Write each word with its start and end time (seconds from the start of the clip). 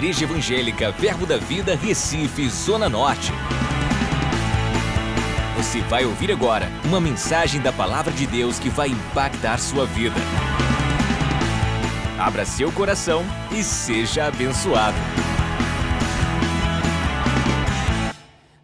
Igreja 0.00 0.24
Evangélica 0.24 0.90
Verbo 0.90 1.26
da 1.26 1.36
Vida, 1.36 1.74
Recife, 1.74 2.48
Zona 2.48 2.88
Norte. 2.88 3.32
Você 5.58 5.82
vai 5.82 6.06
ouvir 6.06 6.32
agora 6.32 6.68
uma 6.86 6.98
mensagem 6.98 7.60
da 7.60 7.70
Palavra 7.70 8.10
de 8.10 8.26
Deus 8.26 8.58
que 8.58 8.70
vai 8.70 8.88
impactar 8.88 9.58
sua 9.58 9.84
vida. 9.84 10.16
Abra 12.18 12.46
seu 12.46 12.72
coração 12.72 13.22
e 13.52 13.62
seja 13.62 14.24
abençoado. 14.24 14.96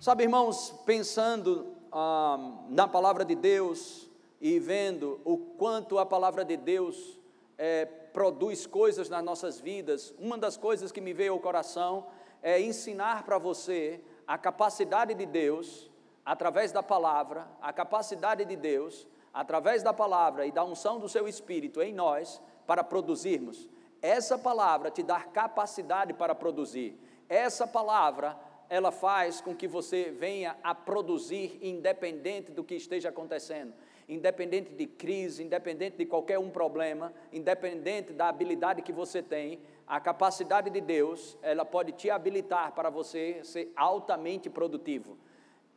Sabe, 0.00 0.22
irmãos, 0.22 0.74
pensando 0.86 1.66
ah, 1.92 2.38
na 2.70 2.88
palavra 2.88 3.26
de 3.26 3.34
Deus 3.34 4.08
e 4.40 4.58
vendo 4.58 5.20
o 5.22 5.36
quanto 5.36 5.98
a 5.98 6.06
palavra 6.06 6.46
de 6.46 6.56
Deus 6.56 6.96
é, 7.58 7.84
produz 8.16 8.66
coisas 8.66 9.10
nas 9.10 9.22
nossas 9.22 9.60
vidas, 9.60 10.14
uma 10.18 10.38
das 10.38 10.56
coisas 10.56 10.90
que 10.90 11.02
me 11.02 11.12
veio 11.12 11.34
ao 11.34 11.38
coração 11.38 12.06
é 12.42 12.58
ensinar 12.58 13.24
para 13.24 13.36
você 13.36 14.00
a 14.26 14.38
capacidade 14.38 15.12
de 15.12 15.26
Deus, 15.26 15.90
através 16.24 16.72
da 16.72 16.82
palavra, 16.82 17.46
a 17.60 17.74
capacidade 17.74 18.46
de 18.46 18.56
Deus, 18.56 19.06
através 19.34 19.82
da 19.82 19.92
palavra 19.92 20.46
e 20.46 20.50
da 20.50 20.64
unção 20.64 20.98
do 20.98 21.10
seu 21.10 21.28
Espírito 21.28 21.82
em 21.82 21.92
nós, 21.92 22.40
para 22.66 22.82
produzirmos. 22.82 23.68
Essa 24.00 24.38
palavra 24.38 24.90
te 24.90 25.02
dá 25.02 25.20
capacidade 25.20 26.14
para 26.14 26.34
produzir. 26.34 26.98
Essa 27.28 27.66
palavra, 27.66 28.34
ela 28.70 28.90
faz 28.90 29.42
com 29.42 29.54
que 29.54 29.68
você 29.68 30.04
venha 30.10 30.56
a 30.62 30.74
produzir 30.74 31.58
independente 31.60 32.50
do 32.50 32.64
que 32.64 32.76
esteja 32.76 33.10
acontecendo 33.10 33.74
independente 34.08 34.72
de 34.72 34.86
crise, 34.86 35.42
independente 35.42 35.96
de 35.96 36.06
qualquer 36.06 36.38
um 36.38 36.50
problema, 36.50 37.12
independente 37.32 38.12
da 38.12 38.28
habilidade 38.28 38.82
que 38.82 38.92
você 38.92 39.22
tem, 39.22 39.60
a 39.86 40.00
capacidade 40.00 40.70
de 40.70 40.80
Deus, 40.80 41.36
ela 41.42 41.64
pode 41.64 41.92
te 41.92 42.10
habilitar 42.10 42.72
para 42.72 42.90
você 42.90 43.40
ser 43.42 43.72
altamente 43.76 44.48
produtivo. 44.48 45.16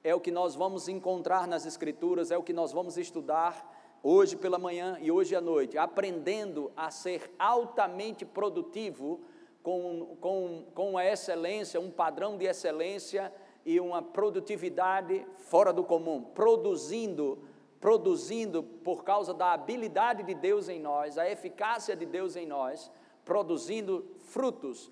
É 0.03 0.16
o 0.16 0.19
que 0.19 0.31
nós 0.31 0.55
vamos 0.55 0.88
encontrar 0.88 1.47
nas 1.47 1.66
Escrituras, 1.66 2.31
é 2.31 2.38
o 2.38 2.44
que 2.44 2.53
nós 2.53 2.71
vamos 2.71 2.97
estudar 2.97 3.99
hoje 4.02 4.36
pela 4.36 4.58
manhã 4.58 4.97
e 5.02 5.11
hoje 5.11 5.36
à 5.36 5.41
noite, 5.41 5.77
aprendendo 5.77 6.71
a 6.75 6.89
ser 6.89 7.33
altamente 7.38 8.25
produtivo 8.25 9.19
com, 9.61 10.16
com, 10.21 10.66
com 10.73 10.91
uma 10.91 11.05
excelência, 11.05 11.80
um 11.80 11.91
padrão 11.91 12.38
de 12.38 12.45
excelência 12.45 13.33
e 13.66 13.80
uma 13.80 14.02
produtividade 14.02 15.25
fora 15.38 15.73
do 15.73 15.83
comum, 15.83 16.23
produzindo 16.23 17.39
produzindo 17.80 18.61
por 18.61 19.03
causa 19.03 19.33
da 19.33 19.53
habilidade 19.53 20.23
de 20.23 20.33
Deus 20.33 20.67
em 20.67 20.80
nós, 20.80 21.17
a 21.17 21.30
eficácia 21.30 21.95
de 21.95 22.05
Deus 22.05 22.36
em 22.36 22.45
nós, 22.45 22.91
produzindo 23.23 24.05
frutos, 24.19 24.91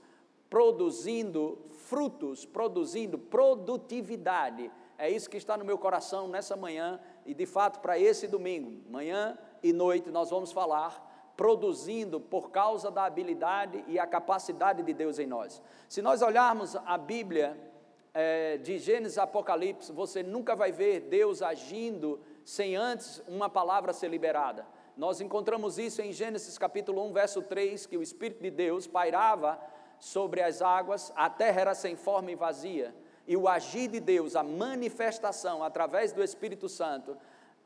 produzindo 0.49 1.57
frutos, 1.71 2.45
produzindo 2.45 3.17
produtividade. 3.17 4.71
É 4.97 5.09
isso 5.09 5.29
que 5.29 5.37
está 5.37 5.57
no 5.57 5.65
meu 5.65 5.77
coração 5.77 6.27
nessa 6.27 6.55
manhã 6.55 6.99
e 7.25 7.33
de 7.33 7.45
fato 7.45 7.79
para 7.79 7.99
esse 7.99 8.27
domingo, 8.27 8.89
manhã 8.89 9.37
e 9.61 9.73
noite, 9.73 10.09
nós 10.09 10.29
vamos 10.29 10.51
falar 10.51 11.05
produzindo 11.35 12.19
por 12.19 12.49
causa 12.49 12.89
da 12.89 13.05
habilidade 13.05 13.83
e 13.87 13.99
a 13.99 14.07
capacidade 14.07 14.81
de 14.81 14.91
Deus 14.91 15.19
em 15.19 15.27
nós. 15.27 15.61
Se 15.87 16.01
nós 16.01 16.23
olharmos 16.23 16.75
a 16.75 16.97
Bíblia 16.97 17.55
é, 18.11 18.57
de 18.57 18.79
Gênesis 18.79 19.19
a 19.19 19.23
Apocalipse, 19.23 19.91
você 19.91 20.23
nunca 20.23 20.55
vai 20.55 20.71
ver 20.71 21.01
Deus 21.01 21.43
agindo 21.43 22.19
sem 22.47 22.77
antes 22.77 23.21
uma 23.27 23.49
palavra 23.49 23.91
ser 23.91 24.07
liberada. 24.07 24.65
Nós 24.95 25.19
encontramos 25.19 25.77
isso 25.77 26.01
em 26.01 26.13
Gênesis 26.13 26.57
capítulo 26.57 27.05
1, 27.07 27.11
verso 27.11 27.41
3, 27.41 27.85
que 27.85 27.97
o 27.97 28.01
Espírito 28.01 28.41
de 28.41 28.49
Deus 28.49 28.87
pairava 28.87 29.59
sobre 29.99 30.41
as 30.41 30.61
águas, 30.61 31.11
a 31.13 31.29
terra 31.29 31.59
era 31.59 31.75
sem 31.75 31.97
forma 31.97 32.31
e 32.31 32.35
vazia, 32.35 32.95
e 33.27 33.35
o 33.35 33.49
agir 33.49 33.89
de 33.89 33.99
Deus, 33.99 34.33
a 34.33 34.43
manifestação 34.43 35.61
através 35.61 36.13
do 36.13 36.23
Espírito 36.23 36.69
Santo, 36.69 37.17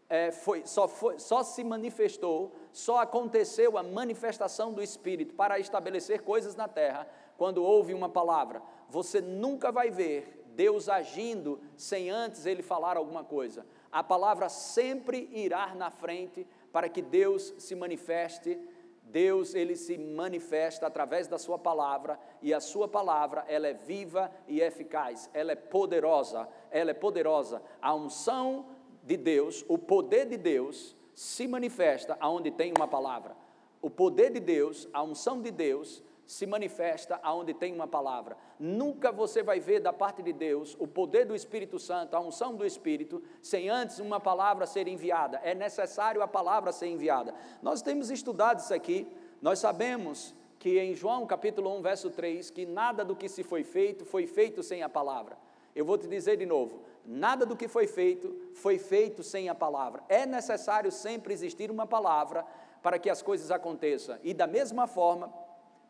é, 0.09 0.31
foi, 0.31 0.65
só, 0.65 0.87
foi, 0.87 1.19
só 1.19 1.43
se 1.43 1.63
manifestou, 1.63 2.51
só 2.73 2.97
aconteceu 2.97 3.77
a 3.77 3.83
manifestação 3.83 4.73
do 4.73 4.81
Espírito 4.81 5.35
para 5.35 5.59
estabelecer 5.59 6.23
coisas 6.23 6.55
na 6.55 6.67
terra, 6.67 7.07
quando 7.37 7.63
houve 7.63 7.93
uma 7.93 8.09
palavra. 8.09 8.63
Você 8.89 9.21
nunca 9.21 9.71
vai 9.71 9.91
ver 9.91 10.43
Deus 10.55 10.89
agindo 10.89 11.61
sem 11.77 12.09
antes 12.09 12.47
ele 12.47 12.63
falar 12.63 12.97
alguma 12.97 13.23
coisa 13.23 13.63
a 13.91 14.03
palavra 14.03 14.47
sempre 14.47 15.29
irá 15.33 15.75
na 15.75 15.91
frente 15.91 16.47
para 16.71 16.87
que 16.87 17.01
Deus 17.01 17.53
se 17.57 17.75
manifeste. 17.75 18.57
Deus, 19.03 19.53
ele 19.53 19.75
se 19.75 19.97
manifesta 19.97 20.87
através 20.87 21.27
da 21.27 21.37
sua 21.37 21.59
palavra, 21.59 22.17
e 22.41 22.53
a 22.53 22.61
sua 22.61 22.87
palavra, 22.87 23.43
ela 23.49 23.67
é 23.67 23.73
viva 23.73 24.31
e 24.47 24.61
eficaz, 24.61 25.29
ela 25.33 25.51
é 25.51 25.55
poderosa, 25.55 26.47
ela 26.69 26.91
é 26.91 26.93
poderosa. 26.93 27.61
A 27.81 27.93
unção 27.93 28.67
de 29.03 29.17
Deus, 29.17 29.65
o 29.67 29.77
poder 29.77 30.27
de 30.27 30.37
Deus 30.37 30.95
se 31.13 31.45
manifesta 31.45 32.15
aonde 32.21 32.51
tem 32.51 32.71
uma 32.77 32.87
palavra. 32.87 33.35
O 33.81 33.89
poder 33.89 34.31
de 34.31 34.39
Deus, 34.39 34.87
a 34.93 35.03
unção 35.03 35.41
de 35.41 35.51
Deus 35.51 36.01
se 36.31 36.47
manifesta 36.47 37.19
aonde 37.21 37.53
tem 37.53 37.73
uma 37.73 37.85
palavra. 37.85 38.37
Nunca 38.57 39.11
você 39.11 39.43
vai 39.43 39.59
ver 39.59 39.81
da 39.81 39.91
parte 39.91 40.23
de 40.23 40.31
Deus 40.31 40.77
o 40.79 40.87
poder 40.87 41.25
do 41.25 41.35
Espírito 41.35 41.77
Santo, 41.77 42.15
a 42.15 42.21
unção 42.21 42.55
do 42.55 42.65
Espírito, 42.65 43.21
sem 43.41 43.67
antes 43.67 43.99
uma 43.99 44.17
palavra 44.17 44.65
ser 44.65 44.87
enviada. 44.87 45.41
É 45.43 45.53
necessário 45.53 46.21
a 46.21 46.27
palavra 46.29 46.71
ser 46.71 46.87
enviada. 46.87 47.35
Nós 47.61 47.81
temos 47.81 48.09
estudado 48.09 48.59
isso 48.59 48.73
aqui, 48.73 49.05
nós 49.41 49.59
sabemos 49.59 50.33
que 50.57 50.79
em 50.79 50.95
João 50.95 51.25
capítulo 51.25 51.69
1, 51.79 51.81
verso 51.81 52.09
3, 52.09 52.49
que 52.49 52.65
nada 52.65 53.03
do 53.03 53.13
que 53.13 53.27
se 53.27 53.43
foi 53.43 53.65
feito 53.65 54.05
foi 54.05 54.25
feito 54.25 54.63
sem 54.63 54.83
a 54.83 54.87
palavra. 54.87 55.37
Eu 55.75 55.83
vou 55.83 55.97
te 55.97 56.07
dizer 56.07 56.37
de 56.37 56.45
novo: 56.45 56.79
nada 57.05 57.45
do 57.45 57.57
que 57.57 57.67
foi 57.67 57.87
feito 57.87 58.33
foi 58.53 58.77
feito 58.77 59.21
sem 59.21 59.49
a 59.49 59.55
palavra. 59.55 60.01
É 60.07 60.25
necessário 60.25 60.93
sempre 60.93 61.33
existir 61.33 61.69
uma 61.69 61.85
palavra 61.85 62.45
para 62.81 62.97
que 62.97 63.09
as 63.09 63.21
coisas 63.21 63.51
aconteçam. 63.51 64.17
E 64.23 64.33
da 64.33 64.47
mesma 64.47 64.87
forma, 64.87 65.31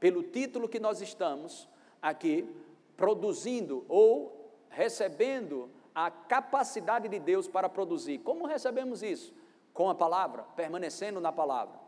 pelo 0.02 0.24
título 0.24 0.68
que 0.68 0.80
nós 0.80 1.00
estamos 1.00 1.70
aqui, 2.02 2.50
produzindo 2.98 3.86
ou 3.88 4.52
recebendo 4.68 5.70
a 5.94 6.10
capacidade 6.10 7.08
de 7.08 7.20
Deus 7.20 7.48
para 7.48 7.70
produzir. 7.70 8.18
Como 8.18 8.48
recebemos 8.48 9.04
isso? 9.04 9.32
Com 9.72 9.92
a 9.92 9.96
palavra, 9.96 10.42
permanecendo 10.56 11.22
na 11.22 11.32
palavra. 11.32 11.80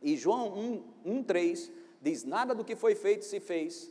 E 0.00 0.16
João 0.16 0.84
1, 1.04 1.24
3 1.24 1.72
diz: 2.00 2.22
Nada 2.22 2.54
do 2.54 2.64
que 2.64 2.76
foi 2.76 2.94
feito 2.94 3.24
se 3.24 3.40
fez 3.40 3.90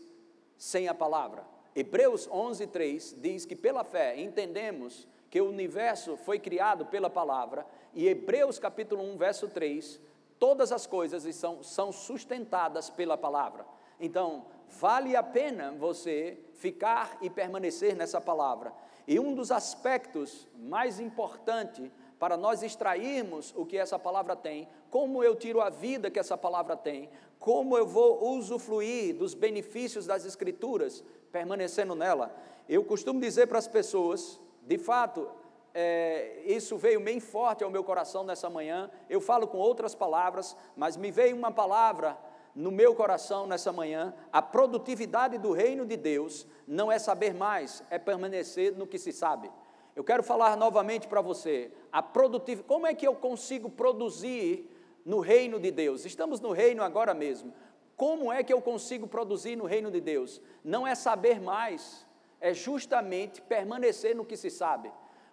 sem 0.57 0.88
a 0.88 0.94
palavra. 0.94 1.45
Hebreus 1.75 2.29
11, 2.31 2.68
3 2.68 3.18
diz 3.19 3.45
que 3.45 3.56
pela 3.56 3.84
fé 3.84 4.18
entendemos 4.18 5.06
que 5.29 5.41
o 5.41 5.50
universo 5.50 6.16
foi 6.16 6.40
criado 6.40 6.85
pela 6.85 7.09
palavra, 7.09 7.66
e 7.94 8.07
Hebreus 8.07 8.57
capítulo 8.57 9.03
1, 9.03 9.18
verso 9.18 9.50
3 9.50 10.00
todas 10.40 10.72
as 10.72 10.85
coisas 10.85 11.23
são, 11.35 11.63
são 11.63 11.91
sustentadas 11.91 12.90
pela 12.90 13.18
palavra. 13.18 13.66
Então, 14.00 14.46
vale 14.79 15.16
a 15.16 15.23
pena 15.23 15.72
você 15.72 16.38
ficar 16.53 17.18
e 17.22 17.29
permanecer 17.29 17.96
nessa 17.96 18.19
palavra. 18.19 18.74
E 19.07 19.19
um 19.19 19.34
dos 19.34 19.51
aspectos 19.51 20.47
mais 20.57 21.00
importantes 21.00 21.91
para 22.19 22.38
nós 22.38 22.63
extrairmos 22.63 23.53
o 23.56 23.66
que 23.66 23.78
essa 23.78 24.00
palavra 24.00 24.35
tem, 24.35 24.68
como 24.90 25.24
eu 25.24 25.35
tiro 25.35 25.62
a 25.62 25.69
vida 25.69 26.09
que 26.09 26.19
essa 26.19 26.38
palavra 26.38 26.75
tem, 26.75 27.09
como 27.38 27.78
eu 27.78 27.85
vou 27.85 28.35
usufruir 28.35 29.16
dos 29.16 29.34
benefícios 29.34 30.06
das 30.06 30.25
Escrituras, 30.25 31.03
permanecendo 31.31 31.94
nela. 31.94 32.35
Eu 32.68 32.84
costumo 32.84 33.19
dizer 33.19 33.47
para 33.47 33.59
as 33.59 33.68
pessoas, 33.68 34.40
de 34.63 34.78
fato, 34.78 35.29
é, 35.78 36.41
isso 36.46 36.78
veio 36.78 37.02
bem 37.02 37.19
forte 37.19 37.62
ao 37.62 37.69
meu 37.69 37.84
coração 37.84 38.24
nessa 38.24 38.50
manhã. 38.50 38.90
Eu 39.09 39.19
falo 39.19 39.46
com 39.46 39.58
outras 39.58 39.94
palavras, 39.94 40.56
mas 40.74 40.96
me 40.96 41.12
veio 41.12 41.36
uma 41.36 41.52
palavra 41.52 42.18
no 42.56 42.72
meu 42.72 42.95
coração 42.95 43.45
nessa 43.45 43.74
manhã. 43.74 44.13
A 44.31 44.42
produtividade 44.42 45.38
do 45.38 45.51
reino 45.51 45.86
de 45.86 45.98
Deus 45.98 46.48
não 46.66 46.89
é 46.89 46.98
saber 46.98 47.33
mais, 47.33 47.83
é 47.89 48.00
permanecer 48.00 48.74
no 48.77 48.88
que 48.88 48.98
se 48.98 49.12
sabe. 49.12 49.51
Eu 49.94 50.04
quero 50.04 50.24
falar 50.24 50.56
novamente 50.56 51.10
para 51.10 51.19
você, 51.19 51.69
a 51.92 52.01
produtividade, 52.01 52.68
como 52.69 52.88
é 52.88 52.94
que 52.94 53.06
eu 53.06 53.13
consigo 53.13 53.69
produzir 53.69 54.71
no 55.06 55.19
reino 55.19 55.60
de 55.60 55.71
Deus? 55.71 56.06
Estamos 56.06 56.39
no 56.39 56.54
reino 56.54 56.83
agora 56.83 57.13
mesmo. 57.13 57.54
Como 57.98 58.31
é 58.31 58.44
que 58.44 58.54
eu 58.54 58.62
consigo 58.62 59.07
produzir 59.07 59.57
no 59.57 59.66
reino 59.66 59.92
de 59.92 60.00
Deus? 60.00 60.42
Não 60.63 60.88
é 60.88 60.95
saber 60.95 61.42
mais, 61.42 62.06
é 62.39 62.54
justamente 62.54 63.42
permanecer 63.42 64.16
no 64.16 64.24
que 64.24 64.38
se 64.38 64.50
sabe. 64.50 64.89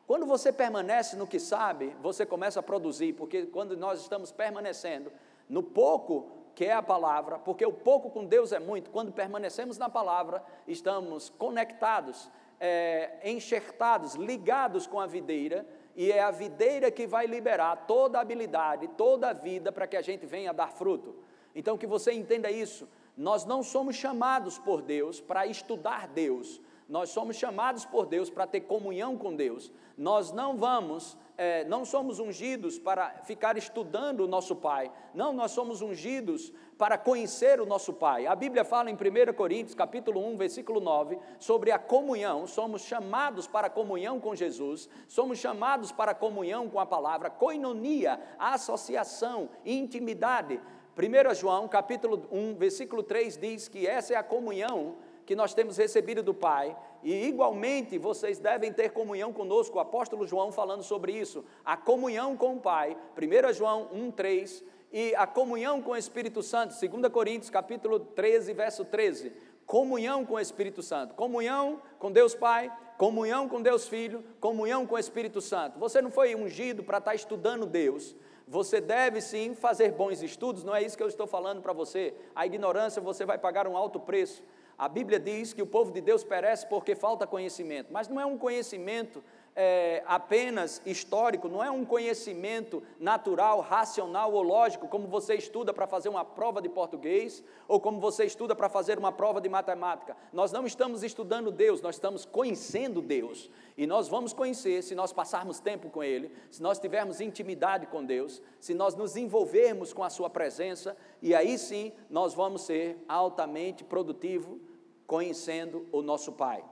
Quando 0.06 0.26
você 0.26 0.52
permanece 0.52 1.16
no 1.16 1.26
que 1.26 1.38
sabe, 1.38 1.96
você 2.02 2.26
começa 2.26 2.60
a 2.60 2.62
produzir, 2.62 3.12
porque 3.14 3.46
quando 3.46 3.76
nós 3.76 4.00
estamos 4.00 4.32
permanecendo 4.32 5.12
no 5.48 5.62
pouco 5.62 6.28
que 6.54 6.66
é 6.66 6.72
a 6.72 6.82
palavra, 6.82 7.38
porque 7.38 7.64
o 7.64 7.72
pouco 7.72 8.10
com 8.10 8.24
Deus 8.24 8.52
é 8.52 8.58
muito, 8.58 8.90
quando 8.90 9.12
permanecemos 9.12 9.78
na 9.78 9.88
palavra, 9.88 10.44
estamos 10.66 11.30
conectados, 11.30 12.30
é, 12.60 13.18
enxertados, 13.24 14.14
ligados 14.14 14.86
com 14.86 15.00
a 15.00 15.06
videira, 15.06 15.66
e 15.94 16.10
é 16.10 16.22
a 16.22 16.30
videira 16.30 16.90
que 16.90 17.06
vai 17.06 17.26
liberar 17.26 17.86
toda 17.86 18.18
a 18.18 18.22
habilidade, 18.22 18.88
toda 18.88 19.30
a 19.30 19.32
vida 19.32 19.70
para 19.70 19.86
que 19.86 19.96
a 19.96 20.02
gente 20.02 20.26
venha 20.26 20.52
dar 20.52 20.70
fruto. 20.70 21.14
Então, 21.54 21.76
que 21.76 21.86
você 21.86 22.12
entenda 22.12 22.50
isso. 22.50 22.88
Nós 23.16 23.44
não 23.44 23.62
somos 23.62 23.96
chamados 23.96 24.58
por 24.58 24.80
Deus 24.80 25.20
para 25.20 25.46
estudar 25.46 26.08
Deus, 26.08 26.60
nós 26.92 27.08
somos 27.08 27.36
chamados 27.36 27.86
por 27.86 28.04
Deus 28.04 28.28
para 28.28 28.46
ter 28.46 28.60
comunhão 28.60 29.16
com 29.16 29.34
Deus. 29.34 29.72
Nós 29.96 30.30
não 30.30 30.58
vamos, 30.58 31.16
é, 31.38 31.64
não 31.64 31.86
somos 31.86 32.18
ungidos 32.18 32.78
para 32.78 33.22
ficar 33.24 33.56
estudando 33.56 34.20
o 34.20 34.28
nosso 34.28 34.54
Pai. 34.54 34.92
Não, 35.14 35.32
nós 35.32 35.52
somos 35.52 35.80
ungidos 35.80 36.52
para 36.76 36.98
conhecer 36.98 37.62
o 37.62 37.64
nosso 37.64 37.94
Pai. 37.94 38.26
A 38.26 38.36
Bíblia 38.36 38.62
fala 38.62 38.90
em 38.90 38.94
1 38.94 39.32
Coríntios, 39.32 39.74
capítulo 39.74 40.20
1, 40.20 40.36
versículo 40.36 40.80
9, 40.80 41.18
sobre 41.38 41.70
a 41.70 41.78
comunhão. 41.78 42.46
Somos 42.46 42.82
chamados 42.82 43.46
para 43.46 43.70
comunhão 43.70 44.20
com 44.20 44.34
Jesus, 44.34 44.86
somos 45.08 45.38
chamados 45.38 45.90
para 45.90 46.14
comunhão 46.14 46.68
com 46.68 46.78
a 46.78 46.84
palavra, 46.84 47.30
coinonia, 47.30 48.20
associação, 48.38 49.48
intimidade. 49.64 50.60
1 50.94 51.34
João, 51.34 51.68
capítulo 51.68 52.28
1, 52.30 52.54
versículo 52.56 53.02
3 53.02 53.38
diz 53.38 53.66
que 53.66 53.86
essa 53.86 54.12
é 54.12 54.16
a 54.16 54.22
comunhão 54.22 54.96
que 55.24 55.36
nós 55.36 55.54
temos 55.54 55.76
recebido 55.76 56.22
do 56.22 56.34
Pai, 56.34 56.76
e 57.02 57.26
igualmente 57.26 57.98
vocês 57.98 58.38
devem 58.38 58.72
ter 58.72 58.90
comunhão 58.90 59.32
conosco, 59.32 59.76
o 59.76 59.80
apóstolo 59.80 60.26
João 60.26 60.52
falando 60.52 60.82
sobre 60.82 61.12
isso, 61.12 61.44
a 61.64 61.76
comunhão 61.76 62.36
com 62.36 62.54
o 62.56 62.60
Pai, 62.60 62.96
1 63.16 63.52
João 63.52 63.88
1,3, 63.94 64.62
e 64.92 65.14
a 65.14 65.26
comunhão 65.26 65.80
com 65.80 65.92
o 65.92 65.96
Espírito 65.96 66.42
Santo, 66.42 66.74
2 66.78 67.12
Coríntios 67.12 67.50
capítulo 67.50 67.98
13, 67.98 68.52
verso 68.52 68.84
13, 68.84 69.32
comunhão 69.64 70.24
com 70.24 70.34
o 70.34 70.40
Espírito 70.40 70.82
Santo, 70.82 71.14
comunhão 71.14 71.80
com 71.98 72.12
Deus 72.12 72.34
Pai, 72.34 72.70
comunhão 72.98 73.48
com 73.48 73.62
Deus 73.62 73.88
Filho, 73.88 74.22
comunhão 74.38 74.86
com 74.86 74.94
o 74.94 74.98
Espírito 74.98 75.40
Santo. 75.40 75.78
Você 75.78 76.02
não 76.02 76.10
foi 76.10 76.34
ungido 76.34 76.84
para 76.84 76.98
estar 76.98 77.14
estudando 77.14 77.64
Deus, 77.64 78.14
você 78.46 78.80
deve 78.80 79.20
sim 79.22 79.54
fazer 79.54 79.92
bons 79.92 80.22
estudos, 80.22 80.62
não 80.62 80.74
é 80.74 80.82
isso 80.82 80.96
que 80.96 81.02
eu 81.02 81.08
estou 81.08 81.26
falando 81.26 81.62
para 81.62 81.72
você. 81.72 82.12
A 82.34 82.44
ignorância 82.44 83.00
você 83.00 83.24
vai 83.24 83.38
pagar 83.38 83.66
um 83.66 83.76
alto 83.76 83.98
preço. 83.98 84.42
A 84.78 84.88
Bíblia 84.88 85.18
diz 85.18 85.52
que 85.52 85.62
o 85.62 85.66
povo 85.66 85.92
de 85.92 86.00
Deus 86.00 86.24
perece 86.24 86.66
porque 86.66 86.94
falta 86.94 87.26
conhecimento, 87.26 87.92
mas 87.92 88.08
não 88.08 88.20
é 88.20 88.26
um 88.26 88.38
conhecimento 88.38 89.22
é, 89.54 90.02
apenas 90.06 90.80
histórico, 90.86 91.48
não 91.48 91.62
é 91.62 91.70
um 91.70 91.84
conhecimento 91.84 92.82
natural, 92.98 93.60
racional 93.60 94.32
ou 94.32 94.42
lógico, 94.42 94.88
como 94.88 95.06
você 95.06 95.34
estuda 95.34 95.74
para 95.74 95.86
fazer 95.86 96.08
uma 96.08 96.24
prova 96.24 96.62
de 96.62 96.68
português 96.68 97.44
ou 97.68 97.78
como 97.78 98.00
você 98.00 98.24
estuda 98.24 98.56
para 98.56 98.68
fazer 98.68 98.98
uma 98.98 99.12
prova 99.12 99.40
de 99.40 99.48
matemática. 99.48 100.16
Nós 100.32 100.52
não 100.52 100.66
estamos 100.66 101.02
estudando 101.02 101.50
Deus, 101.50 101.82
nós 101.82 101.96
estamos 101.96 102.24
conhecendo 102.24 103.02
Deus. 103.02 103.50
E 103.76 103.86
nós 103.86 104.08
vamos 104.08 104.32
conhecer 104.32 104.82
se 104.82 104.94
nós 104.94 105.12
passarmos 105.12 105.60
tempo 105.60 105.90
com 105.90 106.02
Ele, 106.02 106.30
se 106.50 106.62
nós 106.62 106.78
tivermos 106.78 107.20
intimidade 107.20 107.86
com 107.86 108.04
Deus, 108.04 108.40
se 108.58 108.74
nós 108.74 108.94
nos 108.94 109.16
envolvermos 109.16 109.92
com 109.92 110.02
a 110.02 110.10
Sua 110.10 110.30
presença, 110.30 110.96
e 111.20 111.34
aí 111.34 111.58
sim 111.58 111.92
nós 112.08 112.32
vamos 112.34 112.62
ser 112.62 113.02
altamente 113.08 113.84
produtivos 113.84 114.58
conhecendo 115.06 115.86
o 115.92 116.00
nosso 116.00 116.32
Pai. 116.32 116.64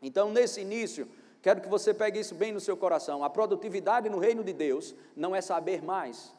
Então, 0.00 0.30
nesse 0.32 0.60
início, 0.60 1.08
Quero 1.42 1.60
que 1.60 1.68
você 1.68 1.92
pegue 1.92 2.20
isso 2.20 2.36
bem 2.36 2.52
no 2.52 2.60
seu 2.60 2.76
coração. 2.76 3.24
A 3.24 3.28
produtividade 3.28 4.08
no 4.08 4.20
reino 4.20 4.44
de 4.44 4.52
Deus 4.52 4.94
não 5.16 5.34
é 5.34 5.40
saber 5.40 5.82
mais, 5.82 6.32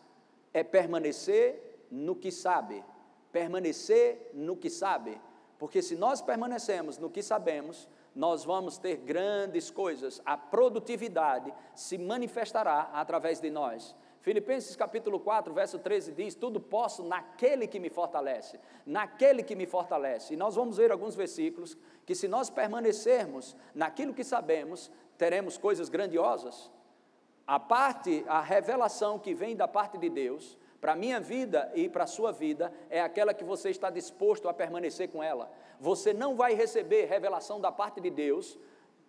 é 0.53 0.63
permanecer 0.63 1.85
no 1.91 2.15
que 2.15 2.31
sabe. 2.31 2.81
Permanecer 3.29 4.31
no 4.33 4.55
que 4.55 4.69
sabe. 4.69 5.19
Porque 5.59 5.81
se 5.81 5.95
nós 5.95 6.21
permanecemos 6.21 6.97
no 6.97 7.09
que 7.09 7.21
sabemos, 7.21 7.87
nós 8.15 8.45
vamos 8.45 8.77
ter 8.77 8.97
grandes 8.97 9.69
coisas. 9.69 10.21
A 10.25 10.37
produtividade 10.37 11.53
se 11.75 11.97
manifestará 11.97 12.89
através 12.93 13.41
de 13.41 13.49
nós. 13.49 13.95
Filipenses 14.23 14.73
capítulo 14.77 15.19
4, 15.19 15.53
verso 15.53 15.77
13 15.77 16.13
diz: 16.13 16.33
Tudo 16.33 16.57
posso 16.57 17.03
naquele 17.03 17.67
que 17.67 17.77
me 17.77 17.89
fortalece, 17.89 18.57
naquele 18.85 19.43
que 19.43 19.53
me 19.53 19.65
fortalece. 19.65 20.33
E 20.33 20.37
nós 20.37 20.55
vamos 20.55 20.77
ver 20.77 20.93
alguns 20.93 21.13
versículos 21.13 21.77
que, 22.05 22.15
se 22.15 22.29
nós 22.29 22.49
permanecermos 22.49 23.53
naquilo 23.75 24.13
que 24.13 24.23
sabemos, 24.23 24.89
teremos 25.17 25.57
coisas 25.57 25.89
grandiosas. 25.89 26.71
A 27.45 27.59
parte, 27.59 28.23
a 28.25 28.39
revelação 28.39 29.19
que 29.19 29.33
vem 29.33 29.57
da 29.57 29.67
parte 29.67 29.97
de 29.97 30.09
Deus, 30.09 30.57
para 30.79 30.93
a 30.93 30.95
minha 30.95 31.19
vida 31.19 31.69
e 31.75 31.89
para 31.89 32.05
a 32.05 32.07
sua 32.07 32.31
vida, 32.31 32.71
é 32.89 33.01
aquela 33.01 33.33
que 33.33 33.43
você 33.43 33.71
está 33.71 33.89
disposto 33.89 34.47
a 34.47 34.53
permanecer 34.53 35.09
com 35.09 35.21
ela. 35.21 35.51
Você 35.81 36.13
não 36.13 36.37
vai 36.37 36.53
receber 36.53 37.07
revelação 37.07 37.59
da 37.59 37.73
parte 37.73 37.99
de 37.99 38.09
Deus 38.09 38.57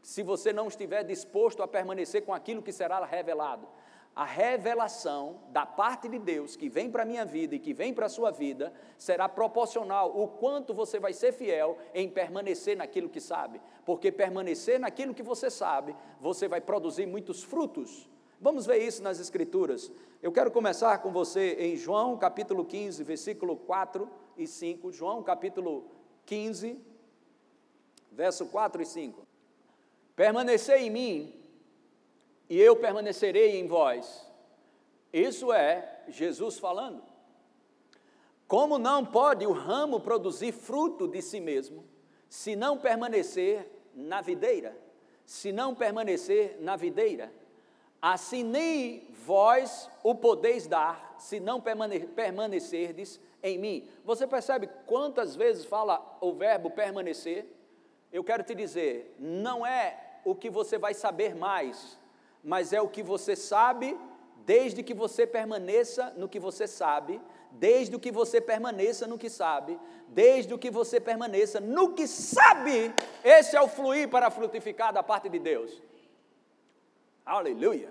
se 0.03 0.25
você 0.25 0.53
não 0.53 0.67
estiver 0.67 1.05
disposto 1.05 1.63
a 1.63 1.69
permanecer 1.69 2.25
com 2.25 2.35
aquilo 2.35 2.61
que 2.61 2.73
será 2.73 3.05
revelado 3.05 3.69
a 4.15 4.25
revelação 4.25 5.41
da 5.51 5.67
parte 5.67 6.09
de 6.09 6.19
Deus 6.19 6.55
que 6.55 6.69
vem 6.69 6.91
para 6.91 7.03
a 7.03 7.07
minha 7.07 7.25
vida 7.25 7.57
e 7.57 7.59
que 7.59 7.75
vem 7.75 7.93
para 7.93 8.07
a 8.07 8.09
sua 8.09 8.31
vida 8.31 8.73
será 8.97 9.29
proporcional 9.29 10.17
o 10.17 10.29
quanto 10.29 10.73
você 10.73 11.01
vai 11.01 11.13
ser 11.13 11.33
fiel 11.33 11.77
em 11.93 12.09
permanecer 12.09 12.77
naquilo 12.77 13.09
que 13.09 13.21
sabe, 13.21 13.61
porque 13.85 14.13
permanecer 14.13 14.79
naquilo 14.79 15.15
que 15.15 15.23
você 15.23 15.51
sabe, 15.51 15.97
você 16.21 16.47
vai 16.47 16.61
produzir 16.61 17.07
muitos 17.07 17.43
frutos. 17.43 18.09
Vamos 18.41 18.67
ver 18.67 18.79
isso 18.79 19.03
nas 19.03 19.19
Escrituras. 19.19 19.91
Eu 20.23 20.31
quero 20.31 20.51
começar 20.51 20.99
com 20.99 21.11
você 21.11 21.57
em 21.59 21.77
João 21.77 22.17
capítulo 22.17 22.65
15, 22.65 23.03
versículo 23.03 23.57
4 23.57 24.09
e 24.37 24.47
5. 24.47 24.93
João 24.93 25.23
capítulo 25.23 25.85
15, 26.27 26.79
verso 28.13 28.47
4 28.47 28.83
e 28.83 28.87
5. 28.87 29.27
Permanecer 30.15 30.79
em 30.79 30.91
mim 30.91 31.44
e 32.49 32.61
eu 32.61 32.77
permanecerei 32.77 33.59
em 33.59 33.67
vós. 33.67 34.27
Isso 35.13 35.53
é 35.53 36.03
Jesus 36.09 36.59
falando. 36.59 37.03
Como 38.47 38.79
não 38.79 39.05
pode 39.05 39.47
o 39.47 39.53
ramo 39.53 40.01
produzir 40.01 40.53
fruto 40.53 41.09
de 41.09 41.23
si 41.23 41.41
mesmo, 41.41 41.85
se 42.29 42.55
não 42.55 42.77
permanecer 42.77 43.71
na 43.95 44.21
videira? 44.21 44.77
Se 45.25 45.53
não 45.53 45.75
permanecer 45.75 46.59
na 46.61 46.77
videira, 46.77 47.33
assim 48.01 48.43
nem 48.43 49.09
vós 49.25 49.89
o 50.03 50.15
podeis 50.15 50.67
dar, 50.67 51.15
se 51.19 51.41
não 51.41 51.61
permane 51.61 52.01
permanecerdes 52.01 53.19
em 53.43 53.57
mim. 53.57 53.89
Você 54.05 54.27
percebe 54.27 54.69
quantas 54.85 55.35
vezes 55.35 55.65
fala 55.65 56.19
o 56.21 56.33
verbo 56.35 56.71
permanecer? 56.71 57.47
Eu 58.13 58.23
quero 58.23 58.43
te 58.43 58.55
dizer, 58.55 59.17
não 59.19 59.67
é 59.67 60.21
o 60.25 60.35
que 60.35 60.51
você 60.51 60.77
vai 60.77 60.93
saber 60.93 61.35
mais, 61.35 61.99
mas 62.45 62.73
é 62.75 62.81
o 62.81 62.89
que 62.89 63.03
você 63.03 63.35
sabe, 63.35 63.99
desde 64.45 64.83
que 64.83 64.93
você 64.93 65.27
permaneça 65.27 66.13
no 66.17 66.29
que 66.29 66.39
você 66.39 66.67
sabe, 66.67 67.21
desde 67.51 67.99
que 67.99 68.13
você 68.13 68.41
permaneça 68.41 69.07
no 69.07 69.17
que 69.17 69.31
sabe, 69.31 69.81
desde 70.09 70.57
que 70.59 70.71
você 70.71 71.01
permaneça 71.01 71.59
no 71.59 71.95
que 71.95 72.07
sabe, 72.07 72.95
esse 73.25 73.57
é 73.57 73.63
o 73.63 73.69
fluir 73.69 74.09
para 74.09 74.31
frutificar 74.31 74.93
da 74.93 75.03
parte 75.03 75.29
de 75.29 75.39
Deus. 75.39 75.83
Aleluia. 77.25 77.91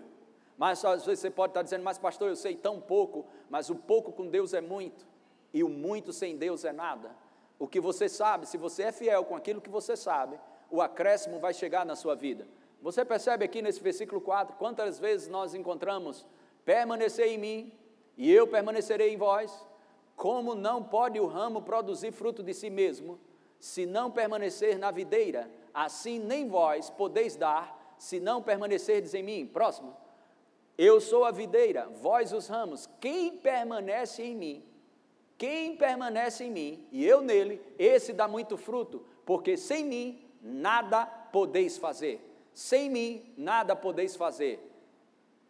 Mas 0.55 0.85
às 0.85 1.03
vezes 1.03 1.21
você 1.21 1.31
pode 1.31 1.51
estar 1.51 1.63
dizendo, 1.63 1.83
mas 1.83 1.97
pastor, 1.97 2.29
eu 2.29 2.35
sei 2.35 2.55
tão 2.55 2.79
pouco, 2.79 3.25
mas 3.49 3.71
o 3.71 3.75
pouco 3.75 4.11
com 4.11 4.27
Deus 4.27 4.53
é 4.53 4.61
muito, 4.61 5.05
e 5.51 5.63
o 5.63 5.69
muito 5.69 6.13
sem 6.13 6.37
Deus 6.37 6.63
é 6.63 6.71
nada. 6.71 7.11
O 7.57 7.67
que 7.67 7.79
você 7.79 8.07
sabe, 8.07 8.47
se 8.47 8.57
você 8.57 8.83
é 8.83 8.91
fiel 8.91 9.25
com 9.25 9.35
aquilo 9.35 9.61
que 9.61 9.69
você 9.69 9.97
sabe, 9.97 10.39
o 10.69 10.81
acréscimo 10.81 11.39
vai 11.39 11.53
chegar 11.53 11.85
na 11.85 11.95
sua 11.95 12.15
vida. 12.15 12.47
Você 12.83 13.05
percebe 13.05 13.45
aqui 13.45 13.61
nesse 13.61 13.81
versículo 13.81 14.19
4 14.19 14.57
quantas 14.57 14.99
vezes 14.99 15.29
nós 15.29 15.55
encontramos 15.55 16.25
permanecer 16.65 17.27
em 17.27 17.37
mim 17.37 17.71
e 18.17 18.29
eu 18.29 18.45
permanecerei 18.45 19.13
em 19.13 19.15
vós? 19.15 19.65
Como 20.17 20.53
não 20.53 20.83
pode 20.83 21.17
o 21.17 21.25
ramo 21.25 21.61
produzir 21.61 22.11
fruto 22.11 22.43
de 22.43 22.53
si 22.53 22.69
mesmo, 22.69 23.17
se 23.57 23.85
não 23.85 24.11
permanecer 24.11 24.77
na 24.77 24.91
videira? 24.91 25.49
Assim 25.73 26.19
nem 26.19 26.49
vós 26.49 26.89
podeis 26.89 27.37
dar, 27.37 27.95
se 27.97 28.19
não 28.19 28.43
permanecerdes 28.43 29.13
em 29.13 29.23
mim. 29.23 29.47
Próximo. 29.47 29.95
Eu 30.77 30.99
sou 30.99 31.23
a 31.23 31.31
videira, 31.31 31.87
vós 32.01 32.33
os 32.33 32.49
ramos. 32.49 32.89
Quem 32.99 33.37
permanece 33.37 34.23
em 34.23 34.35
mim, 34.35 34.63
quem 35.37 35.77
permanece 35.77 36.43
em 36.43 36.51
mim 36.51 36.85
e 36.91 37.05
eu 37.05 37.21
nele, 37.21 37.61
esse 37.79 38.11
dá 38.11 38.27
muito 38.27 38.57
fruto, 38.57 39.05
porque 39.25 39.55
sem 39.55 39.85
mim 39.85 40.21
nada 40.41 41.05
podeis 41.05 41.77
fazer. 41.77 42.32
Sem 42.53 42.89
mim 42.89 43.33
nada 43.37 43.75
podeis 43.75 44.15
fazer. 44.15 44.69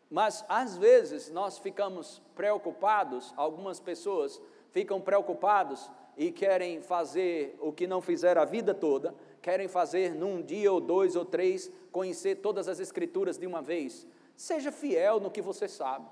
Mas 0.10 0.46
às 0.48 0.78
vezes 0.78 1.32
nós 1.32 1.58
ficamos 1.58 2.22
preocupados, 2.36 3.34
algumas 3.36 3.80
pessoas 3.80 4.40
ficam 4.72 5.02
preocupados 5.02 5.90
e 6.16 6.32
querem 6.32 6.82
fazer 6.82 7.58
o 7.60 7.72
que 7.72 7.88
não 7.88 8.02
fizeram 8.02 8.42
a 8.42 8.46
vida 8.46 8.74
toda, 8.74 9.16
querem 9.42 9.68
fazer 9.68 10.14
num 10.14 10.42
dia 10.42 10.72
ou 10.72 10.80
dois 10.80 11.16
ou 11.16 11.26
três, 11.26 11.72
conhecer 11.92 12.36
todas 12.36 12.68
as 12.68 12.80
escrituras 12.80 13.38
de 13.38 13.48
uma 13.48 13.62
vez. 13.62 14.08
Seja 14.36 14.72
fiel 14.72 15.20
no 15.20 15.32
que 15.32 15.42
você 15.42 15.68
sabe. 15.68 16.08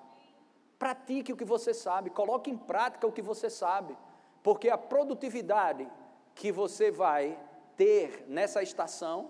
Pratique 0.77 1.31
o 1.31 1.37
que 1.37 1.45
você 1.45 1.73
sabe, 1.73 2.09
coloque 2.09 2.49
em 2.49 2.57
prática 2.57 3.05
o 3.05 3.11
que 3.11 3.21
você 3.21 3.51
sabe, 3.51 3.95
porque 4.41 4.67
a 4.67 4.77
produtividade 4.77 5.87
que 6.33 6.51
você 6.51 6.89
vai 6.89 7.37
ter 7.77 8.25
nessa 8.27 8.63
estação 8.63 9.29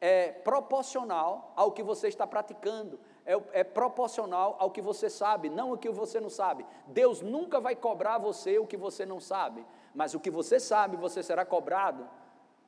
é 0.00 0.32
proporcional 0.32 1.52
ao 1.54 1.72
que 1.72 1.82
você 1.82 2.08
está 2.08 2.26
praticando, 2.26 2.98
é, 3.26 3.40
é, 3.52 3.64
proporcional 3.64 4.56
ao 4.58 4.70
que 4.70 4.80
você 4.80 5.10
sabe, 5.10 5.50
não 5.50 5.72
o 5.72 5.78
que 5.78 5.90
você 5.90 6.18
não 6.18 6.30
sabe. 6.30 6.64
Deus 6.86 7.20
nunca 7.20 7.60
vai 7.60 7.76
cobrar 7.76 8.18
você 8.18 8.58
o 8.58 8.66
que 8.66 8.76
você 8.76 9.04
não 9.04 9.20
sabe, 9.20 9.64
mas 9.94 10.14
o 10.14 10.20
que 10.20 10.30
você 10.30 10.58
sabe, 10.58 10.96
você 10.96 11.22
será 11.22 11.44
cobrado. 11.44 12.08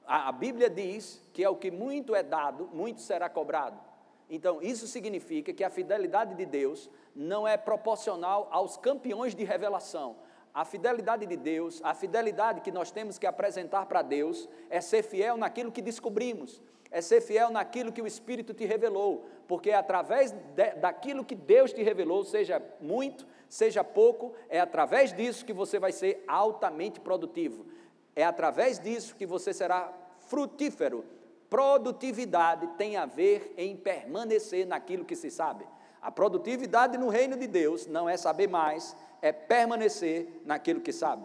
A, 0.07 0.29
a 0.29 0.33
Bíblia 0.33 0.69
diz 0.69 1.23
que 1.33 1.43
é 1.43 1.49
o 1.49 1.57
que 1.57 1.71
muito 1.71 2.15
é 2.15 2.23
dado, 2.23 2.69
muito 2.73 3.01
será 3.01 3.31
cobrado. 3.31 3.81
Então, 4.29 4.61
isso 4.63 4.87
significa 4.87 5.53
que 5.53 5.65
a 5.65 5.71
fidelidade 5.71 6.35
de 6.35 6.47
Deus 6.47 6.91
não 7.15 7.47
é 7.47 7.57
proporcional 7.57 8.49
aos 8.51 8.77
campeões 8.77 9.35
de 9.35 9.45
revelação. 9.45 10.17
A 10.55 10.65
fidelidade 10.65 11.27
de 11.27 11.37
Deus, 11.37 11.81
a 11.83 11.95
fidelidade 11.95 12.61
que 12.61 12.71
nós 12.71 12.91
temos 12.91 13.19
que 13.19 13.27
apresentar 13.27 13.87
para 13.87 14.03
Deus, 14.03 14.49
é 14.69 14.81
ser 14.81 15.03
fiel 15.03 15.37
naquilo 15.37 15.73
que 15.73 15.81
descobrimos, 15.81 16.61
é 16.91 17.01
ser 17.01 17.21
fiel 17.21 17.51
naquilo 17.51 17.93
que 17.93 18.03
o 18.03 18.07
Espírito 18.07 18.53
te 18.53 18.67
revelou, 18.67 19.27
porque 19.49 19.71
é 19.71 19.75
através 19.75 20.31
de, 20.31 20.75
daquilo 20.75 21.25
que 21.25 21.35
Deus 21.35 21.73
te 21.73 21.83
revelou, 21.83 22.25
seja 22.25 22.63
muito, 22.81 23.27
seja 23.49 23.83
pouco, 23.83 24.35
é 24.49 24.61
através 24.61 25.13
disso 25.13 25.45
que 25.45 25.53
você 25.53 25.79
vai 25.79 25.93
ser 25.93 26.23
altamente 26.29 27.01
produtivo, 27.01 27.67
é 28.15 28.25
através 28.25 28.79
disso 28.79 29.17
que 29.17 29.25
você 29.25 29.55
será 29.55 29.93
frutífero 30.21 31.05
Produtividade 31.53 32.67
tem 32.79 32.97
a 32.97 33.05
ver 33.05 33.53
em 33.59 33.77
permanecer 33.77 34.67
naquilo 34.67 35.05
que 35.05 35.15
se 35.15 35.31
sabe. 35.31 35.67
A 36.01 36.11
produtividade 36.11 36.97
no 36.97 37.11
reino 37.11 37.37
de 37.37 37.47
Deus 37.47 37.87
não 37.87 38.09
é 38.09 38.17
saber 38.17 38.49
mais, 38.49 38.97
é 39.23 39.33
permanecer 39.33 40.43
naquilo 40.45 40.81
que 40.81 40.93
sabe. 40.93 41.25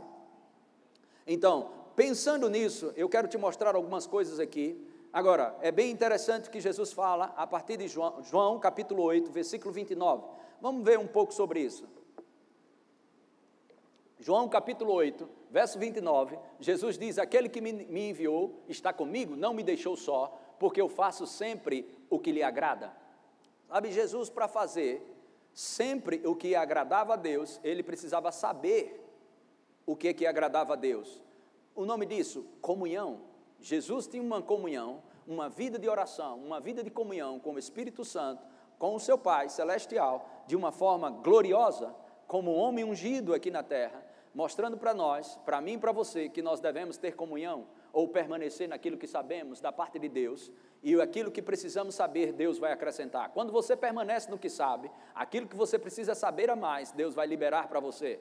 Então, 1.26 1.72
pensando 1.96 2.50
nisso, 2.50 2.94
eu 2.96 3.10
quero 3.10 3.28
te 3.28 3.38
mostrar 3.38 3.76
algumas 3.76 4.06
coisas 4.06 4.40
aqui. 4.40 4.80
Agora, 5.12 5.58
é 5.62 5.72
bem 5.72 5.92
interessante 5.92 6.50
que 6.50 6.62
Jesus 6.62 6.94
fala 6.94 7.34
a 7.36 7.48
partir 7.48 7.78
de 7.78 7.88
João, 7.88 8.24
João 8.24 8.60
capítulo 8.60 9.02
8, 9.02 9.32
versículo 9.32 9.74
29. 9.74 10.24
Vamos 10.62 10.86
ver 10.86 11.00
um 11.00 11.08
pouco 11.08 11.34
sobre 11.34 11.60
isso. 11.60 11.86
João 14.20 14.48
capítulo 14.48 14.94
8, 14.94 15.28
verso 15.50 15.78
29, 15.78 16.38
Jesus 16.60 16.98
diz: 16.98 17.18
Aquele 17.18 17.50
que 17.50 17.62
me 17.62 18.10
enviou 18.10 18.64
está 18.68 18.92
comigo, 18.92 19.36
não 19.36 19.54
me 19.54 19.64
deixou 19.64 19.96
só, 19.96 20.40
porque 20.60 20.82
eu 20.82 20.90
faço 20.90 21.28
sempre 21.28 21.88
o 22.10 22.18
que 22.20 22.32
lhe 22.32 22.42
agrada. 22.42 22.92
Sabe, 23.68 23.92
Jesus, 23.92 24.30
para 24.30 24.48
fazer 24.48 25.17
sempre 25.58 26.22
o 26.24 26.36
que 26.36 26.56
agradava 26.56 27.14
a 27.14 27.16
Deus, 27.16 27.60
ele 27.64 27.82
precisava 27.82 28.32
saber 28.32 29.04
o 29.88 29.96
que, 29.96 30.14
que 30.14 30.28
agradava 30.28 30.74
a 30.74 30.76
Deus. 30.76 31.20
O 31.74 31.84
nome 31.84 32.06
disso, 32.06 32.46
comunhão. 32.62 33.22
Jesus 33.60 34.06
tinha 34.06 34.22
uma 34.22 34.40
comunhão, 34.40 35.02
uma 35.26 35.50
vida 35.50 35.80
de 35.80 35.90
oração, 35.90 36.38
uma 36.38 36.60
vida 36.60 36.84
de 36.84 36.92
comunhão 36.92 37.40
com 37.40 37.54
o 37.54 37.60
Espírito 37.60 38.06
Santo, 38.06 38.46
com 38.78 38.94
o 38.94 39.00
seu 39.00 39.18
Pai 39.18 39.50
celestial, 39.50 40.44
de 40.46 40.56
uma 40.56 40.72
forma 40.72 41.10
gloriosa, 41.10 41.92
como 42.28 42.54
homem 42.54 42.86
ungido 42.86 43.34
aqui 43.34 43.50
na 43.50 43.64
terra 43.64 44.06
mostrando 44.38 44.78
para 44.78 44.94
nós, 44.94 45.36
para 45.44 45.60
mim 45.60 45.74
e 45.74 45.78
para 45.80 45.92
você, 45.92 46.30
que 46.30 46.44
nós 46.44 46.60
devemos 46.60 46.96
ter 46.96 47.16
comunhão 47.16 47.66
ou 47.98 48.08
permanecer 48.08 48.70
naquilo 48.70 48.96
que 48.96 49.08
sabemos 49.08 49.60
da 49.60 49.72
parte 49.72 49.98
de 49.98 50.08
Deus 50.08 50.52
e 50.84 51.02
aquilo 51.02 51.32
que 51.32 51.42
precisamos 51.42 51.96
saber, 51.96 52.32
Deus 52.32 52.60
vai 52.60 52.72
acrescentar. 52.72 53.32
Quando 53.32 53.52
você 53.52 53.76
permanece 53.76 54.30
no 54.30 54.38
que 54.38 54.52
sabe, 54.52 54.92
aquilo 55.16 55.48
que 55.48 55.56
você 55.56 55.80
precisa 55.80 56.14
saber 56.14 56.48
a 56.52 56.56
mais, 56.56 56.92
Deus 56.92 57.16
vai 57.16 57.26
liberar 57.26 57.68
para 57.68 57.80
você. 57.80 58.20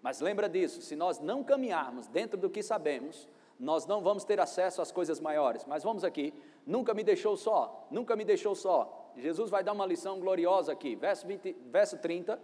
Mas 0.00 0.22
lembra 0.22 0.48
disso, 0.48 0.80
se 0.80 0.96
nós 0.96 1.20
não 1.20 1.44
caminharmos 1.44 2.06
dentro 2.08 2.38
do 2.38 2.48
que 2.48 2.62
sabemos, 2.62 3.28
nós 3.60 3.84
não 3.84 4.00
vamos 4.00 4.24
ter 4.24 4.40
acesso 4.40 4.80
às 4.80 4.90
coisas 4.90 5.20
maiores. 5.20 5.66
Mas 5.66 5.84
vamos 5.84 6.02
aqui, 6.02 6.32
nunca 6.66 6.94
me 6.94 7.04
deixou 7.04 7.36
só, 7.36 7.86
nunca 7.90 8.16
me 8.16 8.24
deixou 8.24 8.54
só. 8.54 9.12
Jesus 9.18 9.50
vai 9.50 9.62
dar 9.62 9.72
uma 9.72 9.84
lição 9.84 10.18
gloriosa 10.18 10.72
aqui, 10.72 10.96
verso, 10.96 11.26
20, 11.26 11.54
verso 11.70 11.98
30 11.98 12.40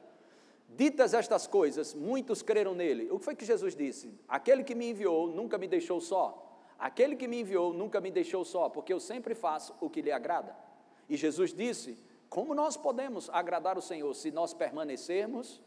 Ditas 0.77 1.15
estas 1.15 1.47
coisas, 1.47 1.95
muitos 1.95 2.43
creram 2.43 2.75
nele. 2.75 3.11
O 3.11 3.19
que 3.19 3.25
foi 3.25 3.35
que 3.35 3.45
Jesus 3.45 3.75
disse? 3.75 4.15
Aquele 4.29 4.63
que 4.63 4.75
me 4.75 4.91
enviou 4.91 5.27
nunca 5.27 5.59
me 5.59 5.67
deixou 5.67 6.01
só. 6.01 6.50
Aquele 6.81 7.15
que 7.15 7.29
me 7.29 7.41
enviou 7.41 7.73
nunca 7.73 8.01
me 8.01 8.11
deixou 8.11 8.45
só, 8.45 8.69
porque 8.69 8.93
eu 8.93 8.99
sempre 8.99 9.35
faço 9.35 9.75
o 9.81 9.91
que 9.91 10.03
lhe 10.03 10.11
agrada. 10.11 10.57
E 11.09 11.17
Jesus 11.17 11.53
disse: 11.53 11.97
Como 12.29 12.55
nós 12.55 12.77
podemos 12.77 13.29
agradar 13.31 13.79
o 13.79 13.83
Senhor 13.83 14.13
se 14.15 14.31
nós 14.31 14.55
permanecermos 14.55 15.63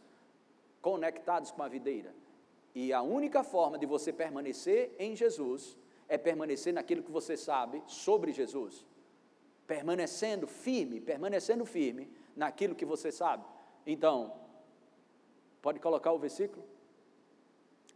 conectados 0.81 1.51
com 1.51 1.63
a 1.63 1.69
videira? 1.69 2.13
E 2.75 2.91
a 2.91 3.01
única 3.01 3.43
forma 3.43 3.77
de 3.77 3.85
você 3.85 4.11
permanecer 4.11 4.95
em 4.97 5.15
Jesus 5.15 5.77
é 6.09 6.17
permanecer 6.17 6.73
naquilo 6.73 7.03
que 7.03 7.11
você 7.11 7.37
sabe 7.37 7.81
sobre 7.87 8.33
Jesus. 8.33 8.85
Permanecendo 9.67 10.47
firme, 10.47 10.99
permanecendo 10.99 11.65
firme 11.65 12.11
naquilo 12.35 12.75
que 12.75 12.83
você 12.83 13.11
sabe. 13.11 13.45
Então, 13.85 14.33
Pode 15.63 15.79
colocar 15.79 16.11
o 16.11 16.19
versículo? 16.19 16.61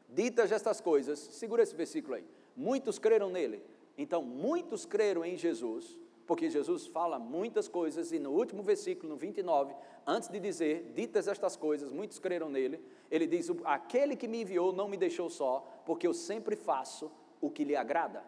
Ditas 0.07 0.53
estas 0.53 0.79
coisas, 0.79 1.19
segura 1.19 1.61
esse 1.61 1.75
versículo 1.75 2.15
aí. 2.15 2.25
Muitos 2.57 2.97
creram 2.97 3.29
nele. 3.29 3.61
Então, 3.95 4.23
muitos 4.23 4.83
creram 4.83 5.23
em 5.23 5.37
Jesus, 5.37 5.99
porque 6.25 6.49
Jesus 6.49 6.87
fala 6.87 7.19
muitas 7.19 7.67
coisas, 7.67 8.11
e 8.11 8.17
no 8.17 8.31
último 8.31 8.63
versículo, 8.63 9.09
no 9.13 9.15
29, 9.15 9.75
antes 10.05 10.27
de 10.27 10.39
dizer, 10.39 10.91
ditas 10.95 11.27
estas 11.27 11.55
coisas, 11.55 11.91
muitos 11.91 12.17
creram 12.17 12.49
nele, 12.49 12.81
ele 13.11 13.27
diz: 13.27 13.49
Aquele 13.63 14.15
que 14.15 14.27
me 14.27 14.41
enviou 14.41 14.73
não 14.73 14.89
me 14.89 14.97
deixou 14.97 15.29
só, 15.29 15.65
porque 15.85 16.07
eu 16.07 16.13
sempre 16.13 16.55
faço 16.55 17.11
o 17.39 17.49
que 17.49 17.63
lhe 17.63 17.75
agrada. 17.75 18.23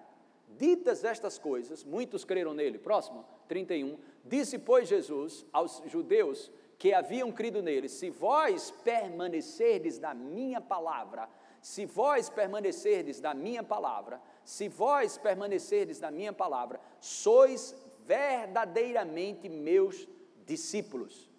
Ditas 0.57 1.03
estas 1.03 1.37
coisas, 1.37 1.83
muitos 1.83 2.23
creram 2.23 2.53
nele. 2.53 2.77
Próximo, 2.77 3.25
31. 3.47 3.97
Disse, 4.25 4.59
pois, 4.59 4.87
Jesus 4.87 5.45
aos 5.51 5.81
judeus 5.85 6.51
que 6.77 6.93
haviam 6.93 7.31
crido 7.31 7.61
nele: 7.61 7.89
Se 7.89 8.09
vós 8.09 8.71
permanecerdes 8.83 9.99
na 9.99 10.13
minha 10.13 10.61
palavra, 10.61 11.29
se 11.61 11.85
vós 11.85 12.29
permanecerdes 12.29 13.19
na 13.19 13.33
minha 13.33 13.63
palavra, 13.63 14.21
se 14.43 14.67
vós 14.67 15.17
permanecerdes 15.17 15.99
na 15.99 16.09
minha 16.09 16.33
palavra, 16.33 16.79
sois 16.99 17.75
verdadeiramente 18.05 19.47
meus 19.49 20.07
discípulos. 20.45 21.29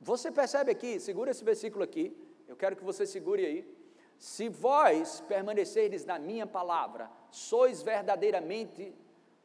Você 0.00 0.30
percebe 0.30 0.70
aqui, 0.70 0.98
segura 0.98 1.30
esse 1.30 1.44
versículo 1.44 1.84
aqui, 1.84 2.16
eu 2.48 2.56
quero 2.56 2.76
que 2.76 2.84
você 2.84 3.06
segure 3.06 3.44
aí. 3.44 3.82
Se 4.18 4.48
vós 4.48 5.20
permanecerdes 5.28 6.04
na 6.04 6.18
minha 6.18 6.46
palavra, 6.46 7.10
sois 7.30 7.82
verdadeiramente 7.82 8.94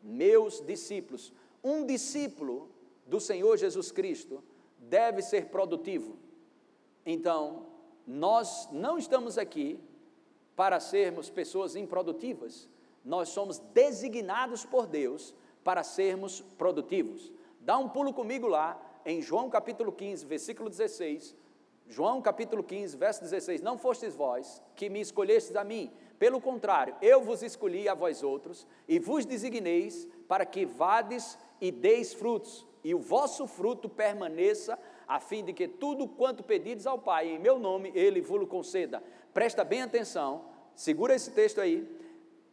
meus 0.01 0.61
discípulos. 0.61 1.33
Um 1.63 1.85
discípulo 1.85 2.69
do 3.05 3.19
Senhor 3.19 3.57
Jesus 3.57 3.91
Cristo 3.91 4.43
deve 4.77 5.21
ser 5.21 5.47
produtivo. 5.47 6.17
Então, 7.05 7.67
nós 8.05 8.69
não 8.71 8.97
estamos 8.97 9.37
aqui 9.37 9.79
para 10.57 10.79
sermos 10.79 11.29
pessoas 11.29 11.75
improdutivas, 11.75 12.67
nós 13.05 13.29
somos 13.29 13.59
designados 13.75 14.65
por 14.65 14.87
Deus 14.87 15.35
para 15.63 15.83
sermos 15.83 16.41
produtivos. 16.57 17.31
Dá 17.61 17.77
um 17.77 17.87
pulo 17.87 18.11
comigo 18.11 18.47
lá 18.47 18.81
em 19.05 19.21
João 19.21 19.51
capítulo 19.51 19.91
15, 19.91 20.25
versículo 20.25 20.67
16. 20.67 21.35
João 21.87 22.21
capítulo 22.23 22.63
15, 22.63 22.97
verso 22.97 23.21
16: 23.21 23.61
Não 23.61 23.77
fostes 23.77 24.15
vós 24.15 24.59
que 24.75 24.89
me 24.89 24.99
escolhestes 24.99 25.55
a 25.55 25.63
mim, 25.63 25.91
pelo 26.17 26.41
contrário, 26.41 26.95
eu 27.03 27.21
vos 27.21 27.43
escolhi 27.43 27.87
a 27.87 27.93
vós 27.93 28.23
outros 28.23 28.65
e 28.87 28.97
vos 28.97 29.27
designeis 29.27 30.07
para 30.27 30.43
que 30.43 30.65
vades 30.65 31.37
e 31.61 31.71
deis 31.71 32.13
frutos, 32.13 32.65
e 32.83 32.95
o 32.95 32.99
vosso 32.99 33.45
fruto 33.45 33.87
permaneça, 33.87 34.77
a 35.07 35.19
fim 35.19 35.43
de 35.43 35.53
que 35.53 35.67
tudo 35.67 36.07
quanto 36.07 36.43
pedides 36.43 36.87
ao 36.87 36.97
Pai 36.97 37.29
em 37.29 37.39
meu 37.39 37.59
nome, 37.59 37.91
Ele 37.93 38.21
vos 38.21 38.47
conceda. 38.47 39.03
Presta 39.37 39.63
bem 39.63 39.83
atenção, 39.83 40.45
segura 40.73 41.13
esse 41.13 41.29
texto 41.29 41.61
aí. 41.61 41.87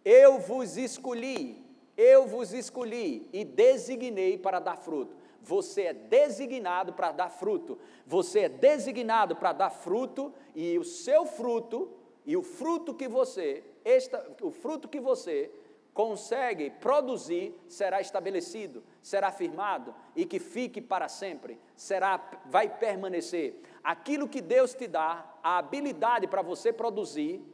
Eu 0.04 0.38
vos 0.38 0.76
escolhi, 0.76 1.64
eu 1.96 2.26
vos 2.26 2.52
escolhi 2.52 3.26
e 3.32 3.42
designei 3.42 4.36
para 4.36 4.60
dar 4.60 4.76
fruto. 4.76 5.16
Você 5.40 5.84
é 5.84 5.94
designado 5.94 6.92
para 6.92 7.10
dar 7.10 7.30
fruto. 7.30 7.78
Você 8.06 8.40
é 8.40 8.48
designado 8.50 9.34
para 9.34 9.54
dar 9.54 9.70
fruto 9.70 10.30
e 10.54 10.78
o 10.78 10.84
seu 10.84 11.24
fruto 11.24 11.90
e 12.22 12.36
o 12.36 12.42
fruto 12.42 12.92
que 12.92 13.08
você, 13.08 13.64
esta, 13.82 14.22
o 14.42 14.50
fruto 14.50 14.86
que 14.86 15.00
você 15.00 15.50
consegue 15.94 16.68
produzir 16.68 17.58
será 17.66 18.02
estabelecido, 18.02 18.84
será 19.00 19.32
firmado 19.32 19.94
e 20.14 20.26
que 20.26 20.38
fique 20.38 20.82
para 20.82 21.08
sempre, 21.08 21.58
será 21.74 22.42
vai 22.44 22.68
permanecer. 22.68 23.58
Aquilo 23.82 24.28
que 24.28 24.42
Deus 24.42 24.74
te 24.74 24.86
dá, 24.86 25.33
a 25.44 25.58
habilidade 25.58 26.26
para 26.26 26.40
você 26.40 26.72
produzir, 26.72 27.44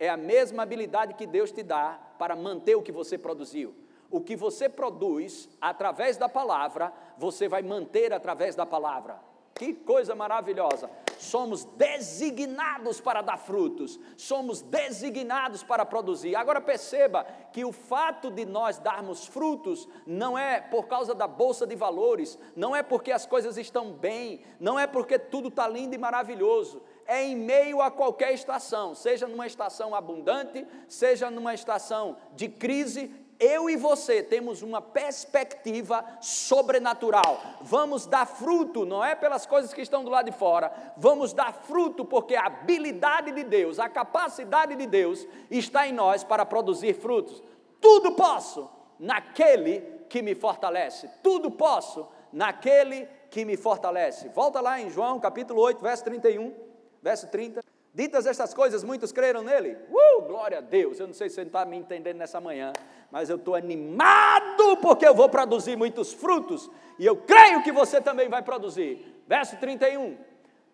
é 0.00 0.08
a 0.08 0.16
mesma 0.16 0.64
habilidade 0.64 1.14
que 1.14 1.28
Deus 1.28 1.52
te 1.52 1.62
dá 1.62 1.96
para 2.18 2.34
manter 2.34 2.74
o 2.74 2.82
que 2.82 2.90
você 2.90 3.16
produziu. 3.16 3.72
O 4.10 4.20
que 4.20 4.34
você 4.34 4.68
produz 4.68 5.48
através 5.60 6.16
da 6.16 6.28
palavra, 6.28 6.92
você 7.16 7.48
vai 7.48 7.62
manter 7.62 8.12
através 8.12 8.56
da 8.56 8.66
palavra. 8.66 9.20
Que 9.54 9.74
coisa 9.74 10.14
maravilhosa! 10.14 10.90
Somos 11.18 11.64
designados 11.64 13.00
para 13.00 13.20
dar 13.20 13.36
frutos, 13.36 14.00
somos 14.16 14.62
designados 14.62 15.62
para 15.62 15.84
produzir. 15.84 16.34
Agora 16.34 16.60
perceba 16.60 17.24
que 17.52 17.64
o 17.64 17.70
fato 17.70 18.30
de 18.30 18.44
nós 18.46 18.78
darmos 18.78 19.26
frutos 19.26 19.86
não 20.06 20.36
é 20.36 20.60
por 20.60 20.88
causa 20.88 21.14
da 21.14 21.28
bolsa 21.28 21.66
de 21.66 21.76
valores, 21.76 22.38
não 22.56 22.74
é 22.74 22.82
porque 22.82 23.12
as 23.12 23.26
coisas 23.26 23.58
estão 23.58 23.92
bem, 23.92 24.40
não 24.58 24.80
é 24.80 24.86
porque 24.86 25.18
tudo 25.18 25.48
está 25.48 25.68
lindo 25.68 25.94
e 25.94 25.98
maravilhoso 25.98 26.80
é 27.10 27.24
em 27.24 27.34
meio 27.34 27.82
a 27.82 27.90
qualquer 27.90 28.32
estação, 28.32 28.94
seja 28.94 29.26
numa 29.26 29.44
estação 29.44 29.96
abundante, 29.96 30.64
seja 30.86 31.28
numa 31.28 31.52
estação 31.52 32.16
de 32.36 32.48
crise, 32.48 33.12
eu 33.40 33.68
e 33.68 33.74
você 33.74 34.22
temos 34.22 34.62
uma 34.62 34.80
perspectiva 34.80 36.04
sobrenatural. 36.20 37.40
Vamos 37.62 38.06
dar 38.06 38.26
fruto, 38.26 38.86
não 38.86 39.04
é 39.04 39.16
pelas 39.16 39.44
coisas 39.44 39.74
que 39.74 39.80
estão 39.80 40.04
do 40.04 40.10
lado 40.10 40.26
de 40.26 40.38
fora, 40.38 40.72
vamos 40.96 41.32
dar 41.32 41.52
fruto 41.52 42.04
porque 42.04 42.36
a 42.36 42.46
habilidade 42.46 43.32
de 43.32 43.42
Deus, 43.42 43.80
a 43.80 43.88
capacidade 43.88 44.76
de 44.76 44.86
Deus 44.86 45.26
está 45.50 45.88
em 45.88 45.92
nós 45.92 46.22
para 46.22 46.46
produzir 46.46 46.94
frutos. 46.94 47.42
Tudo 47.80 48.12
posso 48.12 48.70
naquele 49.00 49.80
que 50.08 50.22
me 50.22 50.36
fortalece, 50.36 51.10
tudo 51.24 51.50
posso 51.50 52.06
naquele 52.32 53.08
que 53.30 53.44
me 53.44 53.56
fortalece. 53.56 54.28
Volta 54.28 54.60
lá 54.60 54.80
em 54.80 54.88
João 54.90 55.18
capítulo 55.18 55.60
8, 55.60 55.82
verso 55.82 56.04
31 56.04 56.69
verso 57.02 57.26
30. 57.28 57.62
Ditas 57.92 58.24
estas 58.24 58.54
coisas, 58.54 58.84
muitos 58.84 59.10
creram 59.10 59.42
nele. 59.42 59.76
Uh, 59.90 60.22
glória 60.22 60.58
a 60.58 60.60
Deus. 60.60 61.00
Eu 61.00 61.08
não 61.08 61.14
sei 61.14 61.28
se 61.28 61.34
você 61.34 61.42
está 61.42 61.64
me 61.64 61.76
entendendo 61.76 62.18
nessa 62.18 62.40
manhã, 62.40 62.72
mas 63.10 63.28
eu 63.28 63.36
estou 63.36 63.56
animado 63.56 64.76
porque 64.80 65.06
eu 65.06 65.14
vou 65.14 65.28
produzir 65.28 65.76
muitos 65.76 66.12
frutos 66.12 66.70
e 66.98 67.04
eu 67.04 67.16
creio 67.16 67.62
que 67.62 67.72
você 67.72 68.00
também 68.00 68.28
vai 68.28 68.42
produzir. 68.42 69.22
Verso 69.26 69.56
31. 69.56 70.16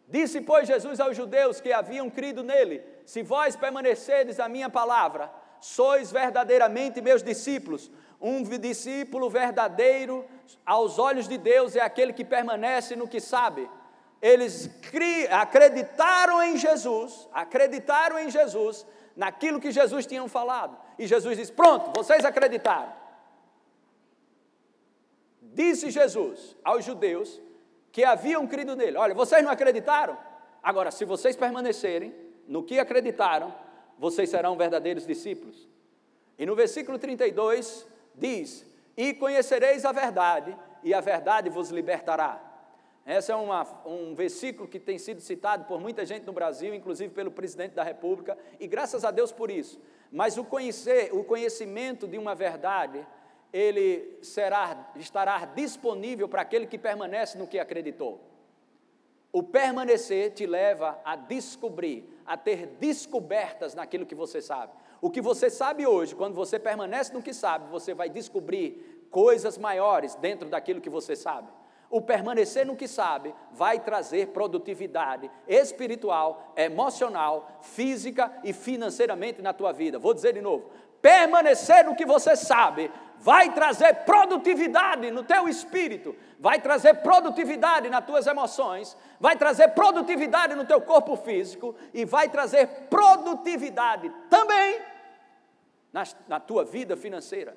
Disse, 0.08 0.40
pois, 0.42 0.68
Jesus 0.68 1.00
aos 1.00 1.16
judeus 1.16 1.60
que 1.60 1.72
haviam 1.72 2.10
crido 2.10 2.42
nele: 2.44 2.82
Se 3.06 3.22
vós 3.22 3.56
permanecerdes 3.56 4.38
a 4.38 4.48
minha 4.48 4.68
palavra, 4.68 5.32
sois 5.58 6.12
verdadeiramente 6.12 7.00
meus 7.00 7.22
discípulos. 7.22 7.90
Um 8.20 8.42
discípulo 8.42 9.28
verdadeiro 9.28 10.24
aos 10.64 10.98
olhos 10.98 11.26
de 11.26 11.38
Deus 11.38 11.76
é 11.76 11.80
aquele 11.80 12.12
que 12.12 12.24
permanece 12.24 12.94
no 12.94 13.08
que 13.08 13.20
sabe 13.20 13.68
eles 14.20 14.70
acreditaram 15.30 16.42
em 16.42 16.56
Jesus, 16.56 17.28
acreditaram 17.32 18.18
em 18.18 18.30
Jesus, 18.30 18.86
naquilo 19.14 19.60
que 19.60 19.70
Jesus 19.70 20.06
tinha 20.06 20.26
falado. 20.28 20.76
E 20.98 21.06
Jesus 21.06 21.36
disse: 21.36 21.52
Pronto, 21.52 21.92
vocês 21.96 22.24
acreditaram. 22.24 22.92
Disse 25.40 25.90
Jesus 25.90 26.56
aos 26.62 26.84
judeus 26.84 27.40
que 27.92 28.04
haviam 28.04 28.46
crido 28.46 28.76
nele: 28.76 28.96
Olha, 28.96 29.14
vocês 29.14 29.42
não 29.42 29.50
acreditaram? 29.50 30.16
Agora, 30.62 30.90
se 30.90 31.04
vocês 31.04 31.36
permanecerem 31.36 32.14
no 32.46 32.62
que 32.62 32.78
acreditaram, 32.78 33.54
vocês 33.98 34.28
serão 34.28 34.56
verdadeiros 34.56 35.06
discípulos. 35.06 35.68
E 36.38 36.44
no 36.44 36.54
versículo 36.54 36.98
32 36.98 37.86
diz: 38.14 38.66
E 38.96 39.14
conhecereis 39.14 39.84
a 39.84 39.92
verdade, 39.92 40.56
e 40.82 40.92
a 40.92 41.00
verdade 41.00 41.48
vos 41.48 41.70
libertará. 41.70 42.45
Esse 43.06 43.30
é 43.30 43.36
uma, 43.36 43.64
um 43.86 44.14
versículo 44.16 44.68
que 44.68 44.80
tem 44.80 44.98
sido 44.98 45.20
citado 45.20 45.64
por 45.66 45.80
muita 45.80 46.04
gente 46.04 46.24
no 46.24 46.32
Brasil, 46.32 46.74
inclusive 46.74 47.14
pelo 47.14 47.30
presidente 47.30 47.72
da 47.72 47.84
República, 47.84 48.36
e 48.58 48.66
graças 48.66 49.04
a 49.04 49.12
Deus 49.12 49.30
por 49.30 49.48
isso. 49.48 49.80
Mas 50.10 50.36
o 50.36 50.44
conhecer, 50.44 51.14
o 51.14 51.22
conhecimento 51.22 52.08
de 52.08 52.18
uma 52.18 52.34
verdade, 52.34 53.06
ele 53.52 54.18
será, 54.22 54.90
estará 54.96 55.44
disponível 55.44 56.28
para 56.28 56.42
aquele 56.42 56.66
que 56.66 56.76
permanece 56.76 57.38
no 57.38 57.46
que 57.46 57.60
acreditou. 57.60 58.20
O 59.32 59.40
permanecer 59.40 60.32
te 60.32 60.44
leva 60.44 61.00
a 61.04 61.14
descobrir, 61.14 62.08
a 62.24 62.36
ter 62.36 62.66
descobertas 62.80 63.72
naquilo 63.72 64.04
que 64.04 64.14
você 64.16 64.42
sabe. 64.42 64.72
O 65.00 65.10
que 65.10 65.20
você 65.20 65.48
sabe 65.48 65.86
hoje, 65.86 66.16
quando 66.16 66.34
você 66.34 66.58
permanece 66.58 67.12
no 67.12 67.22
que 67.22 67.32
sabe, 67.32 67.70
você 67.70 67.94
vai 67.94 68.08
descobrir 68.08 69.06
coisas 69.12 69.56
maiores 69.56 70.16
dentro 70.16 70.48
daquilo 70.48 70.80
que 70.80 70.90
você 70.90 71.14
sabe. 71.14 71.48
O 71.88 72.00
permanecer 72.00 72.66
no 72.66 72.76
que 72.76 72.88
sabe 72.88 73.34
vai 73.52 73.78
trazer 73.78 74.28
produtividade 74.28 75.30
espiritual, 75.46 76.52
emocional, 76.56 77.60
física 77.62 78.32
e 78.42 78.52
financeiramente 78.52 79.40
na 79.40 79.52
tua 79.52 79.72
vida. 79.72 79.98
Vou 79.98 80.12
dizer 80.12 80.34
de 80.34 80.40
novo: 80.40 80.70
permanecer 81.00 81.84
no 81.84 81.94
que 81.94 82.04
você 82.04 82.34
sabe 82.34 82.90
vai 83.18 83.52
trazer 83.54 83.94
produtividade 84.04 85.10
no 85.10 85.22
teu 85.22 85.48
espírito, 85.48 86.14
vai 86.38 86.60
trazer 86.60 86.94
produtividade 86.94 87.88
nas 87.88 88.04
tuas 88.04 88.26
emoções, 88.26 88.96
vai 89.18 89.36
trazer 89.36 89.68
produtividade 89.68 90.54
no 90.54 90.64
teu 90.64 90.80
corpo 90.80 91.16
físico 91.16 91.74
e 91.94 92.04
vai 92.04 92.28
trazer 92.28 92.66
produtividade 92.90 94.12
também 94.28 94.80
na, 95.92 96.04
na 96.28 96.40
tua 96.40 96.64
vida 96.64 96.96
financeira. 96.96 97.56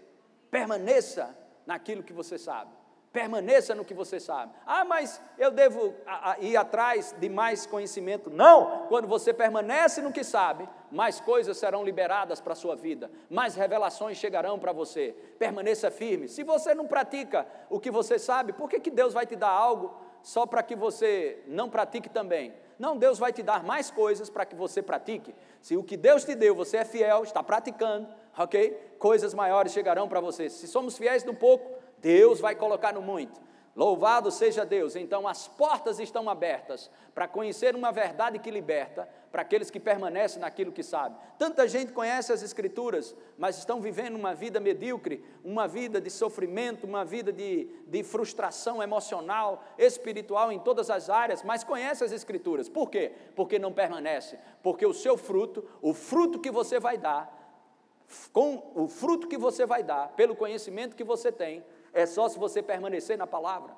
Permaneça 0.49 1.35
naquilo 1.65 2.03
que 2.03 2.13
você 2.13 2.37
sabe. 2.37 2.78
Permaneça 3.11 3.73
no 3.73 3.83
que 3.83 3.93
você 3.93 4.19
sabe. 4.19 4.53
Ah, 4.65 4.85
mas 4.85 5.19
eu 5.37 5.49
devo 5.49 5.95
ir 6.39 6.55
atrás 6.55 7.15
de 7.19 7.27
mais 7.27 7.65
conhecimento. 7.65 8.29
Não! 8.29 8.85
Quando 8.87 9.07
você 9.07 9.33
permanece 9.33 9.99
no 9.99 10.11
que 10.11 10.23
sabe, 10.23 10.69
mais 10.91 11.19
coisas 11.19 11.57
serão 11.57 11.83
liberadas 11.83 12.39
para 12.39 12.53
a 12.53 12.55
sua 12.55 12.75
vida, 12.75 13.09
mais 13.27 13.55
revelações 13.55 14.17
chegarão 14.17 14.59
para 14.59 14.71
você. 14.71 15.15
Permaneça 15.39 15.89
firme. 15.89 16.27
Se 16.27 16.43
você 16.43 16.75
não 16.75 16.85
pratica 16.85 17.47
o 17.67 17.79
que 17.79 17.89
você 17.89 18.19
sabe, 18.19 18.53
por 18.53 18.69
que, 18.69 18.79
que 18.79 18.91
Deus 18.91 19.13
vai 19.13 19.25
te 19.25 19.35
dar 19.35 19.49
algo 19.49 19.97
só 20.21 20.45
para 20.45 20.61
que 20.61 20.75
você 20.75 21.41
não 21.47 21.67
pratique 21.67 22.09
também? 22.09 22.53
Não, 22.77 22.95
Deus 22.95 23.19
vai 23.19 23.33
te 23.33 23.43
dar 23.43 23.63
mais 23.63 23.91
coisas 23.91 24.29
para 24.29 24.45
que 24.45 24.55
você 24.55 24.81
pratique. 24.81 25.35
Se 25.61 25.75
o 25.75 25.83
que 25.83 25.97
Deus 25.97 26.23
te 26.23 26.33
deu, 26.33 26.55
você 26.55 26.77
é 26.77 26.85
fiel, 26.85 27.23
está 27.23 27.43
praticando, 27.43 28.07
ok? 28.37 28.95
Coisas 28.97 29.33
maiores 29.33 29.73
chegarão 29.73 30.07
para 30.07 30.21
você. 30.21 30.49
Se 30.49 30.65
somos 30.65 30.97
fiéis 30.97 31.25
no 31.25 31.35
pouco, 31.35 31.78
Deus 32.01 32.39
vai 32.39 32.55
colocar 32.55 32.93
no 32.93 33.01
muito. 33.01 33.49
Louvado 33.79 34.29
seja 34.29 34.65
Deus. 34.65 34.97
Então 34.97 35.25
as 35.25 35.47
portas 35.47 35.99
estão 35.99 36.29
abertas 36.29 36.91
para 37.15 37.29
conhecer 37.29 37.75
uma 37.77 37.93
verdade 37.93 38.37
que 38.37 38.51
liberta, 38.51 39.07
para 39.31 39.41
aqueles 39.41 39.69
que 39.69 39.79
permanecem 39.79 40.41
naquilo 40.41 40.71
que 40.71 40.83
sabe. 40.83 41.15
Tanta 41.37 41.65
gente 41.65 41.93
conhece 41.93 42.33
as 42.33 42.43
Escrituras, 42.43 43.15
mas 43.37 43.57
estão 43.57 43.79
vivendo 43.79 44.15
uma 44.15 44.33
vida 44.33 44.59
medíocre, 44.59 45.23
uma 45.45 45.65
vida 45.65 46.01
de 46.01 46.09
sofrimento, 46.09 46.85
uma 46.85 47.05
vida 47.05 47.31
de, 47.31 47.69
de 47.87 48.03
frustração 48.03 48.83
emocional, 48.83 49.63
espiritual 49.77 50.51
em 50.51 50.59
todas 50.59 50.89
as 50.89 51.09
áreas, 51.09 51.41
mas 51.41 51.63
conhece 51.63 52.03
as 52.03 52.11
Escrituras. 52.11 52.67
Por 52.67 52.89
quê? 52.89 53.13
Porque 53.33 53.57
não 53.57 53.71
permanece. 53.71 54.37
Porque 54.61 54.85
o 54.85 54.93
seu 54.93 55.15
fruto, 55.15 55.63
o 55.81 55.93
fruto 55.93 56.39
que 56.39 56.51
você 56.51 56.81
vai 56.81 56.97
dar, 56.97 57.33
com 58.33 58.71
o 58.75 58.89
fruto 58.89 59.27
que 59.27 59.37
você 59.37 59.65
vai 59.65 59.83
dar, 59.83 60.09
pelo 60.17 60.35
conhecimento 60.35 60.97
que 60.97 61.03
você 61.03 61.31
tem, 61.31 61.63
é 61.93 62.05
só 62.05 62.27
se 62.29 62.37
você 62.37 62.61
permanecer 62.61 63.17
na 63.17 63.27
palavra. 63.27 63.75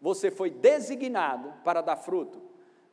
Você 0.00 0.30
foi 0.30 0.50
designado 0.50 1.52
para 1.64 1.80
dar 1.80 1.96
fruto, 1.96 2.40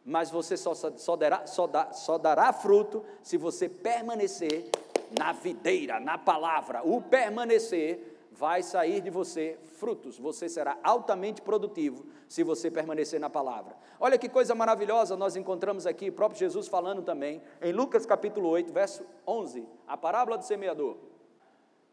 mas 0.04 0.30
você 0.30 0.58
só, 0.58 0.74
só, 0.74 1.15
dará, 1.15 1.45
só, 1.45 1.67
dá, 1.67 1.91
só 1.93 2.17
dará 2.17 2.52
fruto 2.52 3.04
se 3.21 3.38
você 3.38 3.69
permanecer 3.69 4.69
na 5.17 5.32
videira, 5.32 6.00
na 6.00 6.17
palavra. 6.17 6.82
O 6.84 7.02
permanecer 7.02 8.15
vai 8.32 8.62
sair 8.62 9.02
de 9.02 9.10
você 9.10 9.58
frutos. 9.78 10.17
Você 10.19 10.50
será 10.50 10.78
altamente 10.84 11.41
produtivo 11.41 12.06
se 12.28 12.43
você 12.43 12.69
permanecer 12.69 13.19
na 13.19 13.30
palavra. 13.30 13.76
Olha 14.00 14.17
que 14.17 14.28
coisa 14.28 14.54
maravilhosa 14.54 15.15
nós 15.15 15.36
encontramos 15.36 15.86
aqui, 15.86 16.10
o 16.10 16.13
próprio 16.13 16.39
Jesus 16.39 16.67
falando 16.67 17.02
também, 17.02 17.41
em 17.62 17.71
Lucas 17.71 18.06
capítulo 18.06 18.50
8, 18.50 18.74
verso 18.74 19.06
11, 19.26 19.65
a 19.88 19.95
parábola 19.95 20.38
do 20.38 20.43
semeador. 20.43 20.98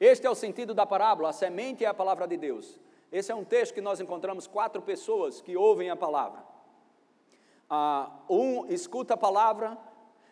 Este 0.02 0.26
é 0.26 0.30
o 0.30 0.34
sentido 0.34 0.74
da 0.74 0.84
parábola, 0.84 1.28
a 1.28 1.32
semente 1.32 1.84
é 1.84 1.86
a 1.86 1.94
palavra 1.94 2.26
de 2.26 2.36
Deus. 2.36 2.80
Esse 3.12 3.30
é 3.30 3.34
um 3.36 3.44
texto 3.44 3.72
que 3.72 3.80
nós 3.80 4.00
encontramos 4.00 4.48
quatro 4.48 4.82
pessoas 4.82 5.40
que 5.40 5.56
ouvem 5.56 5.90
a 5.90 5.94
palavra. 5.94 6.42
Ah, 7.70 8.10
um 8.28 8.66
escuta 8.66 9.14
a 9.14 9.16
palavra 9.16 9.78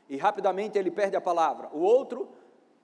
e 0.09 0.17
rapidamente 0.17 0.77
ele 0.77 0.91
perde 0.91 1.15
a 1.15 1.21
palavra. 1.21 1.71
O 1.73 1.79
outro 1.83 2.29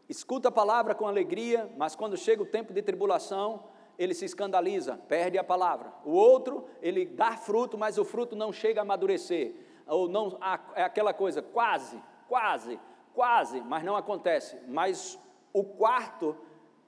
escuta 0.08 0.46
a 0.46 0.52
palavra 0.52 0.94
com 0.94 1.08
alegria, 1.08 1.68
mas 1.76 1.96
quando 1.96 2.16
chega 2.16 2.40
o 2.40 2.46
tempo 2.46 2.72
de 2.72 2.80
tribulação, 2.82 3.64
ele 3.98 4.14
se 4.14 4.24
escandaliza, 4.24 4.96
perde 5.08 5.36
a 5.38 5.42
palavra. 5.42 5.92
O 6.04 6.12
outro, 6.12 6.68
ele 6.80 7.04
dá 7.04 7.32
fruto, 7.36 7.76
mas 7.76 7.98
o 7.98 8.04
fruto 8.04 8.36
não 8.36 8.52
chega 8.52 8.80
a 8.80 8.82
amadurecer. 8.82 9.56
Ou 9.88 10.08
não, 10.08 10.38
é 10.76 10.84
aquela 10.84 11.12
coisa, 11.12 11.42
quase, 11.42 12.00
quase, 12.28 12.78
quase, 13.12 13.60
mas 13.60 13.82
não 13.82 13.96
acontece. 13.96 14.56
Mas 14.68 15.18
o 15.52 15.64
quarto 15.64 16.45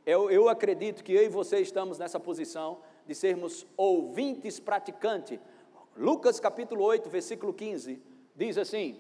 eu, 0.09 0.31
eu 0.31 0.49
acredito 0.49 1.05
que 1.05 1.13
eu 1.13 1.23
e 1.23 1.29
você 1.29 1.59
estamos 1.59 1.99
nessa 1.99 2.19
posição 2.19 2.81
de 3.07 3.15
sermos 3.15 3.67
ouvintes 3.77 4.59
praticantes. 4.59 5.39
Lucas 5.95 6.41
capítulo 6.41 6.83
8, 6.83 7.11
versículo 7.11 7.53
15, 7.53 8.03
diz 8.35 8.57
assim: 8.57 8.99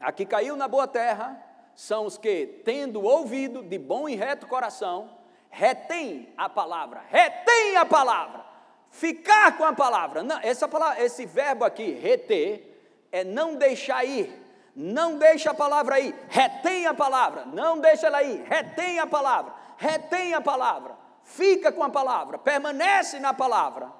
Aqui 0.00 0.26
caiu 0.26 0.56
na 0.56 0.66
boa 0.66 0.88
terra 0.88 1.40
são 1.76 2.06
os 2.06 2.18
que, 2.18 2.62
tendo 2.64 3.00
ouvido 3.00 3.62
de 3.62 3.78
bom 3.78 4.08
e 4.08 4.16
reto 4.16 4.48
coração, 4.48 5.16
retém 5.48 6.32
a 6.36 6.48
palavra, 6.48 7.04
retém 7.08 7.76
a 7.76 7.86
palavra, 7.86 8.44
ficar 8.90 9.56
com 9.56 9.64
a 9.64 9.72
palavra. 9.72 10.24
Não, 10.24 10.40
essa 10.40 10.66
palavra, 10.66 11.04
esse 11.04 11.24
verbo 11.24 11.64
aqui, 11.64 11.92
reter, 11.92 12.82
é 13.12 13.22
não 13.22 13.54
deixar 13.54 14.04
ir. 14.04 14.37
Não 14.80 15.18
deixa 15.18 15.50
a 15.50 15.54
palavra 15.54 15.98
ir, 15.98 16.14
retém 16.28 16.86
a 16.86 16.94
palavra, 16.94 17.44
não 17.46 17.80
deixa 17.80 18.06
ela 18.06 18.22
ir, 18.22 18.44
retém 18.44 19.00
a 19.00 19.08
palavra, 19.08 19.52
retém 19.76 20.34
a 20.34 20.40
palavra, 20.40 20.96
fica 21.24 21.72
com 21.72 21.82
a 21.82 21.90
palavra, 21.90 22.38
permanece 22.38 23.18
na 23.18 23.34
palavra. 23.34 23.92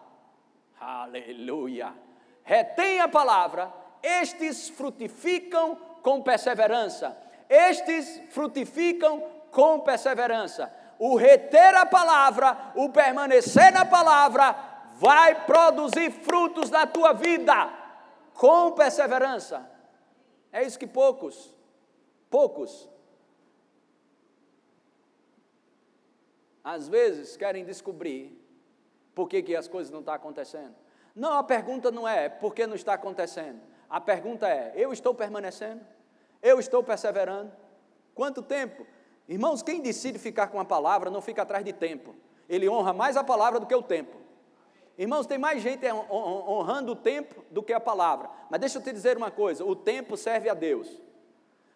Aleluia. 0.80 1.92
Retém 2.44 3.00
a 3.00 3.08
palavra, 3.08 3.74
estes 4.00 4.68
frutificam 4.68 5.76
com 6.00 6.22
perseverança. 6.22 7.18
Estes 7.48 8.22
frutificam 8.30 9.20
com 9.50 9.80
perseverança. 9.80 10.72
O 10.96 11.16
reter 11.16 11.74
a 11.74 11.86
palavra, 11.86 12.56
o 12.76 12.88
permanecer 12.90 13.72
na 13.72 13.84
palavra, 13.84 14.54
vai 14.92 15.44
produzir 15.44 16.12
frutos 16.12 16.70
na 16.70 16.86
tua 16.86 17.12
vida 17.14 17.68
com 18.32 18.70
perseverança. 18.70 19.77
É 20.52 20.62
isso 20.62 20.78
que 20.78 20.86
poucos, 20.86 21.54
poucos, 22.30 22.88
às 26.64 26.88
vezes 26.88 27.36
querem 27.36 27.64
descobrir 27.64 28.38
por 29.14 29.28
que, 29.28 29.42
que 29.42 29.56
as 29.56 29.66
coisas 29.66 29.90
não 29.90 30.00
estão 30.00 30.14
acontecendo. 30.14 30.74
Não, 31.14 31.32
a 31.32 31.42
pergunta 31.42 31.90
não 31.90 32.06
é 32.06 32.28
por 32.28 32.54
que 32.54 32.66
não 32.66 32.76
está 32.76 32.94
acontecendo. 32.94 33.60
A 33.88 34.00
pergunta 34.00 34.48
é: 34.48 34.72
eu 34.76 34.92
estou 34.92 35.14
permanecendo? 35.14 35.84
Eu 36.42 36.60
estou 36.60 36.82
perseverando? 36.82 37.52
Quanto 38.14 38.42
tempo? 38.42 38.86
Irmãos, 39.28 39.62
quem 39.62 39.80
decide 39.80 40.18
ficar 40.18 40.48
com 40.48 40.60
a 40.60 40.64
palavra 40.64 41.10
não 41.10 41.20
fica 41.20 41.42
atrás 41.42 41.64
de 41.64 41.72
tempo. 41.72 42.14
Ele 42.48 42.68
honra 42.68 42.92
mais 42.92 43.16
a 43.16 43.24
palavra 43.24 43.60
do 43.60 43.66
que 43.66 43.74
o 43.74 43.82
tempo. 43.82 44.16
Irmãos, 44.98 45.26
tem 45.26 45.38
mais 45.38 45.62
gente 45.62 45.86
honrando 46.10 46.90
o 46.90 46.96
tempo 46.96 47.44
do 47.52 47.62
que 47.62 47.72
a 47.72 47.78
palavra. 47.78 48.28
Mas 48.50 48.58
deixa 48.58 48.78
eu 48.78 48.82
te 48.82 48.92
dizer 48.92 49.16
uma 49.16 49.30
coisa: 49.30 49.64
o 49.64 49.76
tempo 49.76 50.16
serve 50.16 50.48
a 50.48 50.54
Deus. 50.54 50.90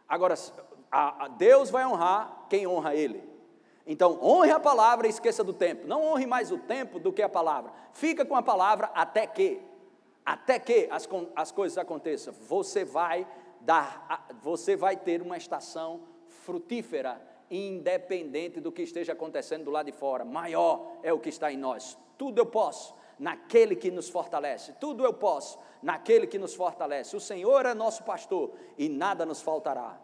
Agora, 0.09 0.35
a, 0.91 1.29
Deus 1.29 1.71
vai 1.71 1.87
honrar 1.87 2.47
quem 2.51 2.67
honra 2.67 2.97
Ele. 2.97 3.23
Então, 3.87 4.19
honre 4.21 4.51
a 4.51 4.59
palavra 4.59 5.07
e 5.07 5.11
esqueça 5.11 5.45
do 5.45 5.53
tempo. 5.53 5.87
Não 5.87 6.05
honre 6.05 6.27
mais 6.27 6.51
o 6.51 6.59
tempo 6.59 6.99
do 6.99 7.13
que 7.13 7.23
a 7.23 7.29
palavra. 7.29 7.73
Fica 7.93 8.25
com 8.25 8.35
a 8.35 8.43
palavra 8.43 8.91
até 8.93 9.25
que, 9.25 9.61
até 10.27 10.59
que 10.59 10.89
as, 10.91 11.09
as 11.37 11.53
coisas 11.53 11.79
aconteçam. 11.79 12.35
Você 12.49 12.85
vai 12.85 13.27
dar, 13.61 14.27
você 14.43 14.75
vai 14.75 14.97
ter 14.97 15.23
uma 15.23 15.37
estação 15.37 16.01
frutífera, 16.27 17.21
independente 17.49 18.61
do 18.61 18.73
que 18.73 18.83
esteja 18.83 19.13
acontecendo 19.13 19.65
do 19.65 19.71
lado 19.71 19.87
de 19.87 19.93
fora. 19.93 20.25
Maior 20.25 20.99
é 21.05 21.13
o 21.13 21.21
que 21.21 21.29
está 21.29 21.53
em 21.53 21.57
nós. 21.57 21.97
Tudo 22.19 22.41
eu 22.41 22.47
posso 22.47 22.95
naquele 23.23 23.77
que 23.77 23.89
nos 23.89 24.09
fortalece. 24.09 24.73
Tudo 24.81 25.05
eu 25.05 25.15
posso 25.15 25.57
naquele 25.81 26.27
que 26.27 26.41
nos 26.41 26.57
fortalece. 26.57 27.17
O 27.17 27.21
Senhor 27.21 27.65
é 27.65 27.73
nosso 27.73 28.03
pastor 28.03 28.51
e 28.77 28.89
nada 28.89 29.25
nos 29.25 29.41
faltará. 29.41 29.97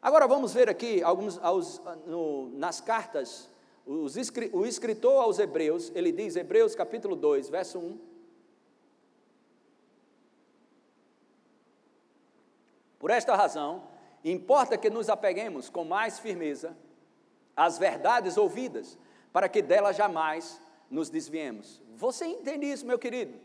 Agora 0.00 0.26
vamos 0.26 0.54
ver 0.54 0.70
aqui 0.70 1.02
alguns 1.02 1.38
aos, 1.42 1.82
no, 2.06 2.48
nas 2.54 2.80
cartas, 2.80 3.50
os, 3.84 4.16
o 4.54 4.64
escritor 4.64 5.22
aos 5.22 5.38
Hebreus, 5.38 5.92
ele 5.94 6.10
diz, 6.10 6.34
Hebreus 6.34 6.74
capítulo 6.74 7.14
2, 7.14 7.50
verso 7.50 7.78
1. 7.78 7.98
Por 12.98 13.10
esta 13.10 13.36
razão, 13.36 13.82
importa 14.24 14.78
que 14.78 14.88
nos 14.88 15.10
apeguemos 15.10 15.68
com 15.68 15.84
mais 15.84 16.18
firmeza 16.18 16.74
às 17.54 17.76
verdades 17.76 18.38
ouvidas, 18.38 18.98
para 19.30 19.46
que 19.46 19.60
delas 19.60 19.96
jamais 19.96 20.58
nos 20.90 21.10
desviemos. 21.10 21.83
Você 21.96 22.26
entende 22.26 22.66
isso, 22.66 22.86
meu 22.86 22.98
querido? 22.98 23.38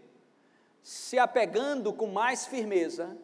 Se 0.82 1.20
apegando 1.20 1.94
com 1.94 2.08
mais 2.08 2.48
firmeza 2.48 3.18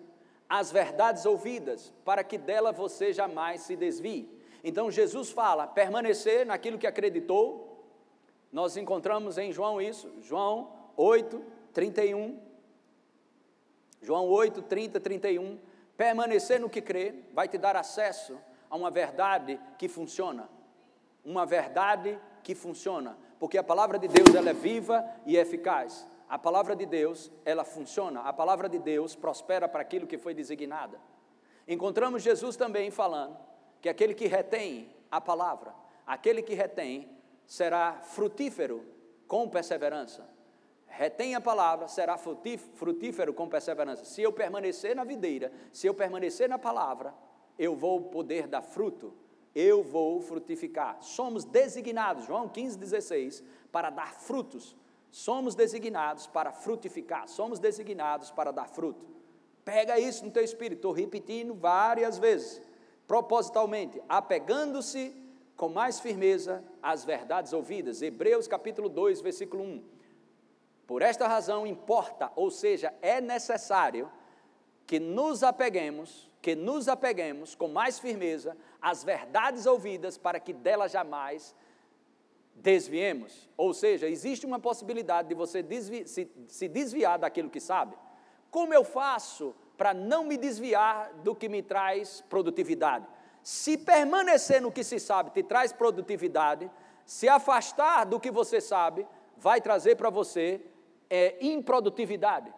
às 0.48 0.72
verdades 0.72 1.26
ouvidas, 1.26 1.92
para 2.04 2.24
que 2.24 2.38
dela 2.38 2.72
você 2.72 3.12
jamais 3.12 3.62
se 3.62 3.76
desvie. 3.76 4.30
Então 4.64 4.92
Jesus 4.92 5.32
fala: 5.32 5.68
permanecer 5.68 6.46
naquilo 6.46 6.78
que 6.78 6.88
acreditou. 6.88 7.74
Nós 8.52 8.78
encontramos 8.78 9.38
em 9.38 9.52
João 9.52 9.82
isso, 9.82 10.14
João 10.22 10.72
8, 10.96 11.44
31. 11.74 12.40
João 14.02 14.28
8, 14.28 14.62
30, 14.62 15.00
31. 15.00 15.60
Permanecer 15.98 16.60
no 16.60 16.70
que 16.70 16.82
crê 16.82 17.16
vai 17.34 17.48
te 17.48 17.58
dar 17.58 17.76
acesso 17.76 18.38
a 18.70 18.76
uma 18.76 18.92
verdade 18.92 19.60
que 19.78 19.88
funciona. 19.88 20.48
Uma 21.24 21.46
verdade 21.46 22.20
que 22.44 22.54
funciona 22.54 23.18
porque 23.40 23.58
a 23.58 23.64
palavra 23.64 24.00
de 24.00 24.08
Deus 24.08 24.34
ela 24.34 24.50
é 24.50 24.54
viva 24.54 25.06
e 25.26 25.38
eficaz. 25.38 26.08
A 26.28 26.40
palavra 26.40 26.76
de 26.76 26.86
Deus, 26.86 27.32
ela 27.44 27.64
funciona. 27.64 28.22
A 28.22 28.34
palavra 28.34 28.68
de 28.68 28.80
Deus 28.80 29.16
prospera 29.16 29.68
para 29.68 29.82
aquilo 29.82 30.08
que 30.08 30.18
foi 30.18 30.34
designada. 30.34 31.00
Encontramos 31.68 32.24
Jesus 32.24 32.56
também 32.56 32.90
falando 32.90 33.38
que 33.82 33.90
aquele 33.90 34.14
que 34.14 34.26
retém 34.26 34.90
a 35.12 35.22
palavra, 35.22 35.74
aquele 36.06 36.42
que 36.42 36.54
retém, 36.54 37.10
será 37.46 38.00
frutífero 38.02 38.84
com 39.28 39.48
perseverança. 39.48 40.28
Retém 40.88 41.36
a 41.36 41.42
palavra, 41.42 41.88
será 41.88 42.18
frutífero 42.18 43.34
com 43.34 43.48
perseverança. 43.48 44.06
Se 44.06 44.22
eu 44.22 44.32
permanecer 44.32 44.96
na 44.96 45.04
videira, 45.04 45.52
se 45.72 45.86
eu 45.86 45.94
permanecer 45.94 46.48
na 46.48 46.58
palavra, 46.58 47.14
eu 47.60 47.76
vou 47.76 48.02
poder 48.02 48.48
dar 48.48 48.62
fruto 48.62 49.14
eu 49.56 49.82
vou 49.82 50.20
frutificar. 50.20 50.98
Somos 51.02 51.46
designados, 51.46 52.26
João 52.26 52.50
15, 52.50 52.78
16, 52.78 53.44
para 53.72 53.90
dar 53.90 54.14
frutos. 54.14 54.76
Somos 55.10 55.56
designados 55.56 56.28
para 56.28 56.52
frutificar, 56.52 57.30
somos 57.30 57.58
designados 57.58 58.30
para 58.32 58.52
dar 58.52 58.68
fruto. 58.68 59.06
Pega 59.64 59.98
isso 59.98 60.26
no 60.26 60.32
teu 60.32 60.44
espírito, 60.44 60.80
estou 60.80 60.92
repetindo 60.92 61.56
várias 61.56 62.18
vezes, 62.20 62.62
propositalmente, 63.08 64.02
apegando-se 64.10 65.16
com 65.56 65.70
mais 65.70 66.02
firmeza 66.02 66.62
às 66.84 67.06
verdades 67.06 67.54
ouvidas. 67.54 68.02
Hebreus 68.02 68.46
capítulo 68.46 68.90
2, 68.90 69.22
versículo 69.22 69.64
1. 69.64 69.84
Por 70.86 71.02
esta 71.02 71.28
razão 71.30 71.66
importa, 71.66 72.30
ou 72.36 72.52
seja, 72.52 72.94
é 73.02 73.22
necessário 73.22 74.12
que 74.86 75.00
nos 75.00 75.42
apeguemos 75.44 76.30
que 76.46 76.54
nos 76.54 76.88
apeguemos 76.88 77.56
com 77.56 77.68
mais 77.68 77.98
firmeza 77.98 78.56
às 78.86 79.04
verdades 79.04 79.66
ouvidas 79.66 80.16
para 80.16 80.40
que 80.40 80.54
delas 80.54 80.92
jamais 80.92 81.56
desviemos. 82.54 83.50
Ou 83.58 83.74
seja, 83.74 84.08
existe 84.08 84.46
uma 84.46 84.60
possibilidade 84.60 85.28
de 85.28 85.34
você 85.34 85.64
desvi 85.64 86.08
se, 86.08 86.32
se 86.48 86.68
desviar 86.68 87.18
daquilo 87.18 87.50
que 87.50 87.60
sabe. 87.60 87.98
Como 88.52 88.72
eu 88.76 88.84
faço 88.84 89.56
para 89.76 89.92
não 89.92 90.24
me 90.24 90.38
desviar 90.38 91.12
do 91.24 91.34
que 91.34 91.50
me 91.50 91.64
traz 91.64 92.22
produtividade? 92.30 93.08
Se 93.42 93.76
permanecer 93.76 94.62
no 94.62 94.72
que 94.72 94.84
se 94.84 95.00
sabe 95.00 95.32
te 95.32 95.42
traz 95.42 95.74
produtividade, 95.74 96.70
se 97.08 97.28
afastar 97.28 98.06
do 98.06 98.20
que 98.20 98.30
você 98.30 98.62
sabe 98.62 99.08
vai 99.36 99.60
trazer 99.62 99.96
para 99.96 100.12
você 100.12 100.62
é, 101.10 101.38
improdutividade. 101.42 102.54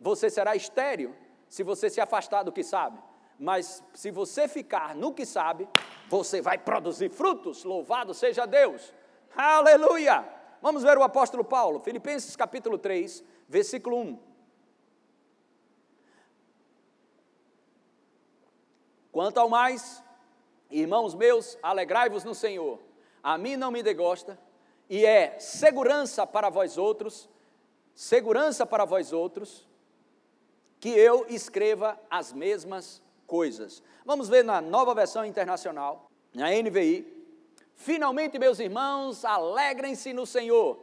Você 0.00 0.28
será 0.28 0.56
estéreo 0.56 1.14
se 1.48 1.62
você 1.62 1.88
se 1.88 2.00
afastar 2.00 2.42
do 2.42 2.50
que 2.50 2.64
sabe. 2.64 3.05
Mas 3.38 3.82
se 3.92 4.10
você 4.10 4.48
ficar 4.48 4.94
no 4.94 5.12
que 5.12 5.26
sabe, 5.26 5.68
você 6.08 6.40
vai 6.40 6.56
produzir 6.56 7.10
frutos. 7.10 7.64
Louvado 7.64 8.14
seja 8.14 8.46
Deus. 8.46 8.92
Aleluia! 9.36 10.26
Vamos 10.62 10.82
ver 10.82 10.96
o 10.96 11.02
apóstolo 11.02 11.44
Paulo, 11.44 11.80
Filipenses 11.80 12.34
capítulo 12.34 12.78
3, 12.78 13.22
versículo 13.46 13.98
1. 14.00 14.18
Quanto 19.12 19.38
ao 19.38 19.48
mais, 19.48 20.02
irmãos 20.70 21.14
meus, 21.14 21.58
alegrai-vos 21.62 22.24
no 22.24 22.34
Senhor. 22.34 22.80
A 23.22 23.36
mim 23.38 23.56
não 23.56 23.70
me 23.70 23.82
degosta, 23.82 24.38
e 24.88 25.04
é 25.04 25.38
segurança 25.38 26.26
para 26.26 26.48
vós 26.48 26.78
outros, 26.78 27.28
segurança 27.94 28.66
para 28.66 28.84
vós 28.84 29.12
outros, 29.12 29.66
que 30.78 30.90
eu 30.90 31.26
escreva 31.28 31.98
as 32.10 32.32
mesmas 32.32 33.02
coisas. 33.26 33.82
Vamos 34.04 34.28
ver 34.28 34.44
na 34.44 34.60
nova 34.60 34.94
versão 34.94 35.24
internacional, 35.24 36.10
na 36.34 36.50
NVI. 36.50 37.06
Finalmente, 37.74 38.38
meus 38.38 38.58
irmãos, 38.58 39.24
alegrem-se 39.24 40.12
no 40.12 40.24
Senhor. 40.24 40.78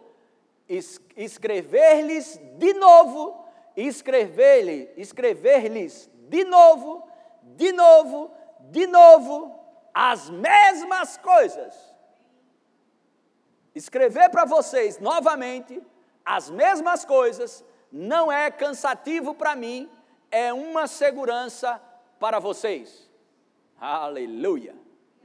Es 0.67 0.99
escrever-lhes 1.17 2.39
de 2.57 2.73
novo, 2.73 3.45
escrever-lhes, 3.75 4.89
escrever-lhes 4.97 6.09
de 6.29 6.43
novo, 6.43 7.07
de 7.41 7.71
novo, 7.71 8.31
de 8.71 8.87
novo, 8.87 9.59
as 9.93 10.29
mesmas 10.29 11.17
coisas. 11.17 11.73
Escrever 13.75 14.29
para 14.29 14.45
vocês 14.45 14.99
novamente 14.99 15.81
as 16.25 16.49
mesmas 16.49 17.03
coisas 17.03 17.63
não 17.91 18.31
é 18.31 18.49
cansativo 18.49 19.35
para 19.35 19.55
mim, 19.55 19.89
é 20.31 20.53
uma 20.53 20.87
segurança 20.87 21.81
para 22.23 22.39
vocês. 22.39 23.11
Aleluia! 23.77 24.73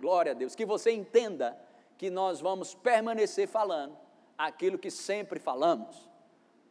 Glória 0.00 0.32
a 0.32 0.34
Deus. 0.34 0.56
Que 0.56 0.66
você 0.66 0.90
entenda 0.90 1.56
que 1.96 2.10
nós 2.10 2.40
vamos 2.40 2.74
permanecer 2.74 3.46
falando 3.46 3.96
aquilo 4.36 4.76
que 4.76 4.90
sempre 4.90 5.38
falamos, 5.38 6.10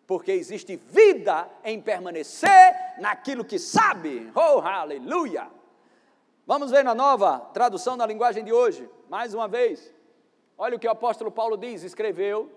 porque 0.05 0.33
existe 0.33 0.75
vida 0.75 1.49
em 1.63 1.81
permanecer 1.81 2.75
naquilo 2.99 3.45
que 3.45 3.57
sabe. 3.57 4.29
Oh, 4.35 4.59
aleluia! 4.59 5.47
Vamos 6.45 6.71
ver 6.71 6.83
na 6.83 6.93
nova 6.93 7.39
tradução 7.53 7.97
da 7.97 8.05
linguagem 8.05 8.43
de 8.43 8.51
hoje, 8.51 8.89
mais 9.07 9.33
uma 9.33 9.47
vez. 9.47 9.93
Olha 10.57 10.75
o 10.75 10.79
que 10.79 10.89
o 10.89 10.91
apóstolo 10.91 11.31
Paulo 11.31 11.55
diz: 11.55 11.83
escreveu, 11.83 12.51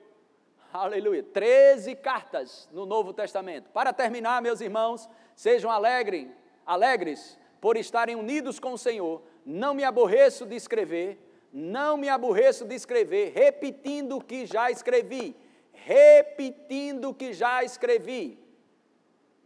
aleluia, 0.72 1.22
13 1.22 1.94
cartas 1.94 2.68
no 2.72 2.85
Novo 2.85 3.12
Testamento. 3.12 3.70
Para 3.70 3.92
terminar, 3.92 4.42
meus 4.42 4.61
irmãos, 4.61 5.09
sejam 5.37 5.70
alegres, 5.70 6.26
alegres 6.66 7.38
por 7.60 7.76
estarem 7.76 8.16
unidos 8.16 8.58
com 8.58 8.72
o 8.72 8.78
Senhor. 8.78 9.22
Não 9.44 9.74
me 9.74 9.84
aborreço 9.84 10.46
de 10.46 10.56
escrever, 10.56 11.18
não 11.52 11.96
me 11.96 12.08
aborreço 12.08 12.64
de 12.64 12.74
escrever, 12.74 13.32
repetindo 13.32 14.16
o 14.16 14.24
que 14.24 14.46
já 14.46 14.70
escrevi, 14.70 15.36
repetindo 15.72 17.10
o 17.10 17.14
que 17.14 17.32
já 17.32 17.62
escrevi. 17.64 18.38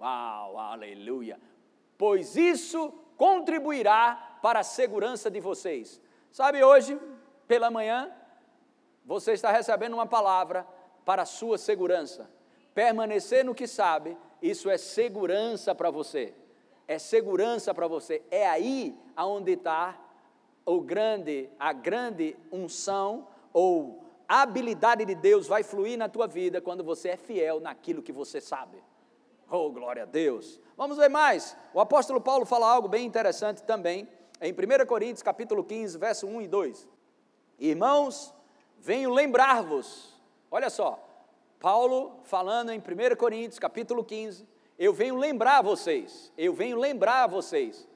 Uau, 0.01 0.59
aleluia! 0.59 1.41
Pois 1.97 2.37
isso 2.37 2.93
contribuirá 3.17 4.39
para 4.43 4.61
a 4.61 4.65
segurança 4.65 5.31
de 5.31 5.41
vocês. 5.41 6.01
Sabe, 6.31 6.63
hoje, 6.63 7.01
pela 7.47 7.71
manhã, 7.71 8.13
você 9.05 9.33
está 9.33 9.51
recebendo 9.51 9.95
uma 9.95 10.07
palavra 10.07 10.67
para 11.05 11.23
a 11.23 11.27
sua 11.27 11.57
segurança. 11.57 12.29
Permanecer 12.75 13.45
no 13.45 13.55
que 13.55 13.67
sabe, 13.67 14.17
isso 14.43 14.69
é 14.69 14.77
segurança 14.77 15.75
para 15.75 15.91
você. 15.91 16.35
É 16.87 16.99
segurança 16.99 17.73
para 17.73 17.89
você. 17.89 18.23
É 18.31 18.47
aí 18.47 18.97
aonde 19.17 19.53
está 19.53 19.99
o 20.67 20.81
grande, 20.81 21.49
a 21.59 21.73
grande 21.73 22.37
unção 22.51 23.27
ou 23.53 24.03
habilidade 24.29 25.05
de 25.05 25.15
Deus 25.15 25.47
vai 25.47 25.63
fluir 25.63 25.99
na 25.99 26.09
tua 26.09 26.27
vida 26.27 26.61
quando 26.61 26.83
você 26.83 27.11
é 27.11 27.17
fiel 27.17 27.61
naquilo 27.61 28.03
que 28.03 28.13
você 28.13 28.41
sabe. 28.41 28.83
Oh, 29.51 29.71
glória 29.71 30.03
a 30.03 30.07
Deus. 30.07 30.61
Vamos 30.77 30.97
ver 30.97 31.09
mais. 31.09 31.57
O 31.73 31.81
apóstolo 31.81 32.21
Paulo 32.21 32.47
fala 32.47 32.71
algo 32.71 32.89
bem 32.89 33.07
interessante 33.07 33.63
também, 33.63 34.09
em 34.41 34.53
1 34.53 34.87
Coríntios, 34.87 35.23
capítulo 35.23 35.63
15, 35.63 35.99
verso 35.99 36.27
1 36.27 36.43
e 36.43 36.49
2. 36.49 36.89
Irmãos, 37.59 38.35
venho 38.79 39.11
lembrar-vos. 39.11 40.15
Olha 40.51 40.71
só, 40.71 40.99
Paulo 41.61 42.21
falando 42.25 42.71
em 42.71 42.79
1 42.79 43.17
Coríntios, 43.17 43.59
capítulo 43.59 44.03
15, 44.03 44.47
eu 44.79 44.93
venho 44.93 45.17
lembrar 45.17 45.63
vocês, 45.63 46.33
eu 46.37 46.53
venho 46.53 46.79
lembrar 46.79 47.27
vocês. 47.27 47.89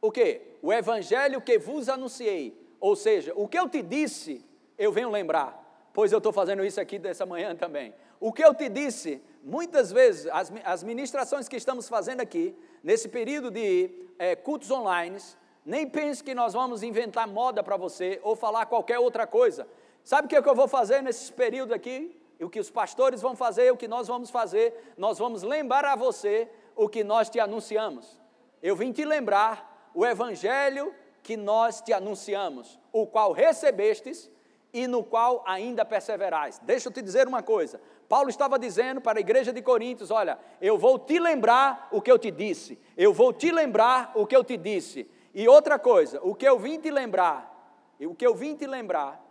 O 0.00 0.10
que? 0.10 0.40
O 0.62 0.72
evangelho 0.72 1.40
que 1.40 1.58
vos 1.58 1.88
anunciei. 1.88 2.58
Ou 2.80 2.96
seja, 2.96 3.32
o 3.36 3.46
que 3.46 3.58
eu 3.58 3.68
te 3.68 3.82
disse, 3.82 4.44
eu 4.76 4.90
venho 4.90 5.10
lembrar. 5.10 5.60
Pois 5.92 6.10
eu 6.10 6.18
estou 6.18 6.32
fazendo 6.32 6.64
isso 6.64 6.80
aqui 6.80 6.98
dessa 6.98 7.24
manhã 7.26 7.54
também. 7.54 7.94
O 8.18 8.32
que 8.32 8.44
eu 8.44 8.54
te 8.54 8.68
disse, 8.68 9.22
muitas 9.44 9.92
vezes, 9.92 10.26
as, 10.32 10.50
as 10.64 10.82
ministrações 10.82 11.48
que 11.48 11.56
estamos 11.56 11.88
fazendo 11.88 12.20
aqui, 12.20 12.56
nesse 12.82 13.08
período 13.08 13.50
de 13.50 13.90
é, 14.18 14.34
cultos 14.34 14.70
online, 14.70 15.18
nem 15.64 15.88
pense 15.88 16.24
que 16.24 16.34
nós 16.34 16.52
vamos 16.52 16.82
inventar 16.82 17.28
moda 17.28 17.62
para 17.62 17.76
você 17.76 18.20
ou 18.22 18.34
falar 18.34 18.66
qualquer 18.66 18.98
outra 18.98 19.26
coisa. 19.26 19.66
Sabe 20.02 20.26
o 20.26 20.28
que, 20.28 20.36
é 20.36 20.42
que 20.42 20.48
eu 20.48 20.54
vou 20.54 20.66
fazer 20.66 21.02
nesse 21.02 21.32
período 21.32 21.72
aqui? 21.72 22.16
O 22.42 22.50
que 22.50 22.60
os 22.60 22.70
pastores 22.70 23.22
vão 23.22 23.36
fazer, 23.36 23.72
o 23.72 23.76
que 23.76 23.86
nós 23.86 24.08
vamos 24.08 24.30
fazer, 24.30 24.94
nós 24.96 25.18
vamos 25.18 25.42
lembrar 25.42 25.84
a 25.84 25.96
você 25.96 26.48
o 26.74 26.88
que 26.88 27.04
nós 27.04 27.30
te 27.30 27.38
anunciamos. 27.38 28.18
Eu 28.62 28.74
vim 28.74 28.92
te 28.92 29.04
lembrar 29.04 29.90
o 29.94 30.04
evangelho 30.04 30.94
que 31.22 31.36
nós 31.36 31.80
te 31.80 31.92
anunciamos, 31.92 32.78
o 32.92 33.06
qual 33.06 33.32
recebestes 33.32 34.30
e 34.72 34.86
no 34.86 35.04
qual 35.04 35.42
ainda 35.46 35.84
perseverais. 35.84 36.58
Deixa 36.62 36.88
eu 36.88 36.92
te 36.92 37.02
dizer 37.02 37.28
uma 37.28 37.42
coisa: 37.42 37.80
Paulo 38.08 38.28
estava 38.28 38.58
dizendo 38.58 39.00
para 39.00 39.18
a 39.18 39.20
igreja 39.20 39.52
de 39.52 39.62
Coríntios: 39.62 40.10
Olha, 40.10 40.38
eu 40.60 40.78
vou 40.78 40.98
te 40.98 41.18
lembrar 41.18 41.88
o 41.92 42.00
que 42.00 42.10
eu 42.10 42.18
te 42.18 42.30
disse, 42.30 42.78
eu 42.96 43.12
vou 43.12 43.32
te 43.32 43.50
lembrar 43.52 44.12
o 44.14 44.26
que 44.26 44.34
eu 44.34 44.42
te 44.42 44.56
disse. 44.56 45.08
E 45.34 45.48
outra 45.48 45.78
coisa, 45.78 46.20
o 46.22 46.34
que 46.34 46.46
eu 46.46 46.58
vim 46.58 46.78
te 46.78 46.90
lembrar, 46.90 47.94
o 48.00 48.14
que 48.14 48.26
eu 48.26 48.34
vim 48.34 48.54
te 48.54 48.66
lembrar, 48.66 49.21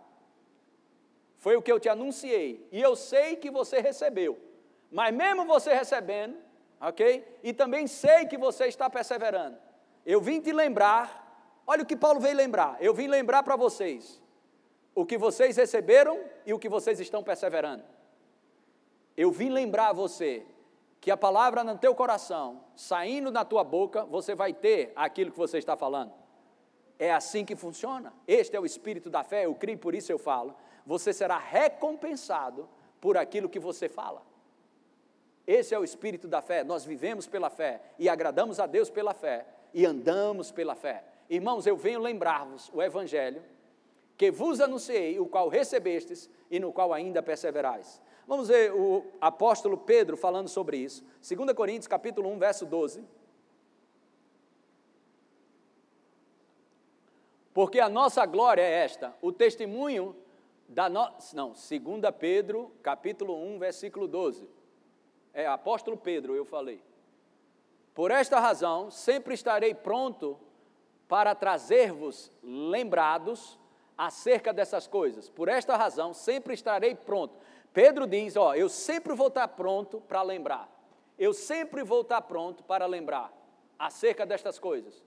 foi 1.42 1.56
o 1.56 1.60
que 1.60 1.72
eu 1.72 1.80
te 1.80 1.88
anunciei, 1.88 2.64
e 2.70 2.80
eu 2.80 2.94
sei 2.94 3.34
que 3.34 3.50
você 3.50 3.80
recebeu, 3.80 4.38
mas 4.88 5.12
mesmo 5.12 5.44
você 5.44 5.74
recebendo, 5.74 6.36
ok? 6.80 7.26
E 7.42 7.52
também 7.52 7.88
sei 7.88 8.26
que 8.26 8.38
você 8.38 8.66
está 8.66 8.88
perseverando. 8.88 9.58
Eu 10.06 10.20
vim 10.20 10.40
te 10.40 10.52
lembrar, 10.52 11.60
olha 11.66 11.82
o 11.82 11.86
que 11.86 11.96
Paulo 11.96 12.20
veio 12.20 12.36
lembrar, 12.36 12.76
eu 12.80 12.94
vim 12.94 13.08
lembrar 13.08 13.42
para 13.42 13.56
vocês 13.56 14.22
o 14.94 15.04
que 15.04 15.18
vocês 15.18 15.56
receberam 15.56 16.16
e 16.46 16.54
o 16.54 16.60
que 16.60 16.68
vocês 16.68 17.00
estão 17.00 17.24
perseverando. 17.24 17.82
Eu 19.16 19.32
vim 19.32 19.48
lembrar 19.48 19.88
a 19.88 19.92
você 19.92 20.46
que 21.00 21.10
a 21.10 21.16
palavra 21.16 21.64
no 21.64 21.76
teu 21.76 21.92
coração, 21.92 22.62
saindo 22.76 23.32
da 23.32 23.44
tua 23.44 23.64
boca, 23.64 24.04
você 24.04 24.32
vai 24.32 24.52
ter 24.52 24.92
aquilo 24.94 25.32
que 25.32 25.38
você 25.38 25.58
está 25.58 25.76
falando. 25.76 26.12
É 27.00 27.12
assim 27.12 27.44
que 27.44 27.56
funciona. 27.56 28.12
Este 28.28 28.54
é 28.54 28.60
o 28.60 28.64
espírito 28.64 29.10
da 29.10 29.24
fé, 29.24 29.46
eu 29.46 29.56
creio, 29.56 29.76
por 29.76 29.92
isso 29.92 30.12
eu 30.12 30.20
falo. 30.20 30.54
Você 30.86 31.12
será 31.12 31.38
recompensado 31.38 32.68
por 33.00 33.16
aquilo 33.16 33.48
que 33.48 33.58
você 33.58 33.88
fala. 33.88 34.22
Esse 35.46 35.74
é 35.74 35.78
o 35.78 35.84
espírito 35.84 36.28
da 36.28 36.40
fé. 36.40 36.62
Nós 36.62 36.84
vivemos 36.84 37.26
pela 37.26 37.50
fé 37.50 37.80
e 37.98 38.08
agradamos 38.08 38.60
a 38.60 38.66
Deus 38.66 38.90
pela 38.90 39.12
fé 39.12 39.46
e 39.74 39.84
andamos 39.84 40.50
pela 40.52 40.74
fé. 40.74 41.04
Irmãos, 41.28 41.66
eu 41.66 41.76
venho 41.76 42.00
lembrar-vos 42.00 42.70
o 42.72 42.82
evangelho 42.82 43.42
que 44.16 44.30
vos 44.30 44.60
anunciei, 44.60 45.18
o 45.18 45.26
qual 45.26 45.48
recebestes 45.48 46.30
e 46.50 46.60
no 46.60 46.72
qual 46.72 46.92
ainda 46.92 47.22
perseverais. 47.22 48.00
Vamos 48.26 48.48
ver 48.48 48.72
o 48.72 49.04
apóstolo 49.20 49.76
Pedro 49.76 50.16
falando 50.16 50.48
sobre 50.48 50.76
isso. 50.76 51.04
2 51.28 51.52
Coríntios 51.54 51.88
capítulo 51.88 52.28
1, 52.30 52.38
verso 52.38 52.66
12. 52.66 53.02
Porque 57.52 57.80
a 57.80 57.88
nossa 57.88 58.24
glória 58.24 58.62
é 58.62 58.84
esta, 58.84 59.14
o 59.20 59.32
testemunho 59.32 60.16
da 60.68 60.88
nossa, 60.88 61.36
não, 61.36 61.48
2 61.48 61.60
Pedro, 62.18 62.72
capítulo 62.82 63.34
1, 63.34 63.58
versículo 63.58 64.08
12. 64.08 64.48
É 65.34 65.46
apóstolo 65.46 65.96
Pedro, 65.96 66.34
eu 66.34 66.44
falei. 66.44 66.82
Por 67.94 68.10
esta 68.10 68.40
razão, 68.40 68.90
sempre 68.90 69.34
estarei 69.34 69.74
pronto 69.74 70.38
para 71.08 71.34
trazer-vos 71.34 72.32
lembrados 72.42 73.58
acerca 73.96 74.52
dessas 74.52 74.86
coisas. 74.86 75.28
Por 75.28 75.48
esta 75.48 75.76
razão, 75.76 76.14
sempre 76.14 76.54
estarei 76.54 76.94
pronto. 76.94 77.36
Pedro 77.72 78.06
diz: 78.06 78.36
Ó, 78.36 78.54
eu 78.54 78.68
sempre 78.68 79.14
vou 79.14 79.28
estar 79.28 79.48
pronto 79.48 80.00
para 80.00 80.22
lembrar. 80.22 80.70
Eu 81.18 81.32
sempre 81.32 81.82
vou 81.82 82.00
estar 82.00 82.22
pronto 82.22 82.64
para 82.64 82.86
lembrar 82.86 83.32
acerca 83.78 84.24
destas 84.24 84.58
coisas. 84.58 85.02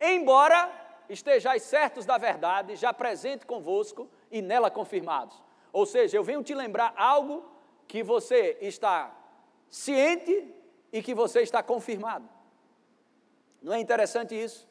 Embora 0.00 0.70
estejais 1.08 1.62
certos 1.62 2.04
da 2.04 2.18
verdade, 2.18 2.76
já 2.76 2.92
presente 2.92 3.46
convosco 3.46 4.08
e 4.30 4.40
nela 4.42 4.70
confirmados. 4.70 5.42
Ou 5.72 5.86
seja, 5.86 6.16
eu 6.16 6.24
venho 6.24 6.42
te 6.42 6.54
lembrar 6.54 6.94
algo 6.96 7.44
que 7.86 8.02
você 8.02 8.56
está 8.60 9.14
ciente 9.68 10.54
e 10.92 11.02
que 11.02 11.14
você 11.14 11.40
está 11.40 11.62
confirmado. 11.62 12.28
Não 13.62 13.72
é 13.72 13.80
interessante 13.80 14.34
isso? 14.34 14.68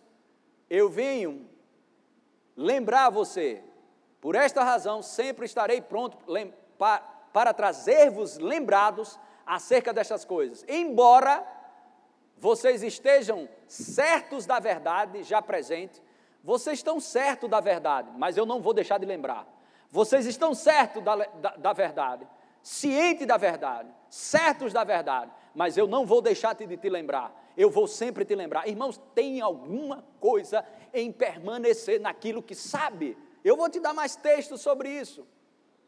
Eu 0.69 0.89
venho 0.89 1.49
lembrar 2.55 3.09
você. 3.09 3.63
Por 4.19 4.35
esta 4.35 4.63
razão, 4.63 5.01
sempre 5.01 5.45
estarei 5.45 5.81
pronto 5.81 6.17
para 6.77 7.53
trazer-vos 7.53 8.37
lembrados 8.37 9.19
acerca 9.45 9.93
destas 9.93 10.25
coisas. 10.25 10.65
Embora 10.67 11.45
vocês 12.37 12.81
estejam 12.81 13.47
certos 13.67 14.45
da 14.45 14.59
verdade, 14.59 15.23
já 15.23 15.41
presente, 15.41 16.01
vocês 16.45 16.77
estão 16.77 16.99
certos 16.99 17.49
da 17.49 17.59
verdade, 17.59 18.11
mas 18.15 18.37
eu 18.37 18.45
não 18.45 18.61
vou 18.61 18.71
deixar 18.71 18.99
de 18.99 19.05
lembrar. 19.05 19.47
Vocês 19.89 20.27
estão 20.27 20.53
certos 20.53 21.03
da, 21.03 21.15
da, 21.15 21.49
da 21.55 21.73
verdade, 21.73 22.27
cientes 22.61 23.25
da 23.25 23.35
verdade, 23.35 23.89
certos 24.11 24.71
da 24.71 24.83
verdade, 24.83 25.31
mas 25.55 25.75
eu 25.75 25.87
não 25.87 26.05
vou 26.05 26.21
deixar 26.21 26.53
de 26.53 26.77
te 26.77 26.87
lembrar. 26.87 27.33
Eu 27.57 27.71
vou 27.71 27.87
sempre 27.87 28.23
te 28.23 28.35
lembrar. 28.35 28.67
Irmãos, 28.67 29.01
tem 29.15 29.41
alguma 29.41 30.05
coisa 30.19 30.63
em 30.93 31.11
permanecer 31.11 31.99
naquilo 31.99 32.43
que 32.43 32.53
sabe. 32.53 33.17
Eu 33.43 33.57
vou 33.57 33.67
te 33.67 33.79
dar 33.79 33.93
mais 33.93 34.15
textos 34.15 34.61
sobre 34.61 34.89
isso. 34.89 35.25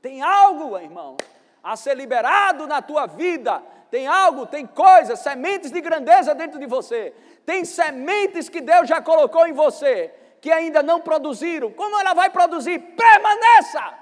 Tem 0.01 0.23
algo, 0.23 0.75
irmão, 0.79 1.17
a 1.61 1.75
ser 1.75 1.95
liberado 1.95 2.65
na 2.65 2.81
tua 2.81 3.05
vida. 3.05 3.61
Tem 3.91 4.07
algo, 4.07 4.47
tem 4.47 4.65
coisas, 4.65 5.19
sementes 5.19 5.71
de 5.71 5.81
grandeza 5.81 6.33
dentro 6.33 6.59
de 6.59 6.65
você. 6.65 7.13
Tem 7.45 7.63
sementes 7.63 8.49
que 8.49 8.59
Deus 8.59 8.89
já 8.89 8.99
colocou 8.99 9.45
em 9.45 9.53
você 9.53 10.11
que 10.41 10.51
ainda 10.51 10.83
não 10.83 11.01
produziram. 11.01 11.71
Como 11.71 11.99
ela 11.99 12.13
vai 12.13 12.29
produzir? 12.29 12.79
Permaneça! 12.95 13.97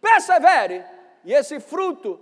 Persevere! 0.00 0.84
E 1.24 1.32
esse 1.32 1.60
fruto 1.60 2.20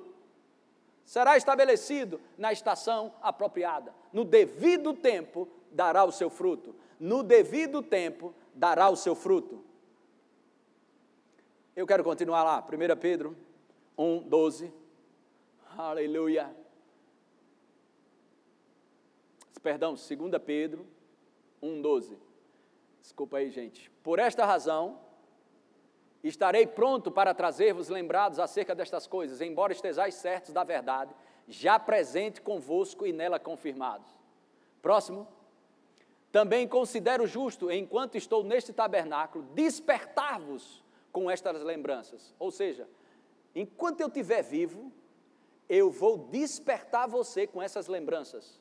será 1.05 1.37
estabelecido 1.37 2.21
na 2.37 2.53
estação 2.53 3.15
apropriada. 3.23 3.95
No 4.13 4.25
devido 4.25 4.93
tempo 4.95 5.49
dará 5.71 6.05
o 6.05 6.13
seu 6.13 6.31
fruto 6.31 6.75
no 6.99 7.23
devido 7.23 7.83
tempo 7.83 8.35
dará 8.55 8.89
o 8.89 8.97
seu 8.97 9.15
fruto. 9.15 9.63
Eu 11.75 11.87
quero 11.87 12.03
continuar 12.03 12.43
lá, 12.43 12.65
1 12.67 12.97
Pedro, 12.99 13.37
1, 13.97 14.23
12. 14.23 14.73
Aleluia. 15.77 16.55
Perdão, 19.63 19.95
2 19.95 20.43
Pedro 20.45 20.87
1, 21.61 21.83
12. 21.83 22.17
Desculpa 23.07 23.37
aí, 23.37 23.53
gente. 23.53 23.89
Por 24.03 24.19
esta 24.19 24.45
razão, 24.45 24.99
estarei 26.25 26.67
pronto 26.67 27.09
para 27.09 27.33
trazer-vos 27.33 27.89
lembrados 27.89 28.41
acerca 28.41 28.75
destas 28.75 29.07
coisas, 29.07 29.41
embora 29.41 29.73
estejais 29.73 30.17
certos 30.17 30.53
da 30.53 30.65
verdade, 30.65 31.15
já 31.47 31.79
presente 31.79 32.43
convosco 32.43 33.07
e 33.07 33.13
nela 33.13 33.39
confirmados. 33.39 34.11
Próximo. 34.83 35.29
Também 36.33 36.67
considero 36.67 37.29
justo, 37.29 37.71
enquanto 37.71 38.17
estou 38.17 38.43
neste 38.43 38.73
tabernáculo, 38.73 39.45
despertar-vos 39.55 40.83
com 41.13 41.31
estas 41.31 41.63
lembranças. 41.63 42.35
Ou 42.41 42.51
seja, 42.51 42.89
enquanto 43.55 44.01
eu 44.01 44.09
estiver 44.09 44.43
vivo, 44.43 44.91
eu 45.69 45.93
vou 45.93 46.19
despertar 46.19 47.07
você 47.07 47.47
com 47.47 47.63
essas 47.63 47.87
lembranças. 47.87 48.61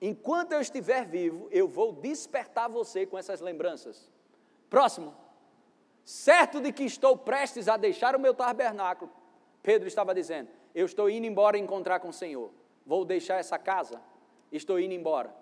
Enquanto 0.00 0.52
eu 0.52 0.60
estiver 0.60 1.06
vivo, 1.06 1.48
eu 1.50 1.66
vou 1.66 1.92
despertar 1.92 2.68
você 2.68 3.06
com 3.06 3.16
essas 3.16 3.40
lembranças. 3.40 4.10
Próximo. 4.68 5.14
Certo 6.04 6.60
de 6.60 6.72
que 6.72 6.84
estou 6.84 7.16
prestes 7.16 7.66
a 7.66 7.76
deixar 7.76 8.14
o 8.14 8.20
meu 8.20 8.32
tabernáculo, 8.32 9.10
Pedro 9.62 9.88
estava 9.88 10.14
dizendo: 10.14 10.48
Eu 10.74 10.86
estou 10.86 11.10
indo 11.10 11.26
embora 11.26 11.58
encontrar 11.58 11.98
com 11.98 12.08
o 12.08 12.12
Senhor. 12.12 12.50
Vou 12.84 13.04
deixar 13.04 13.40
essa 13.40 13.58
casa, 13.58 14.00
estou 14.52 14.78
indo 14.78 14.94
embora. 14.94 15.34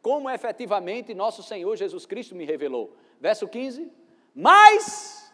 Como 0.00 0.28
efetivamente 0.28 1.14
nosso 1.14 1.42
Senhor 1.42 1.76
Jesus 1.76 2.04
Cristo 2.04 2.34
me 2.34 2.44
revelou. 2.44 2.96
Verso 3.20 3.46
15: 3.46 3.92
Mas 4.34 5.32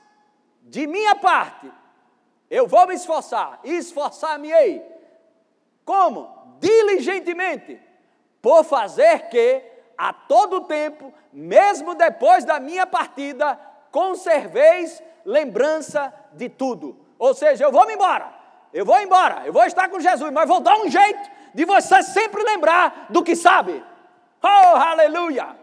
de 0.61 0.87
minha 0.87 1.17
parte, 1.17 1.73
eu 2.51 2.67
vou 2.67 2.87
me 2.87 2.95
esforçar, 2.95 3.61
esforçar-me-ei. 3.65 4.85
Como? 5.85 6.57
Diligentemente, 6.61 7.81
por 8.41 8.65
fazer 8.65 9.29
que, 9.29 9.63
a 9.97 10.13
todo 10.13 10.63
tempo, 10.63 11.13
mesmo 11.33 11.95
depois 11.95 12.45
da 12.45 12.61
minha 12.61 12.87
partida, 12.87 13.59
conserveis 13.91 15.03
lembrança 15.25 16.13
de 16.33 16.49
tudo. 16.49 16.97
Ou 17.19 17.35
seja, 17.35 17.65
eu 17.65 17.73
vou 17.73 17.87
me 17.87 17.95
embora, 17.95 18.33
eu 18.73 18.85
vou 18.85 19.01
embora, 19.01 19.43
eu 19.47 19.53
vou 19.53 19.65
estar 19.65 19.89
com 19.89 19.99
Jesus, 19.99 20.31
mas 20.31 20.49
vou 20.49 20.61
dar 20.61 20.77
um 20.77 20.89
jeito 20.89 21.31
de 21.55 21.65
você 21.65 22.03
sempre 22.03 22.43
lembrar 22.43 23.07
do 23.11 23.23
que 23.23 23.35
sabe. 23.35 23.85
Oh, 24.43 24.77
aleluia! 24.77 25.57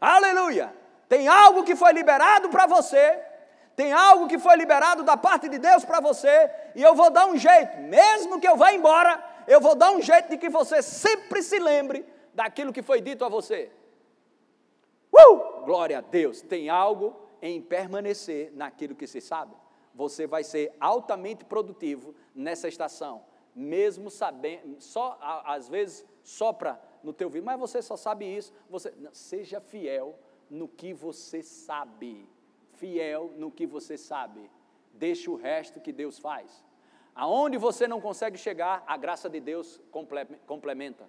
Aleluia! 0.00 0.74
Tem 1.08 1.28
algo 1.28 1.64
que 1.64 1.74
foi 1.74 1.92
liberado 1.92 2.48
para 2.50 2.66
você 2.66 3.22
tem 3.76 3.92
algo 3.92 4.28
que 4.28 4.38
foi 4.38 4.56
liberado 4.56 5.02
da 5.02 5.16
parte 5.16 5.48
de 5.48 5.58
Deus 5.58 5.84
para 5.84 6.00
você, 6.00 6.50
e 6.74 6.82
eu 6.82 6.94
vou 6.94 7.10
dar 7.10 7.26
um 7.26 7.36
jeito, 7.36 7.76
mesmo 7.78 8.40
que 8.40 8.46
eu 8.46 8.56
vá 8.56 8.72
embora, 8.72 9.22
eu 9.46 9.60
vou 9.60 9.74
dar 9.74 9.92
um 9.92 10.00
jeito 10.00 10.28
de 10.28 10.38
que 10.38 10.48
você 10.48 10.82
sempre 10.82 11.42
se 11.42 11.58
lembre 11.58 12.04
daquilo 12.32 12.72
que 12.72 12.82
foi 12.82 13.00
dito 13.00 13.24
a 13.24 13.28
você. 13.28 13.70
Uh! 15.12 15.64
Glória 15.64 15.98
a 15.98 16.00
Deus! 16.00 16.42
Tem 16.42 16.68
algo 16.68 17.16
em 17.40 17.60
permanecer 17.60 18.52
naquilo 18.54 18.94
que 18.94 19.06
se 19.06 19.20
sabe. 19.20 19.54
Você 19.94 20.26
vai 20.26 20.42
ser 20.42 20.74
altamente 20.80 21.44
produtivo 21.44 22.14
nessa 22.34 22.66
estação, 22.66 23.24
mesmo 23.54 24.10
sabendo, 24.10 24.80
só 24.80 25.18
às 25.44 25.68
vezes 25.68 26.04
sopra 26.22 26.80
no 27.02 27.12
teu 27.12 27.28
ouvido, 27.28 27.44
mas 27.44 27.60
você 27.60 27.80
só 27.80 27.96
sabe 27.96 28.24
isso. 28.24 28.52
Você 28.68 28.92
não, 28.98 29.14
seja 29.14 29.60
fiel 29.60 30.18
no 30.50 30.66
que 30.66 30.92
você 30.92 31.42
sabe 31.42 32.28
fiel 32.74 33.32
no 33.36 33.50
que 33.50 33.66
você 33.66 33.96
sabe. 33.96 34.50
Deixe 34.92 35.28
o 35.30 35.36
resto 35.36 35.80
que 35.80 35.92
Deus 35.92 36.18
faz. 36.18 36.63
Aonde 37.14 37.56
você 37.56 37.86
não 37.86 38.00
consegue 38.00 38.36
chegar, 38.36 38.82
a 38.86 38.96
graça 38.96 39.30
de 39.30 39.38
Deus 39.38 39.80
complementa. 40.46 41.08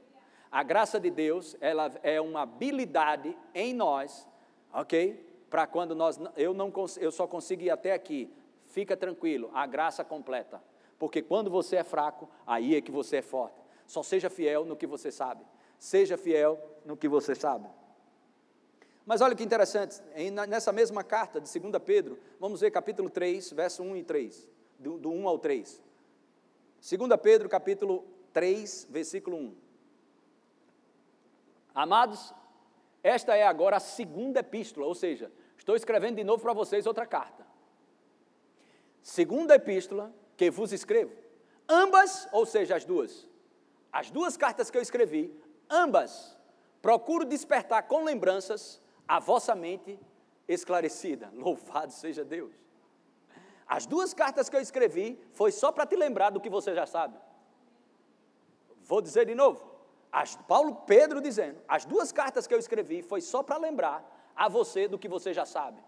A 0.51 0.61
graça 0.61 0.99
de 0.99 1.09
Deus, 1.09 1.57
ela 1.59 1.91
é 2.03 2.21
uma 2.21 2.43
habilidade 2.43 3.35
em 3.53 3.73
nós, 3.73 4.27
ok? 4.71 5.25
Para 5.49 5.65
quando 5.65 5.95
nós, 5.95 6.19
eu 6.37 6.53
não 6.53 6.71
eu 6.97 7.11
só 7.11 7.25
consigo 7.25 7.63
ir 7.63 7.71
até 7.71 7.93
aqui. 7.93 8.31
Fica 8.67 8.95
tranquilo, 8.95 9.49
a 9.53 9.65
graça 9.65 10.03
completa. 10.03 10.61
Porque 10.99 11.21
quando 11.21 11.49
você 11.49 11.77
é 11.77 11.83
fraco, 11.83 12.29
aí 12.45 12.75
é 12.75 12.81
que 12.81 12.91
você 12.91 13.17
é 13.17 13.21
forte. 13.21 13.61
Só 13.87 14.03
seja 14.03 14.29
fiel 14.29 14.63
no 14.63 14.75
que 14.75 14.87
você 14.87 15.11
sabe. 15.11 15.43
Seja 15.77 16.17
fiel 16.17 16.59
no 16.85 16.95
que 16.95 17.07
você 17.07 17.35
sabe. 17.35 17.67
Mas 19.05 19.21
olha 19.21 19.35
que 19.35 19.43
interessante, 19.43 20.01
nessa 20.47 20.71
mesma 20.71 21.03
carta 21.03 21.39
de 21.39 21.59
2 21.59 21.83
Pedro, 21.83 22.17
vamos 22.39 22.61
ver 22.61 22.71
capítulo 22.71 23.09
3, 23.09 23.51
verso 23.51 23.83
1 23.83 23.97
e 23.97 24.03
3, 24.03 24.49
do, 24.79 24.97
do 24.97 25.11
1 25.11 25.27
ao 25.27 25.37
3. 25.37 25.83
2 26.87 27.19
Pedro, 27.19 27.49
capítulo 27.49 28.05
3, 28.31 28.87
versículo 28.91 29.37
1. 29.37 29.55
Amados, 31.73 32.31
esta 33.01 33.35
é 33.35 33.43
agora 33.43 33.77
a 33.77 33.79
segunda 33.79 34.41
epístola, 34.41 34.85
ou 34.85 34.93
seja, 34.93 35.31
estou 35.57 35.75
escrevendo 35.75 36.17
de 36.17 36.23
novo 36.23 36.43
para 36.43 36.53
vocês 36.53 36.85
outra 36.85 37.07
carta. 37.07 37.43
Segunda 39.01 39.55
epístola 39.55 40.13
que 40.37 40.51
vos 40.51 40.71
escrevo. 40.71 41.11
Ambas, 41.67 42.29
ou 42.31 42.45
seja, 42.45 42.75
as 42.75 42.85
duas, 42.85 43.27
as 43.91 44.11
duas 44.11 44.37
cartas 44.37 44.69
que 44.69 44.77
eu 44.77 44.81
escrevi, 44.81 45.35
ambas 45.67 46.37
procuro 46.83 47.25
despertar 47.25 47.87
com 47.87 48.03
lembranças 48.03 48.79
a 49.07 49.19
vossa 49.19 49.55
mente 49.55 49.99
esclarecida. 50.47 51.31
Louvado 51.33 51.91
seja 51.91 52.23
Deus. 52.23 52.53
As 53.67 53.86
duas 53.86 54.13
cartas 54.13 54.49
que 54.49 54.56
eu 54.56 54.62
escrevi 54.62 55.19
foi 55.34 55.51
só 55.51 55.71
para 55.71 55.86
te 55.86 55.95
lembrar 55.95 56.30
do 56.30 56.39
que 56.39 56.49
você 56.49 56.73
já 56.73 56.86
sabe. 56.86 57.17
Vou 58.84 59.01
dizer 59.01 59.25
de 59.25 59.36
novo. 59.36 59.63
As, 60.12 60.36
Paulo 60.36 60.75
Pedro 60.88 61.19
dizendo, 61.19 61.60
as 61.67 61.84
duas 61.84 62.12
cartas 62.12 62.47
que 62.47 62.54
eu 62.54 62.60
escrevi 62.60 63.01
foi 63.01 63.21
só 63.21 63.43
para 63.43 63.58
lembrar 63.58 64.04
a 64.36 64.47
você 64.47 64.88
do 64.88 64.99
que 64.99 65.08
você 65.08 65.34
já 65.34 65.45
sabe. 65.45 65.84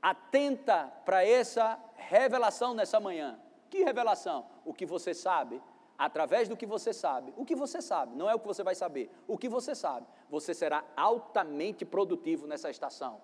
Atenta 0.00 0.92
para 1.04 1.24
essa 1.24 1.78
revelação 1.96 2.74
nessa 2.74 3.00
manhã. 3.00 3.40
Que 3.70 3.82
revelação? 3.82 4.46
O 4.64 4.72
que 4.72 4.86
você 4.86 5.14
sabe 5.14 5.60
através 5.98 6.48
do 6.48 6.56
que 6.56 6.64
você 6.64 6.92
sabe, 6.92 7.34
o 7.36 7.44
que 7.44 7.56
você 7.56 7.82
sabe, 7.82 8.14
não 8.14 8.30
é 8.30 8.34
o 8.34 8.38
que 8.38 8.46
você 8.46 8.62
vai 8.62 8.76
saber, 8.76 9.10
o 9.26 9.36
que 9.36 9.48
você 9.48 9.74
sabe, 9.74 10.06
você 10.30 10.54
será 10.54 10.84
altamente 10.96 11.84
produtivo 11.84 12.46
nessa 12.46 12.70
estação. 12.70 13.20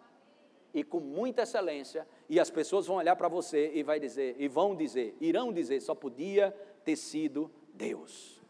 E 0.75 0.83
com 0.83 0.99
muita 1.01 1.43
excelência, 1.43 2.07
e 2.29 2.41
as 2.41 2.51
pessoas 2.51 2.87
vão 2.87 2.97
olhar 2.97 3.15
para 3.15 3.29
você 3.29 3.71
e 3.73 3.83
vai 3.83 4.01
dizer, 4.01 4.35
e 4.39 4.49
vão 4.49 4.75
dizer, 4.75 5.17
irão 5.21 5.53
dizer, 5.53 5.81
só 5.81 5.95
podia 5.95 6.51
ter 6.85 6.97
sido 6.97 7.51
Deus. 7.73 8.43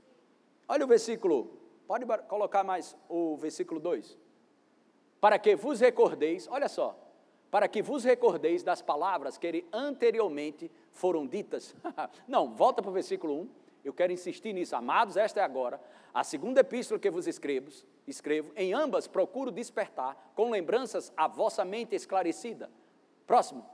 Olha 0.67 0.85
o 0.85 0.89
versículo, 0.89 1.57
pode 1.87 2.07
colocar 2.27 2.65
mais 2.65 2.97
o 3.09 3.37
versículo 3.37 3.79
2. 3.79 4.19
Para 5.21 5.39
que 5.39 5.55
vos 5.55 5.81
recordeis, 5.81 6.49
olha 6.51 6.69
só, 6.69 6.99
para 7.51 7.69
que 7.69 7.83
vos 7.83 8.03
recordeis 8.03 8.63
das 8.63 8.81
palavras 8.81 9.37
que 9.37 9.67
anteriormente 9.71 10.71
foram 10.91 11.27
ditas. 11.27 11.77
Não, 12.27 12.55
volta 12.55 12.81
para 12.81 12.91
o 12.91 12.95
versículo 12.95 13.43
1 13.43 13.49
eu 13.85 13.93
quero 13.93 14.13
insistir 14.13 14.55
nisso, 14.55 14.75
amados, 14.75 15.17
esta 15.17 15.41
é 15.41 15.43
agora 15.43 15.79
a 16.13 16.25
segunda 16.25 16.61
epístola 16.61 16.99
que 16.99 17.11
vos 17.11 17.27
escrevo, 17.27 17.71
escrevo, 18.07 18.53
em 18.57 18.73
ambas 18.73 19.07
procuro 19.07 19.51
despertar 19.51 20.33
com 20.35 20.51
lembranças 20.51 21.12
a 21.17 21.27
vossa 21.27 21.64
mente 21.64 21.95
esclarecida. 21.95 22.71
Próximo. 23.27 23.69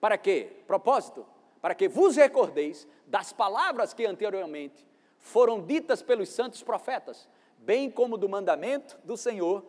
Para 0.00 0.16
quê? 0.16 0.62
Propósito, 0.66 1.26
para 1.60 1.74
que 1.74 1.88
vos 1.88 2.16
recordeis 2.16 2.86
das 3.06 3.32
palavras 3.32 3.92
que 3.92 4.06
anteriormente 4.06 4.86
foram 5.18 5.60
ditas 5.60 6.02
pelos 6.02 6.30
santos 6.30 6.62
profetas, 6.62 7.28
bem 7.58 7.90
como 7.90 8.16
do 8.16 8.28
mandamento 8.28 8.98
do 9.04 9.16
Senhor 9.16 9.64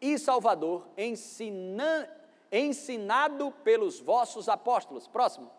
e 0.00 0.18
Salvador, 0.18 0.86
ensina, 0.96 2.10
ensinado 2.50 3.52
pelos 3.62 4.00
vossos 4.00 4.48
apóstolos. 4.48 5.06
Próximo 5.06 5.50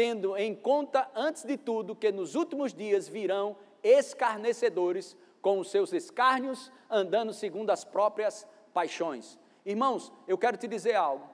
tendo 0.00 0.34
em 0.34 0.54
conta, 0.54 1.10
antes 1.14 1.44
de 1.44 1.58
tudo, 1.58 1.94
que 1.94 2.10
nos 2.10 2.34
últimos 2.34 2.72
dias 2.72 3.06
virão 3.06 3.56
escarnecedores 3.82 5.14
com 5.40 5.58
os 5.58 5.70
seus 5.70 5.92
escárnios, 5.92 6.70
andando 6.88 7.32
segundo 7.32 7.70
as 7.70 7.84
próprias 7.84 8.46
paixões. 8.72 9.38
Irmãos, 9.64 10.12
eu 10.26 10.38
quero 10.38 10.56
te 10.56 10.68
dizer 10.68 10.94
algo. 10.94 11.28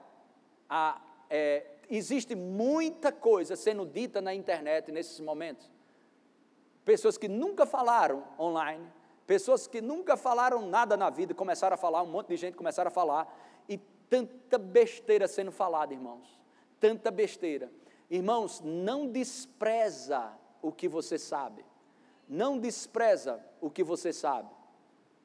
Ah, 0.69 1.01
é, 1.29 1.65
existe 1.89 2.35
muita 2.35 3.11
coisa 3.11 3.55
sendo 3.55 3.85
dita 3.85 4.21
na 4.21 4.33
internet 4.33 4.91
nesses 4.91 5.19
momentos. 5.19 5.69
Pessoas 6.83 7.17
que 7.17 7.27
nunca 7.27 7.65
falaram 7.65 8.23
online, 8.39 8.85
pessoas 9.25 9.67
que 9.67 9.81
nunca 9.81 10.15
falaram 10.15 10.65
nada 10.67 10.95
na 10.95 11.09
vida, 11.09 11.33
começaram 11.33 11.73
a 11.73 11.77
falar, 11.77 12.01
um 12.01 12.07
monte 12.07 12.29
de 12.29 12.37
gente 12.37 12.55
começaram 12.55 12.87
a 12.87 12.91
falar, 12.91 13.27
e 13.67 13.77
tanta 14.09 14.57
besteira 14.57 15.27
sendo 15.27 15.51
falada, 15.51 15.93
irmãos. 15.93 16.39
Tanta 16.79 17.11
besteira. 17.11 17.69
Irmãos, 18.09 18.61
não 18.61 19.07
despreza 19.07 20.31
o 20.61 20.71
que 20.71 20.87
você 20.87 21.17
sabe. 21.17 21.65
Não 22.27 22.59
despreza 22.59 23.39
o 23.61 23.69
que 23.69 23.83
você 23.83 24.11
sabe. 24.11 24.49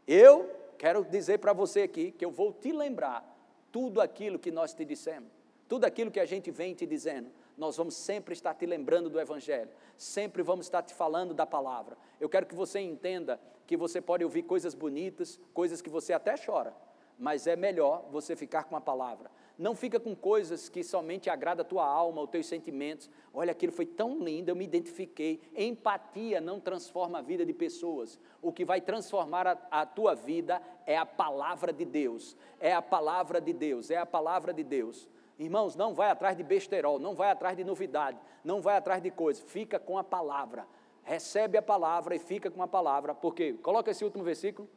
Eu 0.06 0.50
quero 0.78 1.04
dizer 1.04 1.38
para 1.38 1.52
você 1.52 1.82
aqui 1.82 2.12
que 2.12 2.24
eu 2.24 2.30
vou 2.30 2.52
te 2.52 2.72
lembrar 2.72 3.28
tudo 3.70 4.00
aquilo 4.00 4.38
que 4.38 4.50
nós 4.50 4.74
te 4.74 4.84
dissemos, 4.84 5.30
tudo 5.68 5.84
aquilo 5.84 6.10
que 6.10 6.20
a 6.20 6.24
gente 6.24 6.50
vem 6.50 6.74
te 6.74 6.86
dizendo. 6.86 7.30
nós 7.56 7.76
vamos 7.76 7.94
sempre 7.94 8.32
estar 8.32 8.54
te 8.54 8.66
lembrando 8.66 9.10
do 9.10 9.20
Evangelho, 9.20 9.70
sempre 9.96 10.42
vamos 10.42 10.66
estar 10.66 10.82
te 10.82 10.94
falando 10.94 11.34
da 11.34 11.46
palavra. 11.46 11.96
Eu 12.20 12.28
quero 12.28 12.46
que 12.46 12.54
você 12.54 12.80
entenda 12.80 13.38
que 13.66 13.76
você 13.76 14.00
pode 14.00 14.24
ouvir 14.24 14.42
coisas 14.42 14.74
bonitas, 14.74 15.38
coisas 15.54 15.80
que 15.80 15.90
você 15.90 16.12
até 16.12 16.34
chora, 16.36 16.74
mas 17.18 17.46
é 17.46 17.54
melhor 17.54 18.04
você 18.10 18.34
ficar 18.34 18.64
com 18.64 18.76
a 18.76 18.80
palavra. 18.80 19.30
Não 19.62 19.76
fica 19.76 20.00
com 20.00 20.12
coisas 20.12 20.68
que 20.68 20.82
somente 20.82 21.30
agrada 21.30 21.62
a 21.62 21.64
tua 21.64 21.86
alma, 21.86 22.20
os 22.20 22.30
teus 22.30 22.46
sentimentos. 22.46 23.08
Olha, 23.32 23.52
aquilo 23.52 23.70
foi 23.70 23.86
tão 23.86 24.18
lindo, 24.18 24.48
eu 24.50 24.56
me 24.56 24.64
identifiquei. 24.64 25.40
Empatia 25.56 26.40
não 26.40 26.58
transforma 26.58 27.20
a 27.20 27.22
vida 27.22 27.46
de 27.46 27.52
pessoas. 27.52 28.18
O 28.42 28.52
que 28.52 28.64
vai 28.64 28.80
transformar 28.80 29.46
a, 29.46 29.56
a 29.70 29.86
tua 29.86 30.16
vida 30.16 30.60
é 30.84 30.98
a 30.98 31.06
palavra 31.06 31.72
de 31.72 31.84
Deus. 31.84 32.36
É 32.58 32.72
a 32.72 32.82
palavra 32.82 33.40
de 33.40 33.52
Deus, 33.52 33.88
é 33.88 33.98
a 33.98 34.04
palavra 34.04 34.52
de 34.52 34.64
Deus. 34.64 35.08
Irmãos, 35.38 35.76
não 35.76 35.94
vai 35.94 36.10
atrás 36.10 36.36
de 36.36 36.42
besterol, 36.42 36.98
não 36.98 37.14
vai 37.14 37.30
atrás 37.30 37.56
de 37.56 37.62
novidade, 37.62 38.18
não 38.42 38.60
vai 38.60 38.76
atrás 38.76 39.00
de 39.00 39.12
coisas, 39.12 39.44
fica 39.44 39.78
com 39.78 39.96
a 39.96 40.02
palavra. 40.02 40.66
Recebe 41.04 41.56
a 41.56 41.62
palavra 41.62 42.16
e 42.16 42.18
fica 42.18 42.50
com 42.50 42.64
a 42.64 42.68
palavra, 42.68 43.14
porque, 43.14 43.52
coloca 43.52 43.92
esse 43.92 44.04
último 44.04 44.24
versículo, 44.24 44.68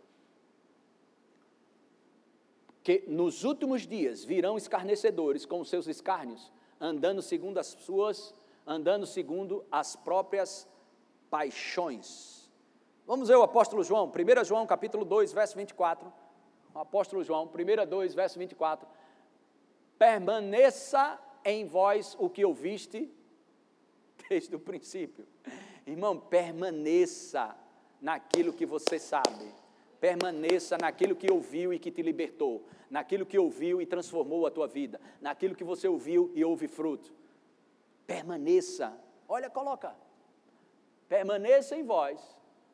que 2.85 3.03
nos 3.07 3.43
últimos 3.43 3.87
dias 3.87 4.23
virão 4.23 4.57
escarnecedores 4.57 5.43
com 5.43 5.59
os 5.59 5.69
seus 5.69 5.87
escárnios, 5.87 6.53
andando 6.79 7.19
segundo 7.19 7.57
as 7.57 7.65
suas, 7.65 8.31
andando 8.65 9.07
segundo 9.07 9.65
as 9.71 9.95
próprias 9.95 10.67
paixões. 11.27 12.47
Vamos 13.07 13.27
ver 13.27 13.37
o 13.37 13.41
apóstolo 13.41 13.83
João, 13.83 14.05
1 14.05 14.45
João 14.45 14.67
capítulo 14.67 15.03
2, 15.03 15.33
verso 15.33 15.57
24. 15.57 16.13
O 16.75 16.79
apóstolo 16.79 17.23
João, 17.23 17.45
1 17.45 17.89
2, 17.89 18.13
verso 18.13 18.37
24. 18.37 18.87
Permaneça 19.97 21.19
em 21.43 21.65
vós 21.65 22.15
o 22.19 22.29
que 22.29 22.45
ouviste 22.45 23.11
desde 24.29 24.55
o 24.55 24.59
princípio. 24.59 25.25
Irmão, 25.87 26.19
permaneça 26.19 27.55
naquilo 27.99 28.53
que 28.53 28.65
você 28.65 28.99
sabe 28.99 29.64
Permaneça 30.05 30.77
naquilo 30.77 31.15
que 31.15 31.31
ouviu 31.31 31.73
e 31.73 31.79
que 31.79 31.89
te 31.89 32.03
libertou, 32.03 32.63
naquilo 32.91 33.25
que 33.25 33.39
ouviu 33.39 33.81
e 33.81 33.87
transformou 33.87 34.45
a 34.45 34.51
tua 34.51 34.67
vida, 34.67 35.01
naquilo 35.19 35.55
que 35.55 35.63
você 35.63 35.87
ouviu 35.87 36.31
e 36.35 36.45
houve 36.45 36.67
fruto. 36.67 37.11
Permaneça. 38.05 38.95
Olha, 39.27 39.49
coloca. 39.49 39.95
Permaneça 41.09 41.75
em 41.75 41.81
vós 41.81 42.21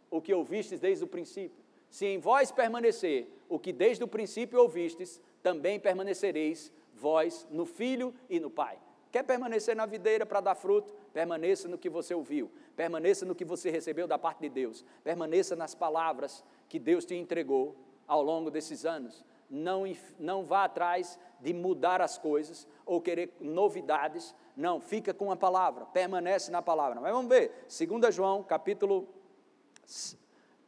o 0.09 0.21
que 0.21 0.33
ouvistes 0.33 0.81
desde 0.81 1.05
o 1.05 1.07
princípio. 1.07 1.63
Se 1.89 2.05
em 2.05 2.19
vós 2.19 2.51
permanecer 2.51 3.29
o 3.47 3.57
que 3.57 3.71
desde 3.71 4.03
o 4.03 4.09
princípio 4.09 4.59
ouvistes, 4.59 5.21
também 5.41 5.79
permanecereis 5.79 6.69
vós 6.93 7.47
no 7.49 7.65
Filho 7.65 8.13
e 8.29 8.41
no 8.41 8.49
Pai. 8.49 8.77
Quer 9.09 9.23
permanecer 9.23 9.73
na 9.73 9.85
videira 9.85 10.25
para 10.25 10.41
dar 10.41 10.55
fruto? 10.55 10.93
Permaneça 11.13 11.69
no 11.69 11.77
que 11.77 11.89
você 11.89 12.13
ouviu, 12.13 12.51
permaneça 12.75 13.25
no 13.25 13.35
que 13.35 13.45
você 13.45 13.69
recebeu 13.69 14.05
da 14.05 14.17
parte 14.17 14.39
de 14.39 14.49
Deus, 14.49 14.85
permaneça 15.01 15.55
nas 15.55 15.73
palavras 15.73 16.43
que 16.71 16.79
Deus 16.79 17.03
te 17.03 17.13
entregou 17.13 17.75
ao 18.07 18.23
longo 18.23 18.49
desses 18.49 18.85
anos. 18.85 19.25
Não, 19.49 19.83
não 20.17 20.45
vá 20.45 20.63
atrás 20.63 21.19
de 21.37 21.53
mudar 21.53 21.99
as 21.99 22.17
coisas 22.17 22.65
ou 22.85 23.01
querer 23.01 23.35
novidades. 23.41 24.33
Não, 24.55 24.79
fica 24.79 25.13
com 25.13 25.29
a 25.33 25.35
palavra, 25.35 25.85
permanece 25.87 26.49
na 26.49 26.61
palavra. 26.61 27.01
Mas 27.01 27.11
vamos 27.11 27.27
ver, 27.27 27.67
2 27.67 28.15
João, 28.15 28.41
capítulo. 28.41 29.05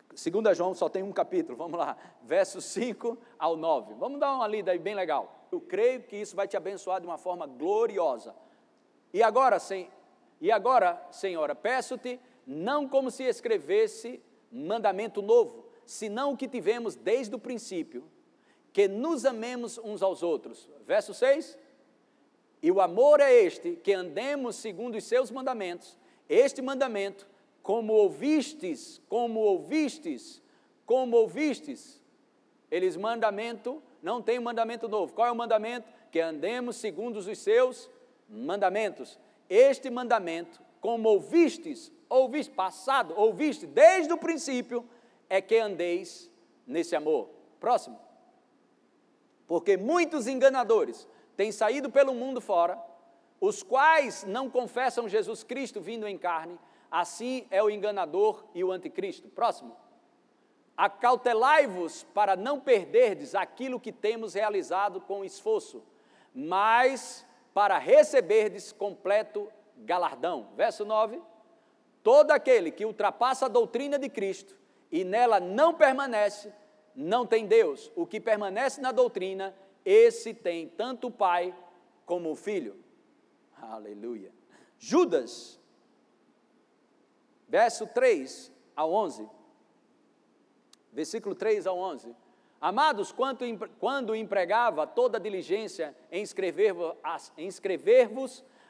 2 0.09 0.57
João 0.57 0.73
só 0.73 0.89
tem 0.89 1.01
um 1.01 1.13
capítulo, 1.13 1.57
vamos 1.57 1.79
lá, 1.79 1.95
versos 2.21 2.65
5 2.65 3.17
ao 3.39 3.55
9. 3.55 3.93
Vamos 3.93 4.19
dar 4.19 4.35
uma 4.35 4.45
lida 4.45 4.73
aí 4.73 4.79
bem 4.79 4.95
legal. 4.95 5.47
Eu 5.49 5.61
creio 5.61 6.03
que 6.03 6.17
isso 6.17 6.35
vai 6.35 6.49
te 6.49 6.57
abençoar 6.57 6.99
de 6.99 7.07
uma 7.07 7.17
forma 7.17 7.47
gloriosa. 7.47 8.35
E 9.13 9.23
agora, 9.23 9.57
sem, 9.57 9.89
e 10.41 10.51
agora, 10.51 11.01
Senhora, 11.11 11.55
peço-te, 11.55 12.19
não 12.45 12.89
como 12.89 13.09
se 13.09 13.23
escrevesse 13.23 14.21
mandamento 14.51 15.21
novo, 15.21 15.71
senão 15.85 16.33
o 16.33 16.37
que 16.37 16.47
tivemos 16.47 16.95
desde 16.95 17.35
o 17.35 17.39
princípio, 17.39 18.03
que 18.71 18.87
nos 18.87 19.25
amemos 19.25 19.77
uns 19.77 20.01
aos 20.01 20.23
outros. 20.23 20.69
Verso 20.85 21.13
6. 21.13 21.57
E 22.61 22.71
o 22.71 22.81
amor 22.81 23.19
é 23.19 23.31
este, 23.33 23.75
que 23.75 23.93
andemos 23.93 24.55
segundo 24.55 24.97
os 24.97 25.03
seus 25.03 25.29
mandamentos. 25.29 25.97
Este 26.27 26.61
mandamento, 26.61 27.27
como 27.61 27.93
ouvistes, 27.93 29.01
como 29.09 29.41
ouvistes, 29.41 30.41
como 30.85 31.17
ouvistes. 31.17 32.01
Eles 32.71 32.97
mandamento, 32.97 33.83
não 34.01 34.21
tem 34.21 34.39
mandamento 34.39 34.87
novo. 34.87 35.13
Qual 35.13 35.27
é 35.27 35.31
o 35.31 35.35
mandamento? 35.35 35.87
Que 36.11 36.19
andemos 36.19 36.77
segundo 36.77 37.17
os 37.17 37.37
seus 37.37 37.89
mandamentos. 38.27 39.19
Este 39.49 39.89
mandamento, 39.89 40.61
como 40.81 41.09
ouvistes, 41.09 41.91
ouviste 42.09 42.53
passado, 42.53 43.13
ouviste 43.17 43.65
desde 43.65 44.13
o 44.13 44.17
princípio, 44.17 44.87
é 45.33 45.41
que 45.41 45.57
andeis 45.57 46.29
nesse 46.67 46.95
amor. 46.95 47.27
Próximo. 47.59 47.99
Porque 49.47 49.75
muitos 49.75 50.27
enganadores 50.27 51.07
têm 51.35 51.51
saído 51.51 51.89
pelo 51.89 52.13
mundo 52.13 52.39
fora, 52.39 52.79
os 53.41 53.63
quais 53.63 54.23
não 54.25 54.47
confessam 54.47 55.09
Jesus 55.09 55.43
Cristo 55.43 55.81
vindo 55.81 56.07
em 56.07 56.19
carne, 56.19 56.59
assim 56.91 57.47
é 57.49 57.63
o 57.63 57.69
enganador 57.71 58.45
e 58.53 58.63
o 58.63 58.71
anticristo. 58.71 59.27
Próximo. 59.27 59.75
Acautelai-vos 60.77 62.03
para 62.13 62.35
não 62.35 62.59
perderdes 62.59 63.33
aquilo 63.33 63.79
que 63.79 63.91
temos 63.91 64.35
realizado 64.35 65.01
com 65.01 65.25
esforço, 65.25 65.83
mas 66.31 67.25
para 67.55 67.79
receberdes 67.79 68.71
completo 68.71 69.51
galardão. 69.77 70.49
Verso 70.55 70.85
9: 70.85 71.19
Todo 72.03 72.29
aquele 72.29 72.69
que 72.69 72.85
ultrapassa 72.85 73.47
a 73.47 73.49
doutrina 73.49 73.97
de 73.97 74.09
Cristo 74.09 74.61
e 74.93 75.03
nela 75.03 75.39
não 75.39 75.73
permanece, 75.73 76.53
não 76.95 77.25
tem 77.25 77.47
Deus. 77.47 77.91
O 77.95 78.05
que 78.05 78.21
permanece 78.21 78.79
na 78.79 78.91
doutrina, 78.91 79.55
esse 79.83 80.35
tem 80.35 80.67
tanto 80.69 81.07
o 81.07 81.11
Pai 81.11 81.51
como 82.05 82.29
o 82.29 82.35
Filho. 82.35 82.77
Aleluia. 83.59 84.31
Judas, 84.77 85.59
verso 87.49 87.87
3 87.87 88.51
ao 88.75 88.93
11. 88.93 89.27
Versículo 90.91 91.33
3 91.33 91.65
ao 91.65 91.75
11. 91.79 92.15
Amados, 92.61 93.11
quando, 93.11 93.39
quando 93.79 94.15
empregava 94.15 94.85
toda 94.85 95.19
diligência 95.19 95.97
em 96.11 96.21
escrever-vos 96.21 96.93
escrever 97.35 98.11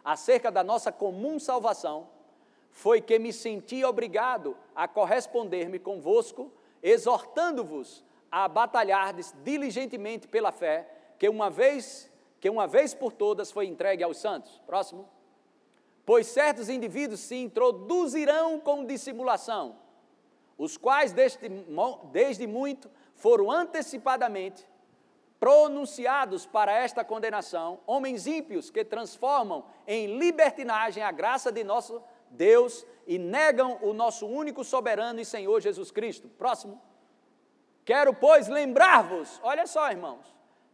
acerca 0.06 0.50
da 0.50 0.64
nossa 0.64 0.90
comum 0.90 1.38
salvação, 1.38 2.08
foi 2.74 3.00
que 3.00 3.20
me 3.20 3.32
senti 3.32 3.86
obrigado 3.86 4.58
a 4.76 4.88
corresponder-me 4.88 5.78
convosco, 5.78 6.52
exortando-vos 6.82 8.04
a 8.32 8.48
batalhardes 8.48 9.34
diligentemente 9.44 10.28
pela 10.28 10.52
fé, 10.52 10.90
que 11.20 11.30
uma 11.30 11.50
vez 11.50 12.12
que 12.42 12.50
uma 12.50 12.68
vez 12.68 12.94
por 12.94 13.14
todas 13.14 13.52
foi 13.52 13.68
entregue 13.68 14.04
aos 14.04 14.18
santos. 14.18 14.62
Próximo. 14.66 15.08
Pois 16.06 16.28
certos 16.28 16.68
indivíduos 16.68 17.22
se 17.22 17.36
introduzirão 17.36 18.60
com 18.60 18.84
dissimulação, 18.84 19.78
os 20.58 20.76
quais 20.76 21.14
desde, 21.14 21.48
desde 22.12 22.46
muito 22.46 22.92
foram 23.16 23.50
antecipadamente 23.50 24.68
pronunciados 25.40 26.46
para 26.46 26.74
esta 26.74 27.06
condenação, 27.06 27.80
homens 27.86 28.28
ímpios 28.28 28.70
que 28.70 28.84
transformam 28.84 29.64
em 29.88 30.18
libertinagem 30.18 31.04
a 31.04 31.12
graça 31.12 31.52
de 31.52 31.64
nosso 31.64 32.02
Deus 32.34 32.86
e 33.06 33.18
negam 33.18 33.78
o 33.82 33.94
nosso 33.94 34.26
único 34.28 34.64
soberano 34.64 35.20
e 35.20 35.26
Senhor 35.26 35.60
Jesus 35.62 35.92
Cristo. 35.92 36.28
Próximo. 36.30 36.82
Quero, 37.86 38.14
pois, 38.14 38.48
lembrar-vos, 38.48 39.40
olha 39.44 39.68
só, 39.68 39.92
irmãos, 39.92 40.26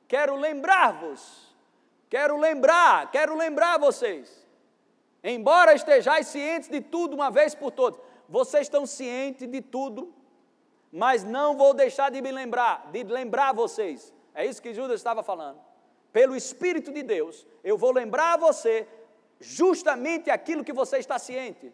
quero 0.08 0.36
lembrar-vos, 0.36 1.56
quero 2.08 2.38
lembrar, 2.38 3.10
quero 3.10 3.36
lembrar 3.36 3.80
vocês, 3.80 4.48
embora 5.24 5.74
estejais 5.74 6.28
cientes 6.28 6.70
de 6.70 6.80
tudo 6.80 7.16
uma 7.16 7.32
vez 7.32 7.56
por 7.56 7.72
todas, 7.72 8.00
vocês 8.28 8.68
estão 8.68 8.86
cientes 8.86 9.48
de 9.48 9.60
tudo, 9.60 10.14
mas 10.92 11.24
não 11.24 11.58
vou 11.58 11.74
deixar 11.74 12.12
de 12.12 12.22
me 12.22 12.32
lembrar, 12.32 12.92
de 12.92 13.04
lembrar 13.04 13.56
vocês, 13.56 14.14
é 14.36 14.46
isso 14.46 14.62
que 14.62 14.72
Judas 14.72 15.00
estava 15.00 15.24
falando, 15.24 15.60
pelo 16.14 16.36
Espírito 16.36 16.92
de 16.92 17.02
Deus, 17.02 17.48
eu 17.64 17.76
vou 17.76 17.92
lembrar 17.92 18.38
você 18.38 18.88
justamente 19.40 20.30
aquilo 20.30 20.64
que 20.64 20.74
você 20.74 20.98
está 20.98 21.18
ciente. 21.18 21.74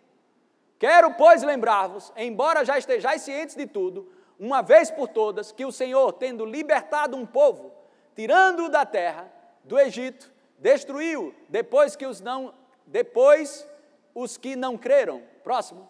Quero, 0.77 1.13
pois, 1.13 1.41
lembrar-vos, 1.41 2.11
embora 2.15 2.65
já 2.65 2.77
estejais 2.77 3.21
cientes 3.21 3.55
de 3.55 3.65
tudo, 3.65 4.11
uma 4.39 4.61
vez 4.61 4.91
por 4.91 5.07
todas, 5.07 5.51
que 5.51 5.65
o 5.65 5.71
Senhor, 5.71 6.13
tendo 6.13 6.45
libertado 6.45 7.15
um 7.15 7.25
povo, 7.25 7.71
tirando-o 8.13 8.69
da 8.69 8.85
terra, 8.85 9.31
do 9.63 9.79
Egito, 9.79 10.31
destruiu 10.59 11.33
depois 11.49 11.95
que 11.95 12.05
os 12.05 12.21
não, 12.21 12.53
depois 12.85 13.67
os 14.13 14.37
que 14.37 14.55
não 14.55 14.77
creram. 14.77 15.23
Próximo. 15.43 15.89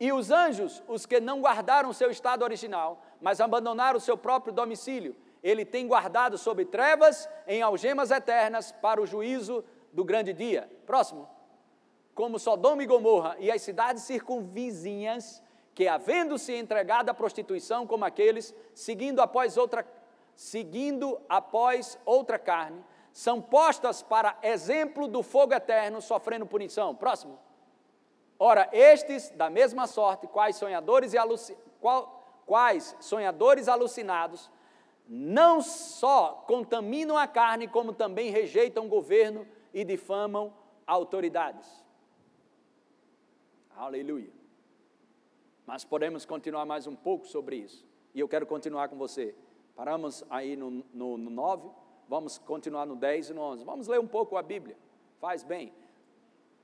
E 0.00 0.12
os 0.12 0.30
anjos, 0.30 0.82
os 0.86 1.06
que 1.06 1.20
não 1.20 1.40
guardaram 1.40 1.92
seu 1.92 2.10
estado 2.10 2.42
original, 2.42 3.02
mas 3.20 3.40
abandonaram 3.40 3.98
o 3.98 4.00
seu 4.00 4.16
próprio 4.16 4.52
domicílio, 4.52 5.16
ele 5.42 5.64
tem 5.64 5.86
guardado 5.86 6.36
sob 6.36 6.64
trevas 6.64 7.28
em 7.46 7.62
algemas 7.62 8.10
eternas 8.10 8.72
para 8.72 9.00
o 9.00 9.06
juízo 9.06 9.64
do 9.92 10.04
grande 10.04 10.32
dia. 10.32 10.70
Próximo. 10.86 11.28
Como 12.14 12.38
Sodoma 12.38 12.82
e 12.82 12.86
Gomorra 12.86 13.36
e 13.38 13.50
as 13.50 13.62
cidades 13.62 14.02
circunvizinhas, 14.02 15.42
que 15.74 15.86
havendo-se 15.86 16.52
entregado 16.52 17.10
à 17.10 17.14
prostituição 17.14 17.86
como 17.86 18.04
aqueles, 18.04 18.54
seguindo 18.74 19.20
após 19.20 19.56
outra 19.56 19.86
seguindo 20.34 21.20
após 21.28 21.98
outra 22.04 22.38
carne, 22.38 22.84
são 23.12 23.40
postas 23.40 24.02
para 24.02 24.38
exemplo 24.40 25.08
do 25.08 25.20
fogo 25.20 25.52
eterno, 25.52 26.00
sofrendo 26.00 26.46
punição. 26.46 26.94
Próximo. 26.94 27.38
Ora, 28.38 28.68
estes, 28.72 29.30
da 29.30 29.50
mesma 29.50 29.88
sorte, 29.88 30.28
quais 30.28 30.54
sonhadores, 30.54 31.12
e. 31.12 31.18
Qual... 31.80 32.42
quais 32.46 32.96
sonhadores 33.00 33.66
alucinados, 33.66 34.48
não 35.08 35.60
só 35.60 36.44
contaminam 36.46 37.18
a 37.18 37.26
carne, 37.26 37.66
como 37.66 37.92
também 37.92 38.30
rejeitam 38.30 38.86
o 38.86 38.88
governo 38.88 39.44
e 39.72 39.84
difamam 39.84 40.52
autoridades. 40.86 41.84
Aleluia. 43.76 44.32
Mas 45.66 45.84
podemos 45.84 46.24
continuar 46.24 46.64
mais 46.64 46.86
um 46.86 46.96
pouco 46.96 47.26
sobre 47.26 47.56
isso. 47.56 47.86
E 48.14 48.20
eu 48.20 48.28
quero 48.28 48.46
continuar 48.46 48.88
com 48.88 48.96
você. 48.96 49.34
Paramos 49.76 50.24
aí 50.28 50.56
no, 50.56 50.84
no, 50.92 51.16
no 51.16 51.30
9, 51.30 51.70
vamos 52.08 52.38
continuar 52.38 52.86
no 52.86 52.96
10 52.96 53.30
e 53.30 53.34
no 53.34 53.42
11. 53.42 53.64
Vamos 53.64 53.86
ler 53.86 54.00
um 54.00 54.06
pouco 54.06 54.36
a 54.36 54.42
Bíblia, 54.42 54.76
faz 55.20 55.44
bem. 55.44 55.72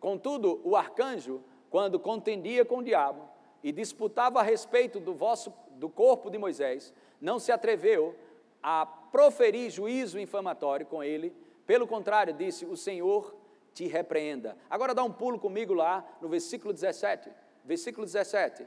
Contudo, 0.01 0.61
o 0.65 0.75
arcanjo, 0.75 1.41
quando 1.71 2.01
contendia 2.01 2.65
com 2.65 2.79
o 2.79 2.83
diabo 2.83 3.29
e 3.63 3.71
disputava 3.71 4.41
a 4.41 4.43
respeito 4.43 4.99
do, 4.99 5.15
vosso, 5.15 5.53
do 5.73 5.89
corpo 5.89 6.29
de 6.31 6.39
Moisés, 6.39 6.93
não 7.21 7.39
se 7.39 7.53
atreveu 7.53 8.17
a 8.63 8.85
proferir 8.85 9.71
juízo 9.71 10.19
infamatório 10.19 10.87
com 10.87 11.03
ele, 11.03 11.33
pelo 11.67 11.87
contrário, 11.87 12.33
disse: 12.33 12.65
O 12.65 12.77
Senhor 12.77 13.35
te 13.73 13.87
repreenda. 13.87 14.57
Agora 14.71 14.95
dá 14.95 15.03
um 15.03 15.13
pulo 15.13 15.39
comigo 15.39 15.75
lá 15.75 16.07
no 16.21 16.29
versículo 16.29 16.73
17. 16.73 17.31
Versículo 17.65 18.07
17. 18.07 18.67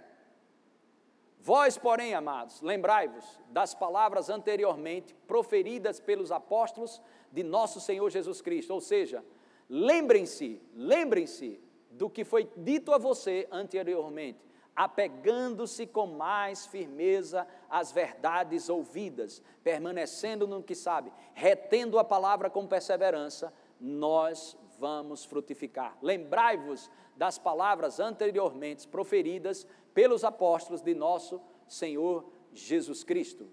Vós, 1.40 1.78
porém, 1.78 2.14
amados, 2.14 2.62
lembrai-vos 2.62 3.40
das 3.50 3.74
palavras 3.74 4.30
anteriormente 4.30 5.16
proferidas 5.28 6.00
pelos 6.00 6.32
apóstolos 6.32 7.02
de 7.32 7.44
nosso 7.44 7.80
Senhor 7.80 8.10
Jesus 8.10 8.42
Cristo, 8.42 8.74
ou 8.74 8.82
seja, 8.82 9.24
lembrem-se, 9.70 10.62
lembrem-se 10.74 11.62
do 11.92 12.10
que 12.10 12.26
foi 12.26 12.50
dito 12.58 12.92
a 12.92 12.98
você 12.98 13.48
anteriormente, 13.52 14.47
apegando-se 14.78 15.88
com 15.88 16.06
mais 16.06 16.68
firmeza 16.68 17.48
às 17.68 17.92
verdades 17.92 18.70
ouvidas, 18.70 19.42
permanecendo 19.64 20.48
no 20.48 20.62
que 20.62 20.76
sabe, 20.76 21.12
retendo 21.34 21.98
a 21.98 22.04
palavra 22.04 22.48
com 22.48 22.68
perseverança, 22.68 23.52
nós 23.82 24.56
vamos 24.78 25.26
frutificar. 25.26 25.98
Lembrai-vos 26.00 26.92
das 27.16 27.40
palavras 27.40 28.00
anteriormente 28.00 28.88
proferidas 28.88 29.66
pelos 29.96 30.24
apóstolos 30.24 30.84
de 30.84 30.94
nosso 30.94 31.42
Senhor 31.68 32.24
Jesus 32.54 33.04
Cristo. 33.04 33.48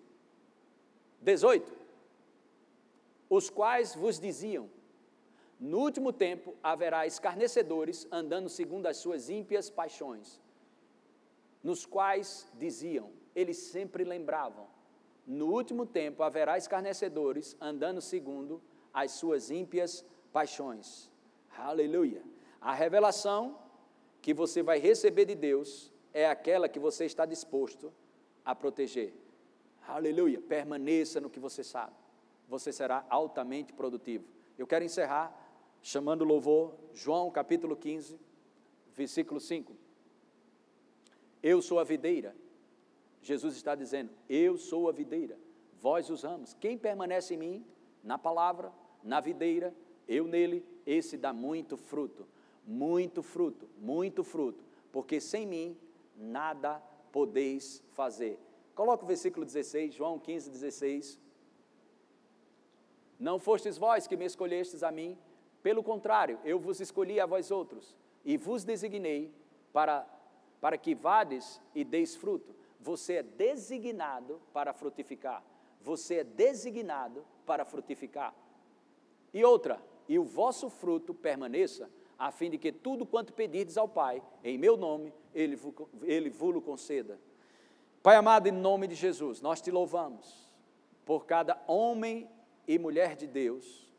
18. 1.22 1.72
Os 3.30 3.48
quais 3.48 3.94
vos 3.94 4.20
diziam: 4.20 4.68
No 5.58 5.78
último 5.78 6.12
tempo 6.12 6.54
haverá 6.62 7.06
escarnecedores 7.06 8.06
andando 8.12 8.50
segundo 8.50 8.86
as 8.86 8.98
suas 8.98 9.30
ímpias 9.30 9.70
paixões. 9.70 10.43
Nos 11.64 11.86
quais 11.86 12.46
diziam, 12.58 13.10
eles 13.34 13.56
sempre 13.56 14.04
lembravam: 14.04 14.66
No 15.26 15.46
último 15.46 15.86
tempo 15.86 16.22
haverá 16.22 16.58
escarnecedores 16.58 17.56
andando 17.58 18.02
segundo 18.02 18.60
as 18.92 19.12
suas 19.12 19.50
ímpias 19.50 20.04
paixões. 20.30 21.10
Aleluia. 21.56 22.22
A 22.60 22.74
revelação 22.74 23.58
que 24.20 24.34
você 24.34 24.62
vai 24.62 24.78
receber 24.78 25.24
de 25.24 25.34
Deus 25.34 25.90
é 26.12 26.28
aquela 26.28 26.68
que 26.68 26.78
você 26.78 27.06
está 27.06 27.24
disposto 27.24 27.90
a 28.44 28.54
proteger. 28.54 29.14
Aleluia. 29.88 30.40
Permaneça 30.40 31.18
no 31.18 31.30
que 31.30 31.40
você 31.40 31.64
sabe. 31.64 31.94
Você 32.46 32.72
será 32.72 33.06
altamente 33.08 33.72
produtivo. 33.72 34.26
Eu 34.58 34.66
quero 34.66 34.84
encerrar 34.84 35.34
chamando 35.80 36.24
louvor, 36.24 36.74
João 36.92 37.30
capítulo 37.30 37.74
15, 37.74 38.18
versículo 38.94 39.40
5. 39.40 39.83
Eu 41.44 41.60
sou 41.60 41.78
a 41.78 41.84
videira. 41.84 42.34
Jesus 43.20 43.54
está 43.54 43.74
dizendo: 43.74 44.10
Eu 44.26 44.56
sou 44.56 44.88
a 44.88 44.92
videira, 44.92 45.38
vós 45.78 46.08
os 46.08 46.22
ramos. 46.22 46.54
Quem 46.54 46.78
permanece 46.78 47.34
em 47.34 47.36
mim, 47.36 47.66
na 48.02 48.16
palavra, 48.16 48.72
na 49.02 49.20
videira, 49.20 49.74
eu 50.08 50.26
nele, 50.26 50.64
esse 50.86 51.18
dá 51.18 51.34
muito 51.34 51.76
fruto, 51.76 52.26
muito 52.66 53.22
fruto, 53.22 53.68
muito 53.78 54.24
fruto, 54.24 54.64
porque 54.90 55.20
sem 55.20 55.46
mim 55.46 55.76
nada 56.16 56.82
podeis 57.12 57.84
fazer. 57.92 58.38
Coloca 58.74 59.04
o 59.04 59.06
versículo 59.06 59.44
16, 59.44 59.92
João 59.92 60.18
15, 60.18 60.50
16. 60.50 61.20
Não 63.20 63.38
fostes 63.38 63.76
vós 63.76 64.06
que 64.06 64.16
me 64.16 64.24
escolhestes 64.24 64.82
a 64.82 64.90
mim, 64.90 65.18
pelo 65.62 65.82
contrário, 65.82 66.38
eu 66.42 66.58
vos 66.58 66.80
escolhi 66.80 67.20
a 67.20 67.26
vós 67.26 67.50
outros, 67.50 67.94
e 68.24 68.38
vos 68.38 68.64
designei 68.64 69.30
para, 69.74 70.06
para 70.64 70.78
que 70.78 70.94
vades 70.94 71.60
e 71.74 71.84
deis 71.84 72.16
fruto. 72.16 72.56
Você 72.80 73.16
é 73.16 73.22
designado 73.22 74.40
para 74.50 74.72
frutificar. 74.72 75.44
Você 75.82 76.20
é 76.20 76.24
designado 76.24 77.22
para 77.44 77.66
frutificar. 77.66 78.34
E 79.34 79.44
outra, 79.44 79.78
e 80.08 80.18
o 80.18 80.24
vosso 80.24 80.70
fruto 80.70 81.12
permaneça, 81.12 81.90
a 82.18 82.32
fim 82.32 82.48
de 82.48 82.56
que 82.56 82.72
tudo 82.72 83.04
quanto 83.04 83.34
pedirdes 83.34 83.76
ao 83.76 83.86
Pai, 83.86 84.22
em 84.42 84.56
meu 84.56 84.74
nome, 84.74 85.12
Ele, 85.34 85.60
ele 86.04 86.30
vos 86.30 86.64
conceda. 86.64 87.20
Pai 88.02 88.16
amado, 88.16 88.46
em 88.46 88.52
nome 88.52 88.86
de 88.86 88.94
Jesus, 88.94 89.42
nós 89.42 89.60
te 89.60 89.70
louvamos 89.70 90.50
por 91.04 91.26
cada 91.26 91.62
homem 91.66 92.26
e 92.66 92.78
mulher 92.78 93.16
de 93.16 93.26
Deus 93.26 93.92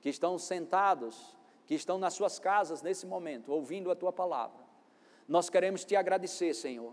que 0.00 0.08
estão 0.08 0.36
sentados, 0.38 1.38
que 1.66 1.74
estão 1.76 1.98
nas 1.98 2.14
suas 2.14 2.40
casas 2.40 2.82
nesse 2.82 3.06
momento, 3.06 3.52
ouvindo 3.52 3.92
a 3.92 3.94
tua 3.94 4.12
palavra. 4.12 4.59
Nós 5.30 5.48
queremos 5.48 5.84
te 5.84 5.94
agradecer, 5.94 6.52
Senhor, 6.54 6.92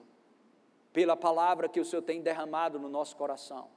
pela 0.93 1.17
palavra 1.17 1.67
que 1.67 1.79
o 1.79 1.83
Senhor 1.85 2.03
tem 2.03 2.21
derramado 2.21 2.77
no 2.77 2.87
nosso 2.87 3.17
coração 3.17 3.67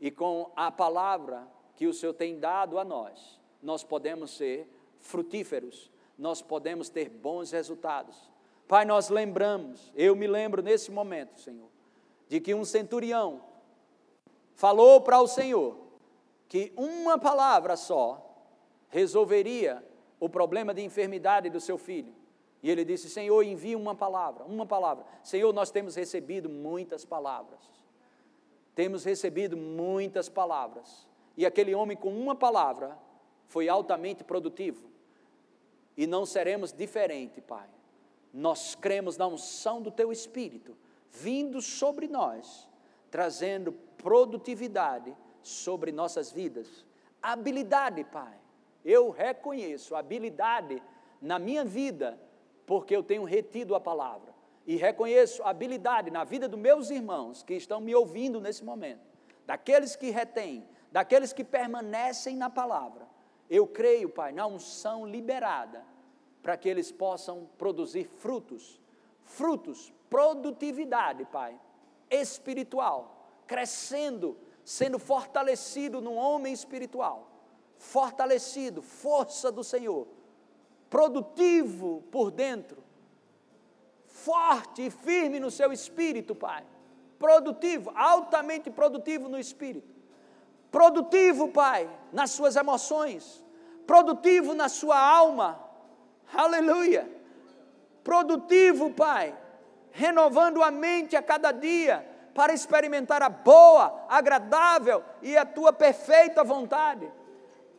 e 0.00 0.12
com 0.12 0.52
a 0.54 0.70
palavra 0.70 1.44
que 1.74 1.88
o 1.88 1.92
Senhor 1.92 2.12
tem 2.12 2.38
dado 2.38 2.78
a 2.78 2.84
nós, 2.84 3.40
nós 3.60 3.82
podemos 3.82 4.30
ser 4.30 4.68
frutíferos, 5.00 5.90
nós 6.16 6.40
podemos 6.40 6.88
ter 6.88 7.08
bons 7.08 7.50
resultados. 7.50 8.30
Pai, 8.68 8.84
nós 8.84 9.08
lembramos, 9.08 9.90
eu 9.96 10.14
me 10.14 10.28
lembro 10.28 10.62
nesse 10.62 10.92
momento, 10.92 11.40
Senhor, 11.40 11.68
de 12.28 12.40
que 12.40 12.54
um 12.54 12.64
centurião 12.64 13.42
falou 14.54 15.00
para 15.00 15.20
o 15.20 15.26
Senhor 15.26 15.76
que 16.48 16.72
uma 16.76 17.18
palavra 17.18 17.76
só 17.76 18.24
resolveria 18.88 19.84
o 20.20 20.28
problema 20.28 20.72
de 20.72 20.80
enfermidade 20.80 21.50
do 21.50 21.58
seu 21.58 21.76
filho. 21.76 22.19
E 22.62 22.70
ele 22.70 22.84
disse: 22.84 23.08
Senhor, 23.08 23.42
envia 23.42 23.76
uma 23.76 23.94
palavra, 23.94 24.44
uma 24.44 24.66
palavra. 24.66 25.04
Senhor, 25.22 25.52
nós 25.52 25.70
temos 25.70 25.94
recebido 25.96 26.48
muitas 26.48 27.04
palavras. 27.04 27.60
Temos 28.74 29.04
recebido 29.04 29.56
muitas 29.56 30.28
palavras. 30.28 31.08
E 31.36 31.46
aquele 31.46 31.74
homem, 31.74 31.96
com 31.96 32.10
uma 32.10 32.34
palavra, 32.34 32.98
foi 33.46 33.68
altamente 33.68 34.22
produtivo 34.22 34.90
e 36.00 36.06
não 36.06 36.24
seremos 36.24 36.72
diferente, 36.72 37.42
Pai. 37.42 37.68
Nós 38.32 38.74
cremos 38.74 39.18
na 39.18 39.26
unção 39.26 39.82
do 39.82 39.90
Teu 39.90 40.10
Espírito, 40.10 40.74
vindo 41.10 41.60
sobre 41.60 42.08
nós, 42.08 42.66
trazendo 43.10 43.72
produtividade 43.98 45.14
sobre 45.42 45.92
nossas 45.92 46.32
vidas. 46.32 46.86
Habilidade, 47.20 48.04
Pai. 48.04 48.34
Eu 48.82 49.10
reconheço 49.10 49.94
habilidade 49.94 50.82
na 51.20 51.38
minha 51.38 51.66
vida, 51.66 52.18
porque 52.70 52.94
eu 52.94 53.02
tenho 53.02 53.24
retido 53.24 53.74
a 53.74 53.80
palavra. 53.80 54.32
E 54.64 54.76
reconheço 54.76 55.42
habilidade 55.42 56.08
na 56.08 56.22
vida 56.22 56.46
dos 56.46 56.60
meus 56.60 56.88
irmãos 56.88 57.42
que 57.42 57.54
estão 57.54 57.80
me 57.80 57.92
ouvindo 57.96 58.40
nesse 58.40 58.64
momento, 58.64 59.00
daqueles 59.44 59.96
que 59.96 60.10
retêm, 60.10 60.64
daqueles 60.92 61.32
que 61.32 61.42
permanecem 61.42 62.36
na 62.36 62.48
palavra. 62.48 63.08
Eu 63.50 63.66
creio, 63.66 64.08
Pai, 64.08 64.30
na 64.30 64.46
unção 64.46 65.04
liberada 65.04 65.84
para 66.44 66.56
que 66.56 66.68
eles 66.68 66.92
possam 66.92 67.50
produzir 67.58 68.04
frutos, 68.04 68.80
frutos, 69.24 69.92
produtividade, 70.08 71.24
Pai, 71.24 71.58
espiritual, 72.08 73.32
crescendo, 73.48 74.38
sendo 74.64 75.00
fortalecido 75.00 76.00
no 76.00 76.14
homem 76.14 76.52
espiritual, 76.52 77.32
fortalecido, 77.76 78.80
força 78.80 79.50
do 79.50 79.64
Senhor, 79.64 80.06
produtivo 80.90 82.02
por 82.10 82.32
dentro, 82.32 82.82
forte 84.06 84.82
e 84.82 84.90
firme 84.90 85.38
no 85.38 85.50
seu 85.50 85.72
espírito, 85.72 86.34
Pai, 86.34 86.64
produtivo, 87.16 87.92
altamente 87.94 88.70
produtivo 88.70 89.28
no 89.28 89.38
espírito, 89.38 89.94
produtivo, 90.70 91.48
Pai, 91.48 91.88
nas 92.12 92.32
suas 92.32 92.56
emoções, 92.56 93.42
produtivo 93.86 94.52
na 94.52 94.68
sua 94.68 94.98
alma. 94.98 95.64
Aleluia. 96.34 97.08
Produtivo, 98.02 98.90
Pai, 98.90 99.36
renovando 99.92 100.62
a 100.62 100.70
mente 100.70 101.16
a 101.16 101.22
cada 101.22 101.52
dia 101.52 102.06
para 102.34 102.52
experimentar 102.52 103.22
a 103.22 103.28
boa, 103.28 104.06
agradável 104.08 105.04
e 105.22 105.36
a 105.36 105.44
tua 105.44 105.72
perfeita 105.72 106.42
vontade. 106.42 107.10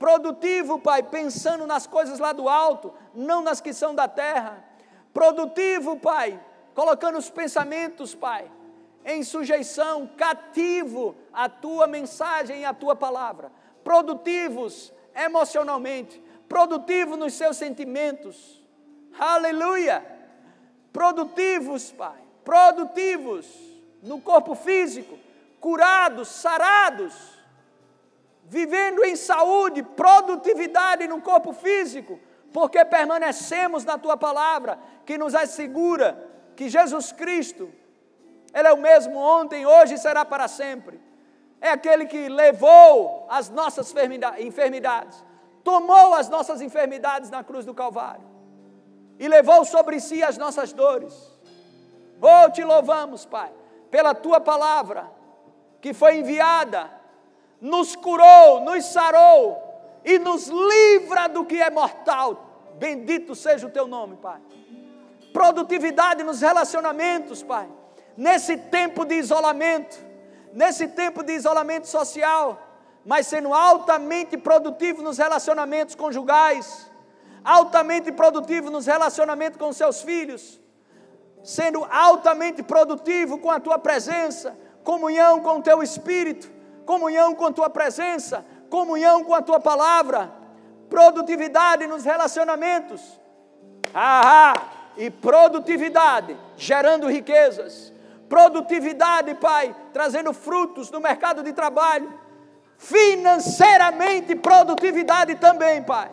Produtivo, 0.01 0.79
Pai, 0.79 1.03
pensando 1.03 1.67
nas 1.67 1.85
coisas 1.85 2.17
lá 2.17 2.33
do 2.33 2.49
alto, 2.49 2.91
não 3.13 3.43
nas 3.43 3.61
que 3.61 3.71
são 3.71 3.93
da 3.93 4.07
terra. 4.07 4.65
Produtivo, 5.13 5.95
Pai, 5.95 6.43
colocando 6.73 7.19
os 7.19 7.29
pensamentos, 7.29 8.15
Pai, 8.15 8.51
em 9.05 9.21
sujeição, 9.21 10.09
cativo 10.17 11.15
à 11.31 11.47
tua 11.47 11.85
mensagem 11.85 12.61
e 12.61 12.65
à 12.65 12.73
tua 12.73 12.95
palavra. 12.95 13.51
Produtivos 13.83 14.91
emocionalmente, 15.13 16.19
produtivo 16.49 17.15
nos 17.15 17.33
seus 17.35 17.57
sentimentos. 17.57 18.59
Aleluia! 19.19 20.03
Produtivos, 20.91 21.91
Pai, 21.91 22.17
produtivos 22.43 23.45
no 24.01 24.19
corpo 24.19 24.55
físico, 24.55 25.19
curados, 25.59 26.27
sarados, 26.27 27.13
vivendo 28.51 29.01
em 29.05 29.15
saúde, 29.15 29.81
produtividade 29.81 31.07
no 31.07 31.21
corpo 31.21 31.53
físico, 31.53 32.19
porque 32.51 32.83
permanecemos 32.83 33.85
na 33.85 33.97
tua 33.97 34.17
palavra, 34.17 34.77
que 35.05 35.17
nos 35.17 35.33
assegura 35.33 36.21
que 36.53 36.67
Jesus 36.67 37.13
Cristo, 37.13 37.71
Ele 38.53 38.67
é 38.67 38.73
o 38.73 38.77
mesmo 38.77 39.17
ontem, 39.17 39.65
hoje 39.65 39.93
e 39.93 39.97
será 39.97 40.25
para 40.25 40.49
sempre. 40.49 40.99
É 41.61 41.69
aquele 41.69 42.05
que 42.05 42.27
levou 42.27 43.25
as 43.29 43.49
nossas 43.49 43.95
enfermidades, 44.39 45.23
tomou 45.63 46.13
as 46.13 46.27
nossas 46.27 46.59
enfermidades 46.59 47.29
na 47.29 47.45
cruz 47.45 47.63
do 47.65 47.73
Calvário 47.73 48.27
e 49.17 49.29
levou 49.29 49.63
sobre 49.63 50.01
si 50.01 50.21
as 50.21 50.37
nossas 50.37 50.73
dores. 50.73 51.15
Oh, 52.21 52.51
te 52.51 52.65
louvamos, 52.65 53.25
Pai, 53.25 53.49
pela 53.89 54.13
tua 54.13 54.41
palavra 54.41 55.09
que 55.79 55.93
foi 55.93 56.17
enviada, 56.17 57.00
nos 57.61 57.95
curou, 57.95 58.61
nos 58.61 58.85
sarou 58.85 59.61
e 60.03 60.17
nos 60.17 60.47
livra 60.47 61.29
do 61.29 61.45
que 61.45 61.61
é 61.61 61.69
mortal. 61.69 62.73
Bendito 62.79 63.35
seja 63.35 63.67
o 63.67 63.69
teu 63.69 63.87
nome, 63.87 64.17
Pai. 64.17 64.41
Produtividade 65.31 66.23
nos 66.23 66.41
relacionamentos, 66.41 67.43
Pai. 67.43 67.69
Nesse 68.17 68.57
tempo 68.57 69.05
de 69.05 69.15
isolamento, 69.15 70.03
nesse 70.51 70.87
tempo 70.87 71.23
de 71.23 71.33
isolamento 71.33 71.87
social, 71.87 72.59
mas 73.05 73.27
sendo 73.27 73.53
altamente 73.53 74.35
produtivo 74.37 75.01
nos 75.03 75.19
relacionamentos 75.19 75.93
conjugais, 75.93 76.89
altamente 77.43 78.11
produtivo 78.11 78.69
nos 78.69 78.87
relacionamentos 78.87 79.59
com 79.59 79.71
seus 79.71 80.01
filhos, 80.01 80.59
sendo 81.43 81.85
altamente 81.85 82.61
produtivo 82.61 83.37
com 83.37 83.49
a 83.49 83.59
tua 83.59 83.79
presença, 83.79 84.57
comunhão 84.83 85.41
com 85.41 85.59
o 85.59 85.61
teu 85.61 85.81
espírito, 85.81 86.60
comunhão 86.91 87.33
com 87.33 87.45
a 87.45 87.53
tua 87.53 87.69
presença, 87.69 88.45
comunhão 88.69 89.23
com 89.23 89.33
a 89.33 89.41
tua 89.41 89.61
palavra, 89.61 90.29
produtividade 90.89 91.87
nos 91.87 92.03
relacionamentos. 92.03 93.01
Ah, 93.95 94.53
e 94.97 95.09
produtividade 95.09 96.35
gerando 96.57 97.07
riquezas. 97.07 97.93
Produtividade, 98.27 99.35
Pai, 99.35 99.73
trazendo 99.93 100.33
frutos 100.33 100.91
no 100.91 100.99
mercado 100.99 101.41
de 101.43 101.53
trabalho. 101.53 102.13
Financeiramente, 102.77 104.35
produtividade 104.35 105.35
também, 105.35 105.81
Pai. 105.81 106.11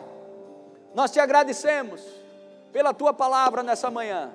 Nós 0.95 1.11
te 1.11 1.19
agradecemos 1.19 2.01
pela 2.71 2.93
tua 2.93 3.13
palavra 3.13 3.63
nessa 3.63 3.91
manhã. 3.91 4.31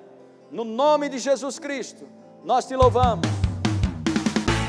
No 0.51 0.63
nome 0.63 1.09
de 1.09 1.19
Jesus 1.19 1.59
Cristo, 1.59 2.07
nós 2.45 2.67
te 2.67 2.77
louvamos. 2.77 3.44